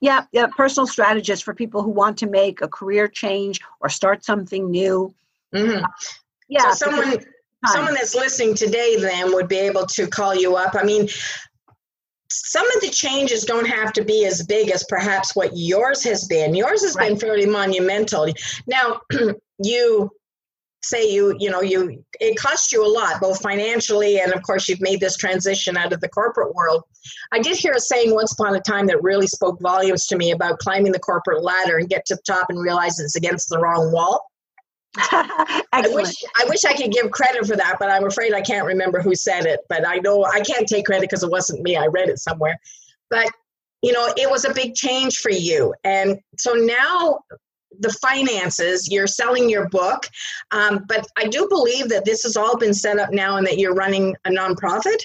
Yeah, 0.01 0.25
yeah, 0.33 0.47
personal 0.47 0.87
strategist 0.87 1.45
for 1.45 1.55
people 1.55 1.83
who 1.83 1.91
want 1.91 2.19
to 2.19 2.27
make 2.27 2.61
a 2.61 2.69
career 2.69 3.09
change 3.09 3.61
or 3.81 3.89
start 3.89 4.25
something 4.25 4.71
new. 4.71 5.15
Mm-hmm. 5.55 5.85
Yeah, 6.49 6.71
so 6.73 6.91
someone 6.91 7.25
someone 7.67 7.95
that's 7.95 8.15
listening 8.15 8.55
today 8.55 8.97
then 8.99 9.33
would 9.33 9.49
be 9.49 9.59
able 9.59 9.87
to 9.87 10.07
call 10.07 10.35
you 10.35 10.57
up. 10.57 10.75
I 10.75 10.83
mean, 10.83 11.09
some 12.53 12.71
of 12.73 12.83
the 12.83 12.91
changes 12.91 13.45
don't 13.45 13.67
have 13.67 13.95
to 13.95 14.05
be 14.05 14.27
as 14.27 14.43
big 14.43 14.71
as 14.71 14.85
perhaps 14.87 15.35
what 15.35 15.53
yours 15.55 16.05
has 16.05 16.27
been. 16.29 16.55
Yours 16.55 16.83
has 16.83 16.95
right. 16.95 17.09
been 17.09 17.19
fairly 17.19 17.47
monumental. 17.47 18.29
Now, 18.67 19.01
you 19.59 20.11
say 20.85 21.11
you 21.11 21.35
you 21.39 21.49
know 21.49 21.63
you 21.63 22.05
it 22.21 22.37
cost 22.37 22.73
you 22.73 22.85
a 22.85 22.93
lot 22.99 23.21
both 23.21 23.41
financially 23.41 24.19
and 24.19 24.33
of 24.33 24.43
course 24.43 24.69
you've 24.69 24.81
made 24.81 24.99
this 24.99 25.17
transition 25.17 25.77
out 25.77 25.93
of 25.93 26.01
the 26.01 26.09
corporate 26.09 26.53
world 26.57 26.83
i 27.31 27.39
did 27.39 27.57
hear 27.57 27.73
a 27.73 27.79
saying 27.79 28.13
once 28.13 28.33
upon 28.33 28.53
a 28.57 28.61
time 28.61 28.85
that 28.89 29.01
really 29.01 29.29
spoke 29.29 29.61
volumes 29.61 30.09
to 30.09 30.17
me 30.17 30.33
about 30.33 30.59
climbing 30.59 30.91
the 30.91 30.99
corporate 30.99 31.41
ladder 31.41 31.79
and 31.79 31.89
get 31.89 32.05
to 32.05 32.17
the 32.17 32.23
top 32.23 32.47
and 32.49 32.61
realize 32.61 32.99
it's 32.99 33.15
against 33.15 33.49
the 33.49 33.61
wrong 33.61 33.93
wall 33.93 34.32
I 35.73 35.85
wish 35.87 36.13
I 36.37 36.45
wish 36.49 36.65
I 36.65 36.75
could 36.75 36.93
give 36.93 37.11
credit 37.11 37.47
for 37.47 37.57
that, 37.57 37.77
but 37.79 37.91
I'm 37.91 38.05
afraid 38.05 38.35
I 38.35 38.43
can't 38.43 38.67
remember 38.67 39.01
who 39.01 39.15
said 39.15 39.47
it. 39.47 39.61
But 39.69 39.87
I 39.87 39.97
know 39.97 40.25
I 40.25 40.41
can't 40.41 40.69
take 40.69 40.85
credit 40.85 41.09
because 41.09 41.23
it 41.23 41.31
wasn't 41.31 41.63
me. 41.63 41.77
I 41.77 41.87
read 41.87 42.11
it 42.11 42.19
somewhere. 42.19 42.61
But 43.09 43.31
you 43.81 43.93
know, 43.93 44.13
it 44.17 44.31
was 44.31 44.45
a 44.45 44.53
big 44.53 44.75
change 44.75 45.19
for 45.19 45.31
you, 45.31 45.75
and 45.85 46.19
so 46.37 46.53
now 46.53 47.21
the 47.81 47.93
finances. 48.03 48.91
You're 48.91 49.07
selling 49.07 49.49
your 49.49 49.69
book, 49.71 50.07
um, 50.51 50.85
but 50.87 51.07
I 51.17 51.27
do 51.27 51.49
believe 51.49 51.89
that 51.89 52.05
this 52.05 52.23
has 52.25 52.37
all 52.37 52.59
been 52.59 52.75
set 52.75 52.99
up 52.99 53.13
now, 53.13 53.39
and 53.39 53.47
that 53.47 53.59
you're 53.59 53.75
running 53.75 54.15
a 54.27 54.31
nonprofit. 54.31 55.03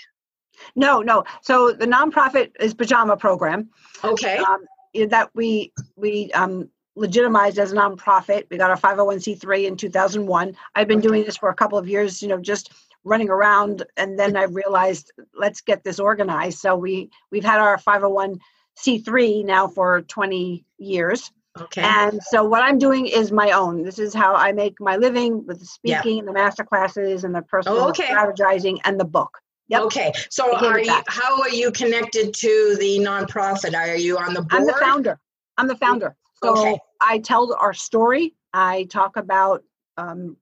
No, 0.75 1.01
no. 1.01 1.23
So 1.43 1.71
the 1.71 1.87
nonprofit 1.87 2.51
is 2.59 2.73
Pajama 2.73 3.15
Program. 3.15 3.69
Okay. 4.03 4.37
Um, 4.37 4.65
that 5.09 5.29
we 5.33 5.71
we 5.95 6.31
um, 6.33 6.69
legitimized 6.97 7.59
as 7.59 7.71
a 7.71 7.75
nonprofit. 7.75 8.45
We 8.49 8.57
got 8.57 8.71
our 8.71 8.77
501c3 8.77 9.65
in 9.65 9.77
2001. 9.77 10.55
I've 10.75 10.87
been 10.87 10.99
doing 10.99 11.23
this 11.23 11.37
for 11.37 11.49
a 11.49 11.55
couple 11.55 11.77
of 11.77 11.87
years, 11.87 12.21
you 12.21 12.27
know, 12.27 12.39
just 12.39 12.71
running 13.03 13.29
around 13.29 13.83
and 13.95 14.19
then 14.19 14.35
I 14.35 14.43
realized 14.43 15.11
let's 15.33 15.61
get 15.61 15.83
this 15.83 15.99
organized. 15.99 16.59
So 16.59 16.75
we 16.75 17.09
we've 17.31 17.43
had 17.43 17.59
our 17.59 17.77
501c3 17.77 19.45
now 19.45 19.67
for 19.67 20.01
20 20.01 20.65
years. 20.77 21.31
Okay. 21.61 21.81
And 21.81 22.21
so 22.21 22.43
what 22.43 22.61
I'm 22.61 22.77
doing 22.77 23.07
is 23.07 23.31
my 23.31 23.51
own. 23.51 23.83
This 23.83 23.97
is 23.97 24.13
how 24.13 24.35
I 24.35 24.51
make 24.51 24.79
my 24.79 24.97
living 24.97 25.45
with 25.45 25.59
the 25.59 25.65
speaking 25.65 26.19
and 26.19 26.27
the 26.27 26.33
master 26.33 26.63
classes 26.63 27.23
and 27.23 27.33
the 27.33 27.41
personal 27.41 27.79
oh, 27.79 27.89
okay. 27.89 28.07
strategizing 28.07 28.77
and 28.83 28.99
the 28.99 29.05
book. 29.05 29.39
Yep. 29.69 29.81
Okay. 29.83 30.11
So 30.29 30.55
are 30.55 30.79
you, 30.79 31.01
how 31.07 31.41
are 31.41 31.49
you 31.49 31.71
connected 31.71 32.33
to 32.33 32.77
the 32.79 32.99
nonprofit? 32.99 33.75
Are 33.75 33.95
you 33.95 34.17
on 34.17 34.33
the 34.33 34.41
board? 34.41 34.53
I'm 34.53 34.65
the 34.65 34.73
founder. 34.73 35.19
I'm 35.57 35.67
the 35.67 35.75
founder. 35.75 36.15
So 36.43 36.57
okay. 36.57 36.79
I 37.01 37.19
tell 37.19 37.55
our 37.59 37.73
story. 37.73 38.35
I 38.53 38.85
talk 38.85 39.17
about 39.17 39.63
um, 39.97 40.37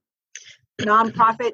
nonprofit 0.82 1.54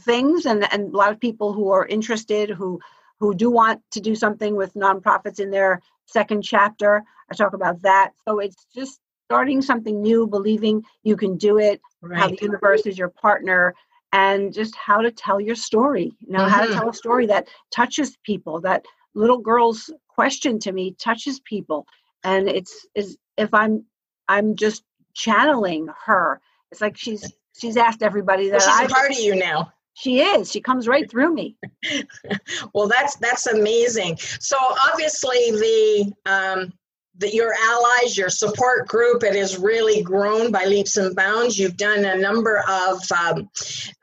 things, 0.00 0.46
and, 0.46 0.70
and 0.72 0.92
a 0.92 0.96
lot 0.96 1.12
of 1.12 1.20
people 1.20 1.52
who 1.52 1.70
are 1.70 1.86
interested, 1.86 2.50
who 2.50 2.80
who 3.18 3.34
do 3.34 3.50
want 3.50 3.80
to 3.92 4.00
do 4.00 4.14
something 4.14 4.56
with 4.56 4.74
nonprofits 4.74 5.40
in 5.40 5.50
their 5.50 5.80
second 6.06 6.42
chapter. 6.42 7.02
I 7.30 7.34
talk 7.34 7.54
about 7.54 7.80
that. 7.82 8.12
So 8.28 8.40
it's 8.40 8.66
just 8.74 9.00
starting 9.24 9.62
something 9.62 10.00
new, 10.02 10.26
believing 10.26 10.84
you 11.02 11.16
can 11.16 11.36
do 11.36 11.58
it, 11.58 11.80
right. 12.02 12.18
how 12.18 12.28
the 12.28 12.38
universe 12.40 12.82
is 12.86 12.98
your 12.98 13.08
partner, 13.08 13.74
and 14.12 14.52
just 14.52 14.76
how 14.76 15.00
to 15.00 15.10
tell 15.10 15.40
your 15.40 15.54
story. 15.54 16.12
You 16.20 16.32
know, 16.32 16.40
mm-hmm. 16.40 16.50
how 16.50 16.60
to 16.60 16.68
mm-hmm. 16.68 16.78
tell 16.78 16.90
a 16.90 16.94
story 16.94 17.26
that 17.26 17.48
touches 17.74 18.16
people. 18.24 18.60
That 18.60 18.84
little 19.14 19.38
girl's 19.38 19.90
question 20.08 20.58
to 20.60 20.72
me 20.72 20.94
touches 21.00 21.40
people, 21.40 21.86
and 22.22 22.48
it's 22.48 22.86
is 22.94 23.16
if 23.36 23.52
I'm 23.52 23.84
I'm 24.28 24.56
just 24.56 24.82
channeling 25.14 25.88
her. 26.04 26.40
It's 26.70 26.80
like 26.80 26.96
she's 26.96 27.32
she's 27.58 27.76
asked 27.76 28.02
everybody 28.02 28.50
that 28.50 28.60
well, 28.60 28.78
she's 28.78 28.90
a 28.90 28.94
part 28.94 29.10
of 29.10 29.18
you 29.18 29.34
now. 29.34 29.72
She 29.94 30.20
is. 30.20 30.50
She 30.50 30.60
comes 30.60 30.86
right 30.86 31.10
through 31.10 31.32
me. 31.32 31.56
well, 32.74 32.86
that's 32.86 33.16
that's 33.16 33.46
amazing. 33.46 34.18
So 34.40 34.56
obviously 34.90 35.50
the 35.52 36.12
um, 36.26 36.72
the, 37.18 37.34
your 37.34 37.54
allies, 37.54 38.16
your 38.16 38.28
support 38.28 38.88
group, 38.88 39.22
it 39.22 39.34
has 39.34 39.56
really 39.56 40.02
grown 40.02 40.52
by 40.52 40.64
leaps 40.64 40.96
and 40.96 41.16
bounds. 41.16 41.58
You've 41.58 41.76
done 41.76 42.04
a 42.04 42.16
number 42.16 42.62
of, 42.68 43.00
um, 43.12 43.48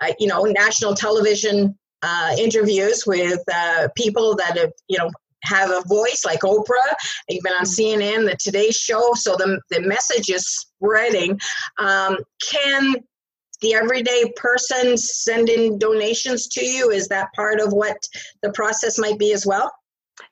uh, 0.02 0.14
you 0.20 0.28
know, 0.28 0.44
national 0.44 0.96
television 0.96 1.78
uh, 2.02 2.36
interviews 2.38 3.06
with 3.06 3.42
uh, 3.54 3.88
people 3.96 4.36
that 4.38 4.58
have, 4.58 4.72
you 4.88 4.98
know, 4.98 5.12
have 5.44 5.70
a 5.70 5.84
voice 5.88 6.24
like 6.26 6.42
Oprah. 6.42 6.96
You've 7.30 7.44
been 7.44 7.54
on 7.54 7.66
mm-hmm. 7.66 8.02
CNN, 8.02 8.30
the 8.30 8.38
Today 8.40 8.72
Show, 8.72 9.12
so 9.16 9.36
the, 9.36 9.60
the 9.70 9.82
message 9.82 10.30
is 10.30 10.48
spreading. 10.48 11.40
Um, 11.80 12.18
can 12.52 12.96
the 13.62 13.74
everyday 13.74 14.32
person 14.36 14.98
send 14.98 15.50
in 15.50 15.80
donations 15.80 16.48
to 16.50 16.66
you? 16.66 16.92
Is 16.92 17.08
that 17.08 17.32
part 17.34 17.60
of 17.60 17.72
what 17.74 17.98
the 18.42 18.52
process 18.52 19.00
might 19.00 19.18
be 19.18 19.32
as 19.32 19.46
well? 19.46 19.72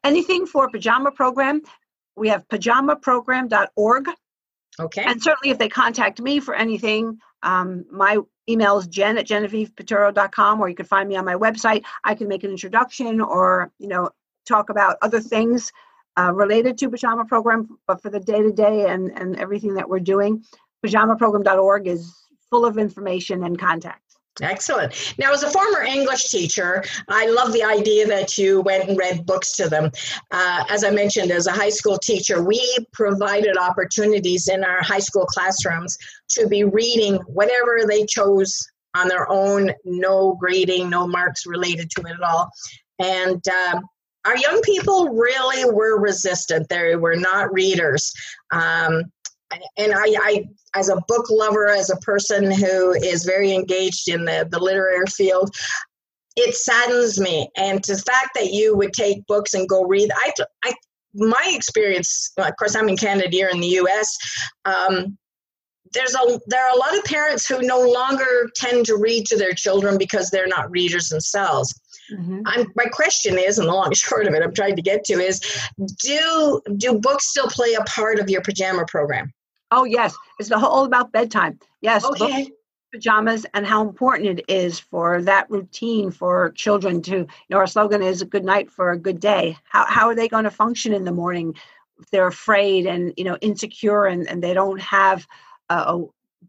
Anything 0.03 0.45
for 0.45 0.69
Pajama 0.69 1.11
Program, 1.11 1.61
we 2.15 2.27
have 2.29 2.47
pajamaprogram.org. 2.49 4.09
Okay. 4.79 5.03
And 5.05 5.21
certainly 5.21 5.51
if 5.51 5.57
they 5.57 5.69
contact 5.69 6.21
me 6.21 6.39
for 6.39 6.55
anything, 6.55 7.19
um, 7.43 7.85
my 7.91 8.19
email 8.49 8.77
is 8.77 8.87
jen 8.87 9.17
at 9.17 9.27
genevievepiturro.com 9.27 10.59
or 10.59 10.69
you 10.69 10.75
can 10.75 10.85
find 10.85 11.07
me 11.07 11.15
on 11.15 11.25
my 11.25 11.35
website. 11.35 11.83
I 12.03 12.15
can 12.15 12.27
make 12.27 12.43
an 12.43 12.51
introduction 12.51 13.21
or, 13.21 13.71
you 13.79 13.87
know, 13.87 14.09
talk 14.47 14.69
about 14.69 14.97
other 15.01 15.19
things 15.19 15.71
uh, 16.19 16.31
related 16.33 16.77
to 16.77 16.89
pajama 16.89 17.25
program 17.25 17.77
but 17.87 18.01
for 18.01 18.09
the 18.09 18.19
day 18.19 18.41
to 18.41 18.51
day 18.51 18.89
and 18.89 19.11
and 19.17 19.39
everything 19.39 19.73
that 19.73 19.87
we're 19.87 19.99
doing 19.99 20.43
pajamaprogram.org 20.85 21.87
is 21.87 22.13
full 22.49 22.65
of 22.65 22.77
information 22.77 23.43
and 23.43 23.57
contact 23.59 24.11
Excellent. 24.41 25.13
Now, 25.17 25.33
as 25.33 25.43
a 25.43 25.51
former 25.51 25.81
English 25.81 26.23
teacher, 26.23 26.83
I 27.09 27.27
love 27.27 27.51
the 27.51 27.63
idea 27.63 28.07
that 28.07 28.37
you 28.37 28.61
went 28.61 28.87
and 28.87 28.97
read 28.97 29.25
books 29.25 29.51
to 29.57 29.67
them. 29.67 29.91
Uh, 30.31 30.63
as 30.69 30.85
I 30.85 30.89
mentioned, 30.89 31.31
as 31.31 31.47
a 31.47 31.51
high 31.51 31.69
school 31.69 31.97
teacher, 31.97 32.41
we 32.41 32.77
provided 32.93 33.57
opportunities 33.57 34.47
in 34.47 34.63
our 34.63 34.81
high 34.81 34.99
school 34.99 35.25
classrooms 35.25 35.97
to 36.29 36.47
be 36.47 36.63
reading 36.63 37.15
whatever 37.27 37.81
they 37.85 38.05
chose 38.05 38.57
on 38.95 39.09
their 39.09 39.29
own, 39.29 39.71
no 39.83 40.35
grading, 40.39 40.89
no 40.89 41.07
marks 41.07 41.45
related 41.45 41.89
to 41.91 42.01
it 42.01 42.13
at 42.13 42.23
all. 42.23 42.49
And 42.99 43.41
um, 43.47 43.83
our 44.25 44.37
young 44.37 44.61
people 44.61 45.09
really 45.09 45.65
were 45.71 45.99
resistant. 45.99 46.69
They 46.69 46.95
were 46.95 47.15
not 47.15 47.53
readers. 47.53 48.13
Um, 48.51 49.11
and 49.77 49.93
I, 49.93 50.15
I, 50.21 50.45
as 50.75 50.89
a 50.89 51.01
book 51.07 51.29
lover, 51.29 51.67
as 51.67 51.89
a 51.89 51.97
person 51.97 52.51
who 52.51 52.93
is 52.93 53.25
very 53.25 53.51
engaged 53.51 54.07
in 54.07 54.25
the, 54.25 54.47
the 54.49 54.59
literary 54.59 55.07
field, 55.07 55.53
it 56.35 56.55
saddens 56.55 57.19
me. 57.19 57.49
And 57.57 57.83
the 57.83 57.97
fact 57.97 58.29
that 58.35 58.51
you 58.51 58.77
would 58.77 58.93
take 58.93 59.25
books 59.27 59.53
and 59.53 59.67
go 59.67 59.83
read, 59.83 60.09
I, 60.15 60.31
I 60.63 60.73
my 61.13 61.43
experience, 61.53 62.31
of 62.37 62.55
course, 62.57 62.75
I'm 62.75 62.87
in 62.87 62.95
Canada, 62.95 63.35
you're 63.35 63.49
in 63.49 63.59
the 63.59 63.67
U.S. 63.67 64.17
Um, 64.63 65.17
there's 65.93 66.15
a 66.15 66.39
there 66.47 66.65
are 66.65 66.73
a 66.73 66.77
lot 66.77 66.97
of 66.97 67.03
parents 67.03 67.47
who 67.47 67.61
no 67.61 67.79
longer 67.79 68.49
tend 68.55 68.85
to 68.85 68.95
read 68.95 69.25
to 69.27 69.37
their 69.37 69.53
children 69.53 69.97
because 69.97 70.29
they're 70.29 70.47
not 70.47 70.71
readers 70.71 71.09
themselves. 71.09 71.79
Mm-hmm. 72.11 72.41
my 72.75 72.85
question 72.91 73.37
is, 73.37 73.57
and 73.57 73.67
the 73.67 73.73
long 73.73 73.87
and 73.87 73.97
short 73.97 74.27
of 74.27 74.33
it, 74.33 74.43
I'm 74.43 74.53
trying 74.53 74.75
to 74.75 74.81
get 74.81 75.03
to 75.05 75.13
is, 75.13 75.39
do 76.03 76.61
do 76.77 76.99
books 76.99 77.29
still 77.29 77.47
play 77.47 77.73
a 77.73 77.83
part 77.83 78.19
of 78.19 78.29
your 78.29 78.41
pajama 78.41 78.85
program? 78.85 79.33
Oh 79.71 79.85
yes, 79.85 80.15
it's 80.39 80.49
the 80.49 80.57
all 80.57 80.85
about 80.85 81.11
bedtime. 81.11 81.59
Yes, 81.81 82.03
okay. 82.03 82.43
Books, 82.43 82.55
pajamas, 82.91 83.45
and 83.53 83.65
how 83.65 83.81
important 83.81 84.39
it 84.39 84.45
is 84.49 84.79
for 84.79 85.21
that 85.21 85.49
routine 85.49 86.11
for 86.11 86.51
children 86.51 87.01
to. 87.03 87.11
You 87.11 87.27
know, 87.49 87.57
our 87.57 87.67
slogan 87.67 88.01
is 88.01 88.21
"a 88.21 88.25
good 88.25 88.43
night 88.43 88.69
for 88.69 88.91
a 88.91 88.97
good 88.97 89.19
day." 89.19 89.57
How 89.63 89.85
how 89.85 90.07
are 90.07 90.15
they 90.15 90.27
going 90.27 90.43
to 90.43 90.51
function 90.51 90.93
in 90.93 91.05
the 91.05 91.11
morning? 91.11 91.55
If 91.99 92.09
they're 92.09 92.27
afraid 92.27 92.85
and 92.85 93.13
you 93.15 93.23
know 93.23 93.37
insecure 93.41 94.05
and, 94.05 94.27
and 94.27 94.43
they 94.43 94.53
don't 94.53 94.81
have 94.81 95.25
a, 95.71 96.03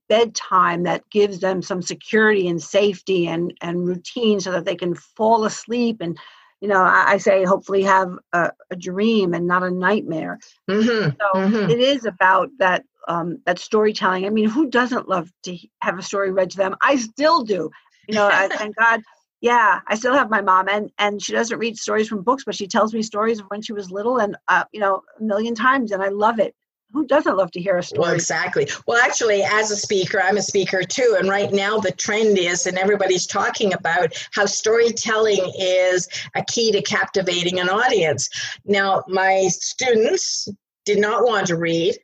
bedtime 0.08 0.82
that 0.84 1.08
gives 1.10 1.40
them 1.40 1.62
some 1.62 1.82
security 1.82 2.48
and 2.48 2.62
safety 2.62 3.26
and, 3.28 3.54
and 3.60 3.86
routine 3.86 4.40
so 4.40 4.50
that 4.50 4.64
they 4.64 4.76
can 4.76 4.94
fall 4.94 5.44
asleep 5.44 5.98
and 6.00 6.18
you 6.60 6.68
know 6.68 6.82
i, 6.82 7.12
I 7.12 7.16
say 7.18 7.44
hopefully 7.44 7.82
have 7.82 8.12
a, 8.32 8.50
a, 8.70 8.76
dream 8.76 9.34
and 9.34 9.46
not 9.46 9.62
a 9.62 9.70
nightmare 9.70 10.38
mm-hmm. 10.70 11.10
so 11.10 11.40
mm-hmm. 11.40 11.70
It 11.70 11.78
is 11.80 12.04
about 12.04 12.50
that 12.58 12.84
um, 13.08 13.38
that 13.46 13.58
storytelling 13.58 14.24
i 14.24 14.30
mean 14.30 14.48
who 14.48 14.68
doesn't 14.70 15.08
love 15.08 15.30
to 15.44 15.56
have 15.80 15.98
a 15.98 16.02
story 16.02 16.30
read 16.30 16.50
to 16.50 16.56
them 16.56 16.76
i 16.82 16.96
still 16.96 17.42
do 17.42 17.70
you 18.08 18.14
know 18.14 18.28
I, 18.32 18.48
thank 18.48 18.76
god 18.76 19.00
yeah 19.40 19.80
i 19.88 19.94
still 19.94 20.14
have 20.14 20.30
my 20.30 20.40
mom 20.40 20.68
and 20.68 20.90
and 20.98 21.22
she 21.22 21.32
doesn't 21.32 21.58
read 21.58 21.76
stories 21.76 22.08
from 22.08 22.22
books 22.22 22.44
but 22.44 22.54
she 22.54 22.66
tells 22.66 22.94
me 22.94 23.02
stories 23.02 23.40
of 23.40 23.46
when 23.46 23.60
she 23.60 23.72
was 23.72 23.90
little 23.90 24.18
and 24.18 24.36
uh, 24.48 24.64
you 24.72 24.80
know 24.80 25.02
a 25.18 25.22
million 25.22 25.54
times 25.54 25.90
and 25.90 26.02
i 26.02 26.08
love 26.08 26.38
it 26.38 26.54
who 26.92 27.06
doesn't 27.06 27.36
love 27.36 27.50
to 27.52 27.60
hear 27.60 27.78
a 27.78 27.82
story? 27.82 28.00
Well, 28.00 28.14
exactly. 28.14 28.68
Well, 28.86 29.00
actually, 29.02 29.42
as 29.42 29.70
a 29.70 29.76
speaker, 29.76 30.20
I'm 30.22 30.36
a 30.36 30.42
speaker 30.42 30.82
too. 30.82 31.16
And 31.18 31.28
right 31.28 31.52
now, 31.52 31.78
the 31.78 31.92
trend 31.92 32.38
is, 32.38 32.66
and 32.66 32.78
everybody's 32.78 33.26
talking 33.26 33.72
about 33.74 34.12
how 34.32 34.46
storytelling 34.46 35.52
is 35.58 36.08
a 36.34 36.44
key 36.44 36.72
to 36.72 36.82
captivating 36.82 37.60
an 37.60 37.68
audience. 37.68 38.28
Now, 38.64 39.04
my 39.08 39.48
students 39.50 40.48
did 40.84 40.98
not 40.98 41.24
want 41.24 41.46
to 41.48 41.56
read. 41.56 41.96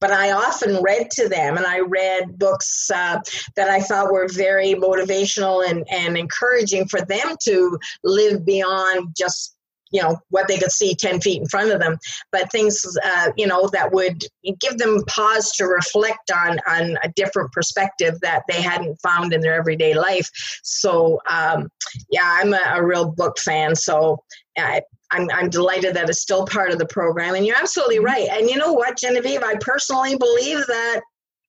But 0.00 0.12
I 0.12 0.30
often 0.30 0.80
read 0.80 1.10
to 1.10 1.28
them, 1.28 1.56
and 1.56 1.66
I 1.66 1.80
read 1.80 2.38
books 2.38 2.88
uh, 2.88 3.18
that 3.56 3.68
I 3.68 3.80
thought 3.80 4.12
were 4.12 4.28
very 4.28 4.74
motivational 4.74 5.68
and, 5.68 5.84
and 5.90 6.16
encouraging 6.16 6.86
for 6.86 7.00
them 7.00 7.34
to 7.42 7.76
live 8.04 8.46
beyond 8.46 9.16
just 9.16 9.56
you 9.90 10.02
know 10.02 10.18
what 10.30 10.48
they 10.48 10.58
could 10.58 10.72
see 10.72 10.94
10 10.94 11.20
feet 11.20 11.40
in 11.40 11.48
front 11.48 11.70
of 11.70 11.80
them. 11.80 11.98
But 12.32 12.50
things 12.50 12.84
uh, 13.04 13.30
you 13.36 13.46
know 13.46 13.68
that 13.72 13.92
would 13.92 14.22
give 14.60 14.78
them 14.78 15.02
pause 15.06 15.52
to 15.52 15.64
reflect 15.64 16.30
on 16.30 16.58
on 16.68 16.98
a 17.02 17.08
different 17.16 17.52
perspective 17.52 18.18
that 18.22 18.42
they 18.48 18.60
hadn't 18.60 19.00
found 19.02 19.32
in 19.32 19.40
their 19.40 19.54
everyday 19.54 19.94
life. 19.94 20.28
So 20.62 21.20
um, 21.30 21.68
yeah 22.10 22.38
i'm 22.40 22.52
a, 22.52 22.60
a, 22.74 22.84
real 22.84 23.10
book 23.10 23.38
fan 23.38 23.74
so 23.74 24.22
I, 24.56 24.82
I'm, 25.12 25.28
I'm 25.32 25.50
delighted 25.50 25.94
that 25.94 26.08
it's 26.08 26.20
still 26.20 26.44
part 26.44 26.72
of 26.72 26.78
the 26.78 26.86
program. 26.86 27.34
And 27.34 27.46
you're 27.46 27.56
absolutely 27.56 27.96
mm-hmm. 27.96 28.06
right. 28.06 28.28
And 28.28 28.50
you 28.50 28.56
know 28.56 28.72
what 28.72 28.98
genevieve? 28.98 29.42
I 29.42 29.54
personally 29.60 30.16
believe 30.16 30.58
that 30.66 31.00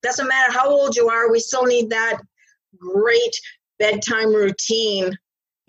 doesn't 0.03 0.27
matter 0.27 0.51
how 0.51 0.69
old 0.69 0.95
you 0.95 1.09
are 1.09 1.31
we 1.31 1.39
still 1.39 1.65
need 1.65 1.89
that 1.89 2.21
great 2.77 3.35
bedtime 3.79 4.33
routine 4.33 5.17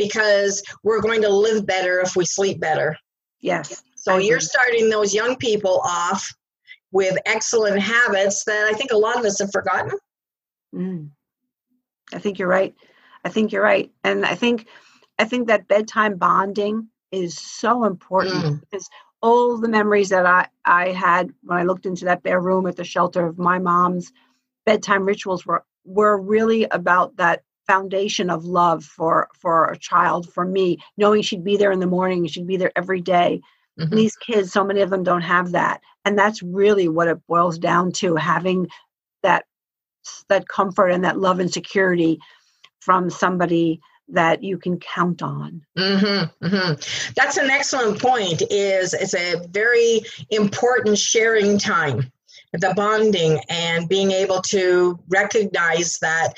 because 0.00 0.62
we're 0.82 1.02
going 1.02 1.20
to 1.20 1.28
live 1.28 1.66
better 1.66 2.00
if 2.00 2.16
we 2.16 2.24
sleep 2.24 2.58
better. 2.58 2.96
Yes. 3.40 3.82
So 3.96 4.16
you're 4.16 4.40
starting 4.40 4.88
those 4.88 5.14
young 5.14 5.36
people 5.36 5.82
off 5.84 6.26
with 6.90 7.18
excellent 7.26 7.80
habits 7.80 8.44
that 8.44 8.66
I 8.66 8.72
think 8.72 8.92
a 8.92 8.96
lot 8.96 9.18
of 9.18 9.26
us 9.26 9.38
have 9.40 9.52
forgotten. 9.52 9.92
Mm. 10.74 11.10
I 12.14 12.18
think 12.18 12.38
you're 12.38 12.48
right. 12.48 12.74
I 13.24 13.28
think 13.28 13.52
you're 13.52 13.62
right. 13.62 13.90
And 14.02 14.24
I 14.24 14.34
think 14.34 14.66
I 15.18 15.24
think 15.24 15.48
that 15.48 15.68
bedtime 15.68 16.16
bonding 16.16 16.88
is 17.12 17.36
so 17.36 17.84
important 17.84 18.44
mm. 18.44 18.60
because 18.60 18.88
all 19.20 19.58
the 19.58 19.68
memories 19.68 20.08
that 20.08 20.24
I, 20.24 20.48
I 20.64 20.92
had 20.92 21.30
when 21.42 21.58
I 21.58 21.64
looked 21.64 21.84
into 21.84 22.06
that 22.06 22.22
bare 22.22 22.40
room 22.40 22.66
at 22.66 22.76
the 22.76 22.84
shelter 22.84 23.26
of 23.26 23.38
my 23.38 23.58
mom's 23.58 24.12
bedtime 24.64 25.04
rituals 25.04 25.44
were 25.44 25.62
were 25.84 26.18
really 26.18 26.64
about 26.64 27.16
that 27.16 27.42
foundation 27.66 28.30
of 28.30 28.44
love 28.44 28.84
for 28.84 29.28
for 29.34 29.66
a 29.66 29.78
child 29.78 30.32
for 30.32 30.44
me 30.44 30.78
knowing 30.96 31.22
she'd 31.22 31.44
be 31.44 31.56
there 31.56 31.72
in 31.72 31.80
the 31.80 31.86
morning 31.86 32.26
she'd 32.26 32.46
be 32.46 32.56
there 32.56 32.72
every 32.76 33.00
day. 33.00 33.40
Mm-hmm. 33.78 33.94
these 33.94 34.16
kids 34.16 34.52
so 34.52 34.64
many 34.64 34.80
of 34.80 34.90
them 34.90 35.04
don't 35.04 35.22
have 35.22 35.52
that 35.52 35.80
and 36.04 36.18
that's 36.18 36.42
really 36.42 36.88
what 36.88 37.08
it 37.08 37.24
boils 37.28 37.56
down 37.56 37.92
to 37.92 38.16
having 38.16 38.66
that 39.22 39.44
that 40.28 40.48
comfort 40.48 40.88
and 40.88 41.04
that 41.04 41.18
love 41.18 41.38
and 41.38 41.50
security 41.50 42.18
from 42.80 43.08
somebody 43.08 43.80
that 44.08 44.42
you 44.42 44.58
can 44.58 44.78
count 44.80 45.22
on 45.22 45.62
mm-hmm, 45.78 46.44
mm-hmm. 46.44 47.12
that's 47.14 47.36
an 47.36 47.48
excellent 47.48 48.02
point 48.02 48.42
is 48.50 48.92
it's 48.92 49.14
a 49.14 49.40
very 49.50 50.00
important 50.30 50.98
sharing 50.98 51.56
time 51.56 52.10
the 52.52 52.72
bonding 52.74 53.40
and 53.48 53.88
being 53.88 54.10
able 54.10 54.42
to 54.42 54.98
recognize 55.08 55.98
that 56.00 56.34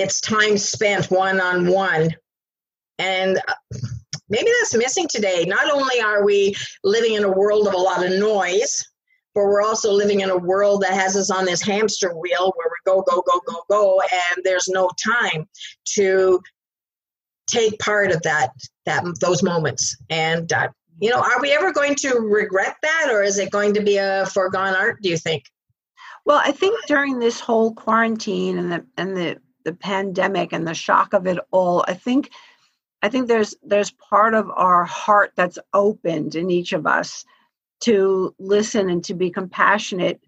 it's 0.00 0.20
time 0.20 0.56
spent 0.56 1.10
one 1.10 1.40
on 1.40 1.66
one. 1.66 2.14
And 2.98 3.38
uh, 3.38 3.78
maybe 4.28 4.50
that's 4.58 4.76
missing 4.76 5.08
today. 5.08 5.44
Not 5.46 5.70
only 5.70 6.00
are 6.00 6.24
we 6.24 6.54
living 6.84 7.14
in 7.14 7.24
a 7.24 7.30
world 7.30 7.66
of 7.66 7.74
a 7.74 7.78
lot 7.78 8.04
of 8.04 8.12
noise, 8.18 8.84
but 9.34 9.44
we're 9.44 9.62
also 9.62 9.92
living 9.92 10.20
in 10.20 10.30
a 10.30 10.36
world 10.36 10.82
that 10.82 10.92
has 10.92 11.16
us 11.16 11.30
on 11.30 11.44
this 11.44 11.62
hamster 11.62 12.14
wheel 12.14 12.52
where 12.56 12.68
we 12.68 12.92
go, 12.92 13.02
go, 13.02 13.22
go, 13.22 13.40
go, 13.46 13.62
go, 13.70 14.00
and 14.00 14.44
there's 14.44 14.68
no 14.68 14.90
time 15.02 15.46
to 15.94 16.40
take 17.46 17.78
part 17.78 18.10
of 18.10 18.22
that 18.22 18.50
that 18.86 19.04
those 19.20 19.42
moments. 19.42 19.96
And 20.08 20.52
uh, 20.52 20.68
you 21.00 21.10
know, 21.10 21.20
are 21.20 21.40
we 21.40 21.52
ever 21.52 21.72
going 21.72 21.94
to 21.96 22.16
regret 22.16 22.76
that, 22.82 23.08
or 23.10 23.22
is 23.22 23.38
it 23.38 23.50
going 23.50 23.74
to 23.74 23.82
be 23.82 23.96
a 23.96 24.26
foregone 24.26 24.74
art? 24.74 25.00
Do 25.02 25.08
you 25.08 25.16
think? 25.16 25.44
Well, 26.26 26.40
I 26.42 26.52
think 26.52 26.78
during 26.86 27.18
this 27.18 27.40
whole 27.40 27.72
quarantine 27.74 28.58
and 28.58 28.72
the 28.72 28.86
and 28.96 29.16
the 29.16 29.38
the 29.70 29.76
pandemic 29.76 30.52
and 30.52 30.66
the 30.66 30.74
shock 30.74 31.12
of 31.12 31.26
it 31.26 31.38
all 31.52 31.84
i 31.86 31.94
think 31.94 32.30
i 33.02 33.08
think 33.08 33.28
there's 33.28 33.54
there's 33.62 33.92
part 33.92 34.34
of 34.34 34.50
our 34.56 34.84
heart 34.84 35.32
that's 35.36 35.58
opened 35.74 36.34
in 36.34 36.50
each 36.50 36.72
of 36.72 36.86
us 36.86 37.24
to 37.78 38.34
listen 38.38 38.90
and 38.90 39.04
to 39.04 39.14
be 39.14 39.30
compassionate 39.30 40.20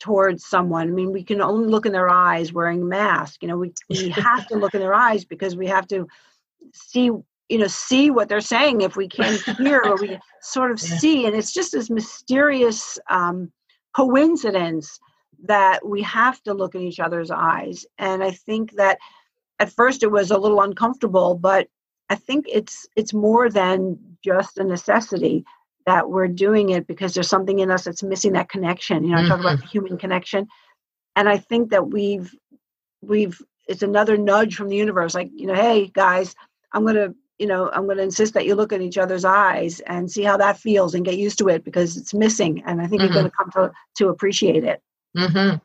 towards 0.00 0.46
someone. 0.46 0.88
I 0.88 0.90
mean 0.90 1.12
we 1.12 1.24
can 1.24 1.40
only 1.42 1.68
look 1.68 1.86
in 1.86 1.92
their 1.92 2.08
eyes 2.08 2.52
wearing 2.52 2.88
masks 2.88 3.38
you 3.40 3.48
know 3.48 3.58
we, 3.58 3.72
we 3.90 4.08
have 4.28 4.46
to 4.48 4.56
look 4.56 4.74
in 4.74 4.80
their 4.80 4.94
eyes 4.94 5.24
because 5.24 5.56
we 5.56 5.66
have 5.66 5.88
to 5.88 6.06
see 6.72 7.04
you 7.04 7.58
know 7.58 7.66
see 7.66 8.10
what 8.10 8.28
they're 8.28 8.40
saying 8.40 8.80
if 8.80 8.96
we 8.96 9.08
can't 9.08 9.42
hear 9.58 9.82
or 9.84 9.96
we 9.96 10.18
sort 10.40 10.70
of 10.70 10.80
see 10.80 11.26
and 11.26 11.34
it's 11.34 11.52
just 11.52 11.72
this 11.72 11.90
mysterious 11.90 12.98
um, 13.10 13.50
coincidence 13.92 15.00
that 15.46 15.86
we 15.86 16.02
have 16.02 16.42
to 16.42 16.54
look 16.54 16.74
in 16.74 16.82
each 16.82 17.00
other's 17.00 17.30
eyes. 17.30 17.86
And 17.98 18.22
I 18.22 18.30
think 18.30 18.72
that 18.72 18.98
at 19.58 19.70
first 19.70 20.02
it 20.02 20.10
was 20.10 20.30
a 20.30 20.38
little 20.38 20.60
uncomfortable, 20.60 21.34
but 21.34 21.68
I 22.10 22.16
think 22.16 22.46
it's 22.48 22.86
it's 22.96 23.14
more 23.14 23.48
than 23.48 23.98
just 24.22 24.58
a 24.58 24.64
necessity 24.64 25.44
that 25.86 26.08
we're 26.10 26.28
doing 26.28 26.70
it 26.70 26.86
because 26.86 27.14
there's 27.14 27.28
something 27.28 27.58
in 27.58 27.70
us 27.70 27.84
that's 27.84 28.02
missing 28.02 28.32
that 28.32 28.48
connection. 28.48 29.04
You 29.04 29.10
know, 29.10 29.16
mm-hmm. 29.18 29.26
I 29.26 29.28
talk 29.28 29.40
about 29.40 29.56
mm-hmm. 29.56 29.66
the 29.66 29.70
human 29.70 29.98
connection. 29.98 30.48
And 31.16 31.28
I 31.28 31.38
think 31.38 31.70
that 31.70 31.88
we've 31.88 32.34
we've 33.02 33.40
it's 33.66 33.82
another 33.82 34.16
nudge 34.16 34.56
from 34.56 34.68
the 34.68 34.76
universe, 34.76 35.14
like, 35.14 35.30
you 35.34 35.46
know, 35.46 35.54
hey 35.54 35.90
guys, 35.92 36.34
I'm 36.72 36.84
gonna 36.84 37.14
you 37.38 37.46
know 37.46 37.70
i'm 37.72 37.86
going 37.86 37.96
to 37.96 38.02
insist 38.02 38.34
that 38.34 38.46
you 38.46 38.54
look 38.54 38.72
at 38.72 38.80
each 38.80 38.98
other's 38.98 39.24
eyes 39.24 39.80
and 39.80 40.10
see 40.10 40.22
how 40.22 40.36
that 40.36 40.56
feels 40.56 40.94
and 40.94 41.04
get 41.04 41.18
used 41.18 41.36
to 41.38 41.48
it 41.48 41.64
because 41.64 41.96
it's 41.96 42.14
missing 42.14 42.62
and 42.64 42.80
i 42.80 42.86
think 42.86 43.02
mm-hmm. 43.02 43.12
you're 43.12 43.22
going 43.22 43.30
to 43.30 43.36
come 43.36 43.50
to, 43.50 43.72
to 43.96 44.08
appreciate 44.08 44.62
it 44.64 44.80
Mm-hmm. 45.16 45.56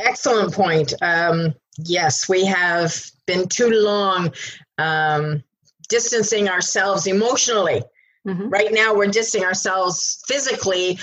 Excellent 0.00 0.54
point. 0.54 0.94
Um, 1.02 1.54
yes, 1.78 2.28
we 2.28 2.44
have 2.46 2.94
been 3.26 3.48
too 3.48 3.70
long 3.70 4.32
um, 4.78 5.42
distancing 5.88 6.48
ourselves 6.48 7.06
emotionally. 7.06 7.82
Mm-hmm. 8.26 8.48
Right 8.48 8.72
now, 8.72 8.94
we're 8.94 9.06
distancing 9.06 9.46
ourselves 9.46 10.22
physically, 10.26 10.98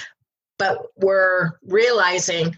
but 0.58 0.80
we're 0.98 1.52
realizing 1.64 2.56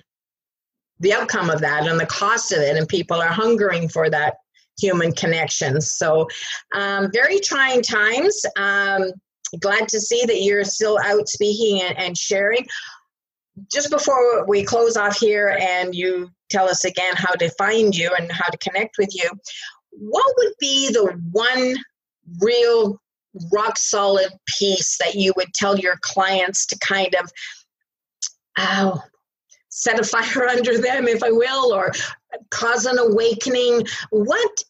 the 1.00 1.13
outcome 1.13 1.50
of 1.50 1.62
that 1.62 1.88
and 1.88 2.00
the 2.00 2.06
cost 2.06 2.52
of 2.52 2.60
it, 2.60 2.76
and 2.76 2.88
people 2.88 3.22
are 3.22 3.32
hungering 3.32 3.88
for 3.88 4.10
that 4.10 4.36
human 4.80 5.13
connection. 5.13 5.80
So, 5.82 6.28
um, 6.76 7.10
very 7.13 7.39
trying 7.39 7.82
times. 7.82 8.45
Um, 8.58 9.12
glad 9.60 9.88
to 9.89 10.00
see 10.00 10.26
that 10.26 10.41
you're 10.41 10.63
still 10.63 11.00
out 11.04 11.28
speaking 11.28 11.82
and, 11.82 11.98
and 11.98 12.17
sharing 12.17 12.65
just 13.72 13.89
before 13.89 14.45
we 14.45 14.63
close 14.63 14.98
off 14.98 15.17
here 15.17 15.58
and 15.62 15.93
you 15.95 16.30
tell 16.50 16.67
us 16.67 16.86
again 16.86 17.13
how 17.15 17.34
to 17.34 17.50
find 17.52 17.95
you 17.95 18.12
and 18.17 18.32
how 18.32 18.48
to 18.50 18.58
connect 18.58 18.98
with 18.98 19.10
you, 19.13 19.30
what 19.91 20.34
would 20.38 20.54
be 20.60 20.89
the 20.89 21.13
one 21.32 21.76
real 22.39 23.00
rock 23.52 23.78
solid 23.78 24.30
piece 24.48 24.98
that 24.98 25.15
you 25.15 25.34
would 25.38 25.54
tell 25.54 25.78
your 25.78 25.98
clients 26.02 26.65
to 26.67 26.78
kind 26.80 27.15
of 27.15 27.32
oh, 28.58 29.02
set 29.69 30.00
a 30.00 30.04
fire 30.04 30.48
under 30.50 30.78
them, 30.80 31.08
if 31.08 31.24
I 31.24 31.32
will, 31.32 31.74
or 31.74 31.91
cause 32.50 32.86
an 32.86 32.98
awakening? 32.98 33.86
What 34.10 34.63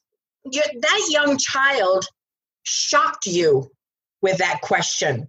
that 0.45 1.08
young 1.10 1.38
child 1.38 2.06
shocked 2.63 3.25
you 3.25 3.71
with 4.21 4.38
that 4.38 4.62
question 4.62 5.28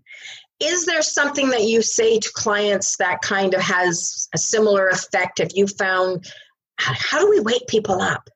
is 0.61 0.85
there 0.85 1.03
something 1.03 1.49
that 1.49 1.65
you 1.65 1.81
say 1.83 2.19
to 2.19 2.33
clients 2.35 2.97
that 2.99 3.23
kind 3.23 3.55
of 3.55 3.63
has 3.63 4.29
a 4.35 4.39
similar 4.39 4.89
effect? 4.89 5.39
Have 5.39 5.53
you 5.55 5.67
found 5.67 6.31
how 6.79 7.19
do 7.19 7.29
we 7.29 7.41
wake 7.41 7.67
people 7.67 8.01
up? 8.01 8.29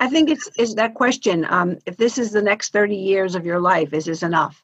I 0.00 0.08
think 0.08 0.30
it's 0.30 0.48
is 0.58 0.74
that 0.74 0.94
question 0.94 1.46
um, 1.48 1.78
if 1.86 1.96
this 1.96 2.18
is 2.18 2.30
the 2.30 2.42
next 2.42 2.72
30 2.72 2.96
years 2.96 3.34
of 3.34 3.46
your 3.46 3.60
life 3.60 3.92
is 3.92 4.06
this 4.06 4.22
enough? 4.22 4.62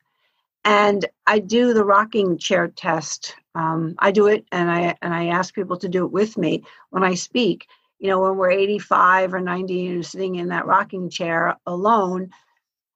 And 0.64 1.04
i 1.26 1.38
do 1.38 1.74
the 1.74 1.84
rocking 1.84 2.38
chair 2.38 2.68
test 2.68 3.34
um, 3.54 3.94
i 3.98 4.12
do 4.12 4.28
it 4.28 4.46
and 4.52 4.70
i 4.70 4.94
and 5.02 5.12
i 5.12 5.26
ask 5.26 5.54
people 5.54 5.76
to 5.78 5.88
do 5.88 6.04
it 6.04 6.12
with 6.12 6.38
me 6.38 6.64
when 6.90 7.04
i 7.04 7.14
speak. 7.14 7.66
You 7.98 8.08
know 8.08 8.20
when 8.20 8.36
we're 8.36 8.50
85 8.50 9.34
or 9.34 9.40
90 9.40 9.88
and 9.88 10.06
sitting 10.06 10.36
in 10.36 10.48
that 10.48 10.66
rocking 10.66 11.10
chair 11.10 11.56
alone 11.66 12.30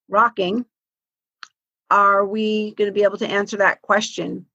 rocking 0.09 0.65
are 1.91 2.25
we 2.25 2.75
going 2.75 2.89
to 2.89 2.93
be 2.93 3.03
able 3.03 3.19
to 3.19 3.29
answer 3.29 3.59
that 3.59 3.83
question 3.83 4.47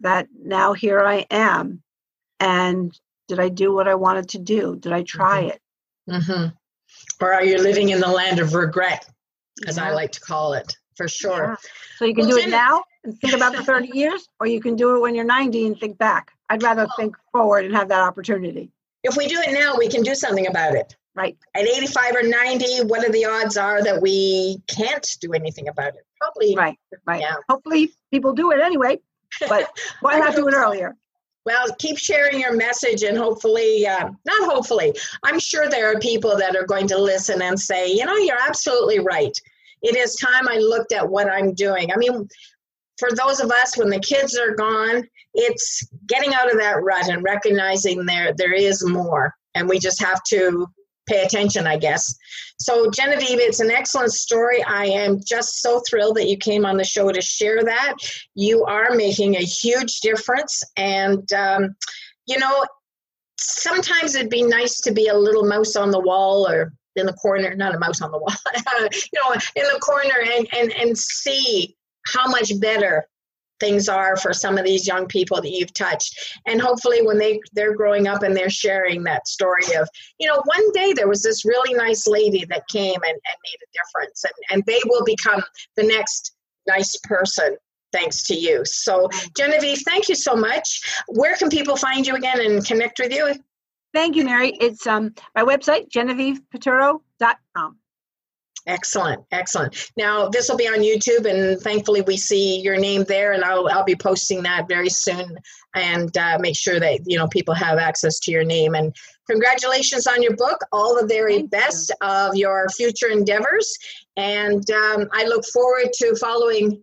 that 0.00 0.28
now 0.36 0.72
here 0.72 1.00
I 1.00 1.26
am 1.30 1.82
and 2.40 2.98
did 3.28 3.38
I 3.38 3.48
do 3.48 3.72
what 3.72 3.88
I 3.88 3.94
wanted 3.94 4.30
to 4.30 4.38
do? 4.38 4.76
Did 4.76 4.92
I 4.92 5.02
try 5.02 5.42
mm-hmm. 5.42 5.48
it? 5.50 6.22
Mm-hmm. 6.22 7.24
Or 7.24 7.32
are 7.32 7.44
you 7.44 7.58
living 7.58 7.90
in 7.90 8.00
the 8.00 8.08
land 8.08 8.40
of 8.40 8.54
regret, 8.54 9.08
as 9.66 9.76
yeah. 9.76 9.86
I 9.86 9.92
like 9.92 10.12
to 10.12 10.20
call 10.20 10.54
it, 10.54 10.76
for 10.96 11.08
sure? 11.08 11.50
Yeah. 11.50 11.56
So 11.96 12.04
you 12.04 12.14
can 12.14 12.26
well, 12.26 12.36
do 12.36 12.42
it 12.42 12.50
now 12.50 12.82
and 13.04 13.18
think 13.20 13.34
about 13.34 13.54
the 13.56 13.62
30 13.62 13.90
years, 13.94 14.26
or 14.40 14.46
you 14.46 14.60
can 14.60 14.76
do 14.76 14.96
it 14.96 15.00
when 15.00 15.14
you're 15.14 15.24
90 15.24 15.66
and 15.66 15.78
think 15.78 15.98
back. 15.98 16.32
I'd 16.50 16.62
rather 16.62 16.86
think 16.96 17.16
forward 17.30 17.64
and 17.64 17.74
have 17.74 17.88
that 17.88 18.00
opportunity. 18.00 18.70
If 19.02 19.16
we 19.16 19.26
do 19.26 19.40
it 19.40 19.52
now, 19.52 19.76
we 19.76 19.88
can 19.88 20.02
do 20.02 20.14
something 20.14 20.46
about 20.46 20.74
it. 20.74 20.96
Right. 21.14 21.36
At 21.54 21.62
85 21.62 22.16
or 22.16 22.22
90, 22.22 22.84
what 22.84 23.06
are 23.06 23.12
the 23.12 23.26
odds 23.26 23.56
are 23.56 23.82
that 23.82 24.00
we 24.00 24.62
can't 24.66 25.06
do 25.20 25.32
anything 25.32 25.68
about 25.68 25.94
it? 25.94 26.06
Probably. 26.22 26.54
Right. 26.54 26.78
Right. 27.06 27.20
Yeah. 27.20 27.34
Hopefully 27.48 27.92
people 28.12 28.32
do 28.32 28.52
it 28.52 28.60
anyway, 28.60 28.98
but 29.48 29.68
why 30.00 30.18
not 30.18 30.36
do 30.36 30.46
it 30.46 30.54
earlier? 30.54 30.96
Well, 31.44 31.74
keep 31.80 31.98
sharing 31.98 32.38
your 32.38 32.54
message, 32.54 33.02
and 33.02 33.18
hopefully, 33.18 33.84
uh, 33.84 34.10
not 34.24 34.48
hopefully, 34.48 34.94
I'm 35.24 35.40
sure 35.40 35.68
there 35.68 35.90
are 35.90 35.98
people 35.98 36.36
that 36.36 36.54
are 36.54 36.66
going 36.66 36.86
to 36.88 36.98
listen 36.98 37.42
and 37.42 37.58
say, 37.58 37.90
you 37.90 38.06
know, 38.06 38.14
you're 38.14 38.40
absolutely 38.40 39.00
right. 39.00 39.36
It 39.82 39.96
is 39.96 40.14
time 40.14 40.48
I 40.48 40.58
looked 40.58 40.92
at 40.92 41.08
what 41.08 41.28
I'm 41.28 41.52
doing. 41.54 41.92
I 41.92 41.96
mean, 41.96 42.28
for 42.96 43.08
those 43.16 43.40
of 43.40 43.50
us, 43.50 43.76
when 43.76 43.90
the 43.90 43.98
kids 43.98 44.38
are 44.38 44.54
gone, 44.54 45.02
it's 45.34 45.82
getting 46.06 46.32
out 46.32 46.48
of 46.48 46.60
that 46.60 46.80
rut 46.84 47.08
and 47.08 47.24
recognizing 47.24 48.06
there 48.06 48.32
there 48.36 48.54
is 48.54 48.86
more, 48.86 49.34
and 49.56 49.68
we 49.68 49.80
just 49.80 50.00
have 50.00 50.22
to 50.28 50.68
pay 51.06 51.22
attention, 51.22 51.66
I 51.66 51.76
guess. 51.76 52.14
So, 52.58 52.90
Genevieve, 52.90 53.40
it's 53.40 53.60
an 53.60 53.70
excellent 53.70 54.12
story. 54.12 54.62
I 54.62 54.86
am 54.86 55.20
just 55.24 55.60
so 55.60 55.82
thrilled 55.88 56.16
that 56.16 56.28
you 56.28 56.36
came 56.36 56.64
on 56.64 56.76
the 56.76 56.84
show 56.84 57.10
to 57.10 57.20
share 57.20 57.62
that. 57.64 57.94
You 58.34 58.64
are 58.64 58.94
making 58.94 59.36
a 59.36 59.40
huge 59.40 60.00
difference, 60.00 60.62
and 60.76 61.30
um, 61.32 61.74
you 62.26 62.38
know, 62.38 62.64
sometimes 63.38 64.14
it'd 64.14 64.30
be 64.30 64.42
nice 64.42 64.80
to 64.82 64.92
be 64.92 65.08
a 65.08 65.16
little 65.16 65.44
mouse 65.44 65.76
on 65.76 65.90
the 65.90 66.00
wall 66.00 66.48
or 66.48 66.72
in 66.96 67.06
the 67.06 67.12
corner, 67.14 67.54
not 67.54 67.74
a 67.74 67.78
mouse 67.78 68.00
on 68.02 68.10
the 68.10 68.18
wall, 68.18 68.34
you 68.90 69.20
know, 69.20 69.32
in 69.56 69.64
the 69.72 69.80
corner 69.80 70.14
and, 70.36 70.46
and, 70.52 70.72
and 70.72 70.98
see 70.98 71.74
how 72.06 72.28
much 72.28 72.52
better 72.60 73.06
things 73.62 73.88
are 73.88 74.16
for 74.16 74.32
some 74.32 74.58
of 74.58 74.64
these 74.64 74.88
young 74.88 75.06
people 75.06 75.40
that 75.40 75.50
you've 75.50 75.72
touched. 75.72 76.40
And 76.46 76.60
hopefully 76.60 77.00
when 77.06 77.16
they, 77.16 77.40
they're 77.52 77.76
growing 77.76 78.08
up 78.08 78.24
and 78.24 78.36
they're 78.36 78.50
sharing 78.50 79.04
that 79.04 79.28
story 79.28 79.64
of, 79.76 79.88
you 80.18 80.26
know, 80.26 80.42
one 80.44 80.72
day 80.72 80.92
there 80.92 81.08
was 81.08 81.22
this 81.22 81.44
really 81.44 81.72
nice 81.74 82.08
lady 82.08 82.44
that 82.46 82.64
came 82.68 82.96
and, 82.96 83.04
and 83.04 83.36
made 83.46 83.60
a 83.62 83.70
difference 83.78 84.24
and, 84.24 84.34
and 84.50 84.64
they 84.66 84.80
will 84.86 85.04
become 85.04 85.40
the 85.76 85.84
next 85.84 86.32
nice 86.66 86.96
person 87.04 87.56
thanks 87.92 88.24
to 88.24 88.34
you. 88.34 88.64
So 88.64 89.08
Genevieve, 89.36 89.82
thank 89.86 90.08
you 90.08 90.14
so 90.14 90.34
much. 90.34 90.80
Where 91.06 91.36
can 91.36 91.48
people 91.48 91.76
find 91.76 92.06
you 92.06 92.16
again 92.16 92.40
and 92.40 92.64
connect 92.66 92.98
with 92.98 93.12
you? 93.12 93.34
Thank 93.94 94.16
you, 94.16 94.24
Mary. 94.24 94.56
It's 94.60 94.86
um 94.86 95.14
my 95.36 95.42
website, 95.42 95.90
GenevievePiturro.com. 95.90 97.76
Excellent, 98.66 99.24
excellent. 99.32 99.90
Now 99.96 100.28
this 100.28 100.48
will 100.48 100.56
be 100.56 100.68
on 100.68 100.80
YouTube, 100.80 101.28
and 101.28 101.60
thankfully 101.60 102.00
we 102.02 102.16
see 102.16 102.60
your 102.60 102.76
name 102.76 103.04
there, 103.04 103.32
and 103.32 103.44
I'll 103.44 103.68
I'll 103.68 103.84
be 103.84 103.96
posting 103.96 104.42
that 104.44 104.68
very 104.68 104.88
soon, 104.88 105.36
and 105.74 106.16
uh, 106.16 106.38
make 106.40 106.56
sure 106.56 106.78
that 106.78 107.00
you 107.04 107.18
know 107.18 107.26
people 107.26 107.54
have 107.54 107.78
access 107.78 108.20
to 108.20 108.30
your 108.30 108.44
name. 108.44 108.74
And 108.74 108.94
congratulations 109.28 110.06
on 110.06 110.22
your 110.22 110.36
book, 110.36 110.60
all 110.70 110.94
the 111.00 111.06
very 111.06 111.38
Thank 111.38 111.42
you. 111.42 111.48
best 111.48 111.92
of 112.02 112.36
your 112.36 112.68
future 112.68 113.08
endeavors, 113.08 113.76
and 114.16 114.68
um, 114.70 115.08
I 115.12 115.24
look 115.24 115.44
forward 115.46 115.92
to 115.94 116.14
following 116.16 116.82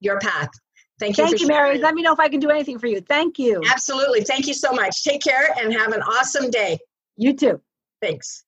your 0.00 0.18
path. 0.18 0.50
Thank 0.98 1.18
you. 1.18 1.24
Thank 1.24 1.40
you, 1.40 1.46
Mary. 1.46 1.68
sharing. 1.68 1.82
Let 1.82 1.94
me 1.94 2.02
know 2.02 2.14
if 2.14 2.20
I 2.20 2.28
can 2.28 2.40
do 2.40 2.50
anything 2.50 2.78
for 2.78 2.86
you. 2.86 3.00
Thank 3.00 3.38
you. 3.38 3.62
Absolutely. 3.70 4.22
Thank 4.22 4.46
you 4.46 4.54
so 4.54 4.72
much. 4.72 5.04
Take 5.04 5.22
care 5.22 5.54
and 5.60 5.72
have 5.72 5.92
an 5.92 6.02
awesome 6.02 6.50
day. 6.50 6.78
You 7.16 7.34
too. 7.34 7.60
Thanks. 8.00 8.44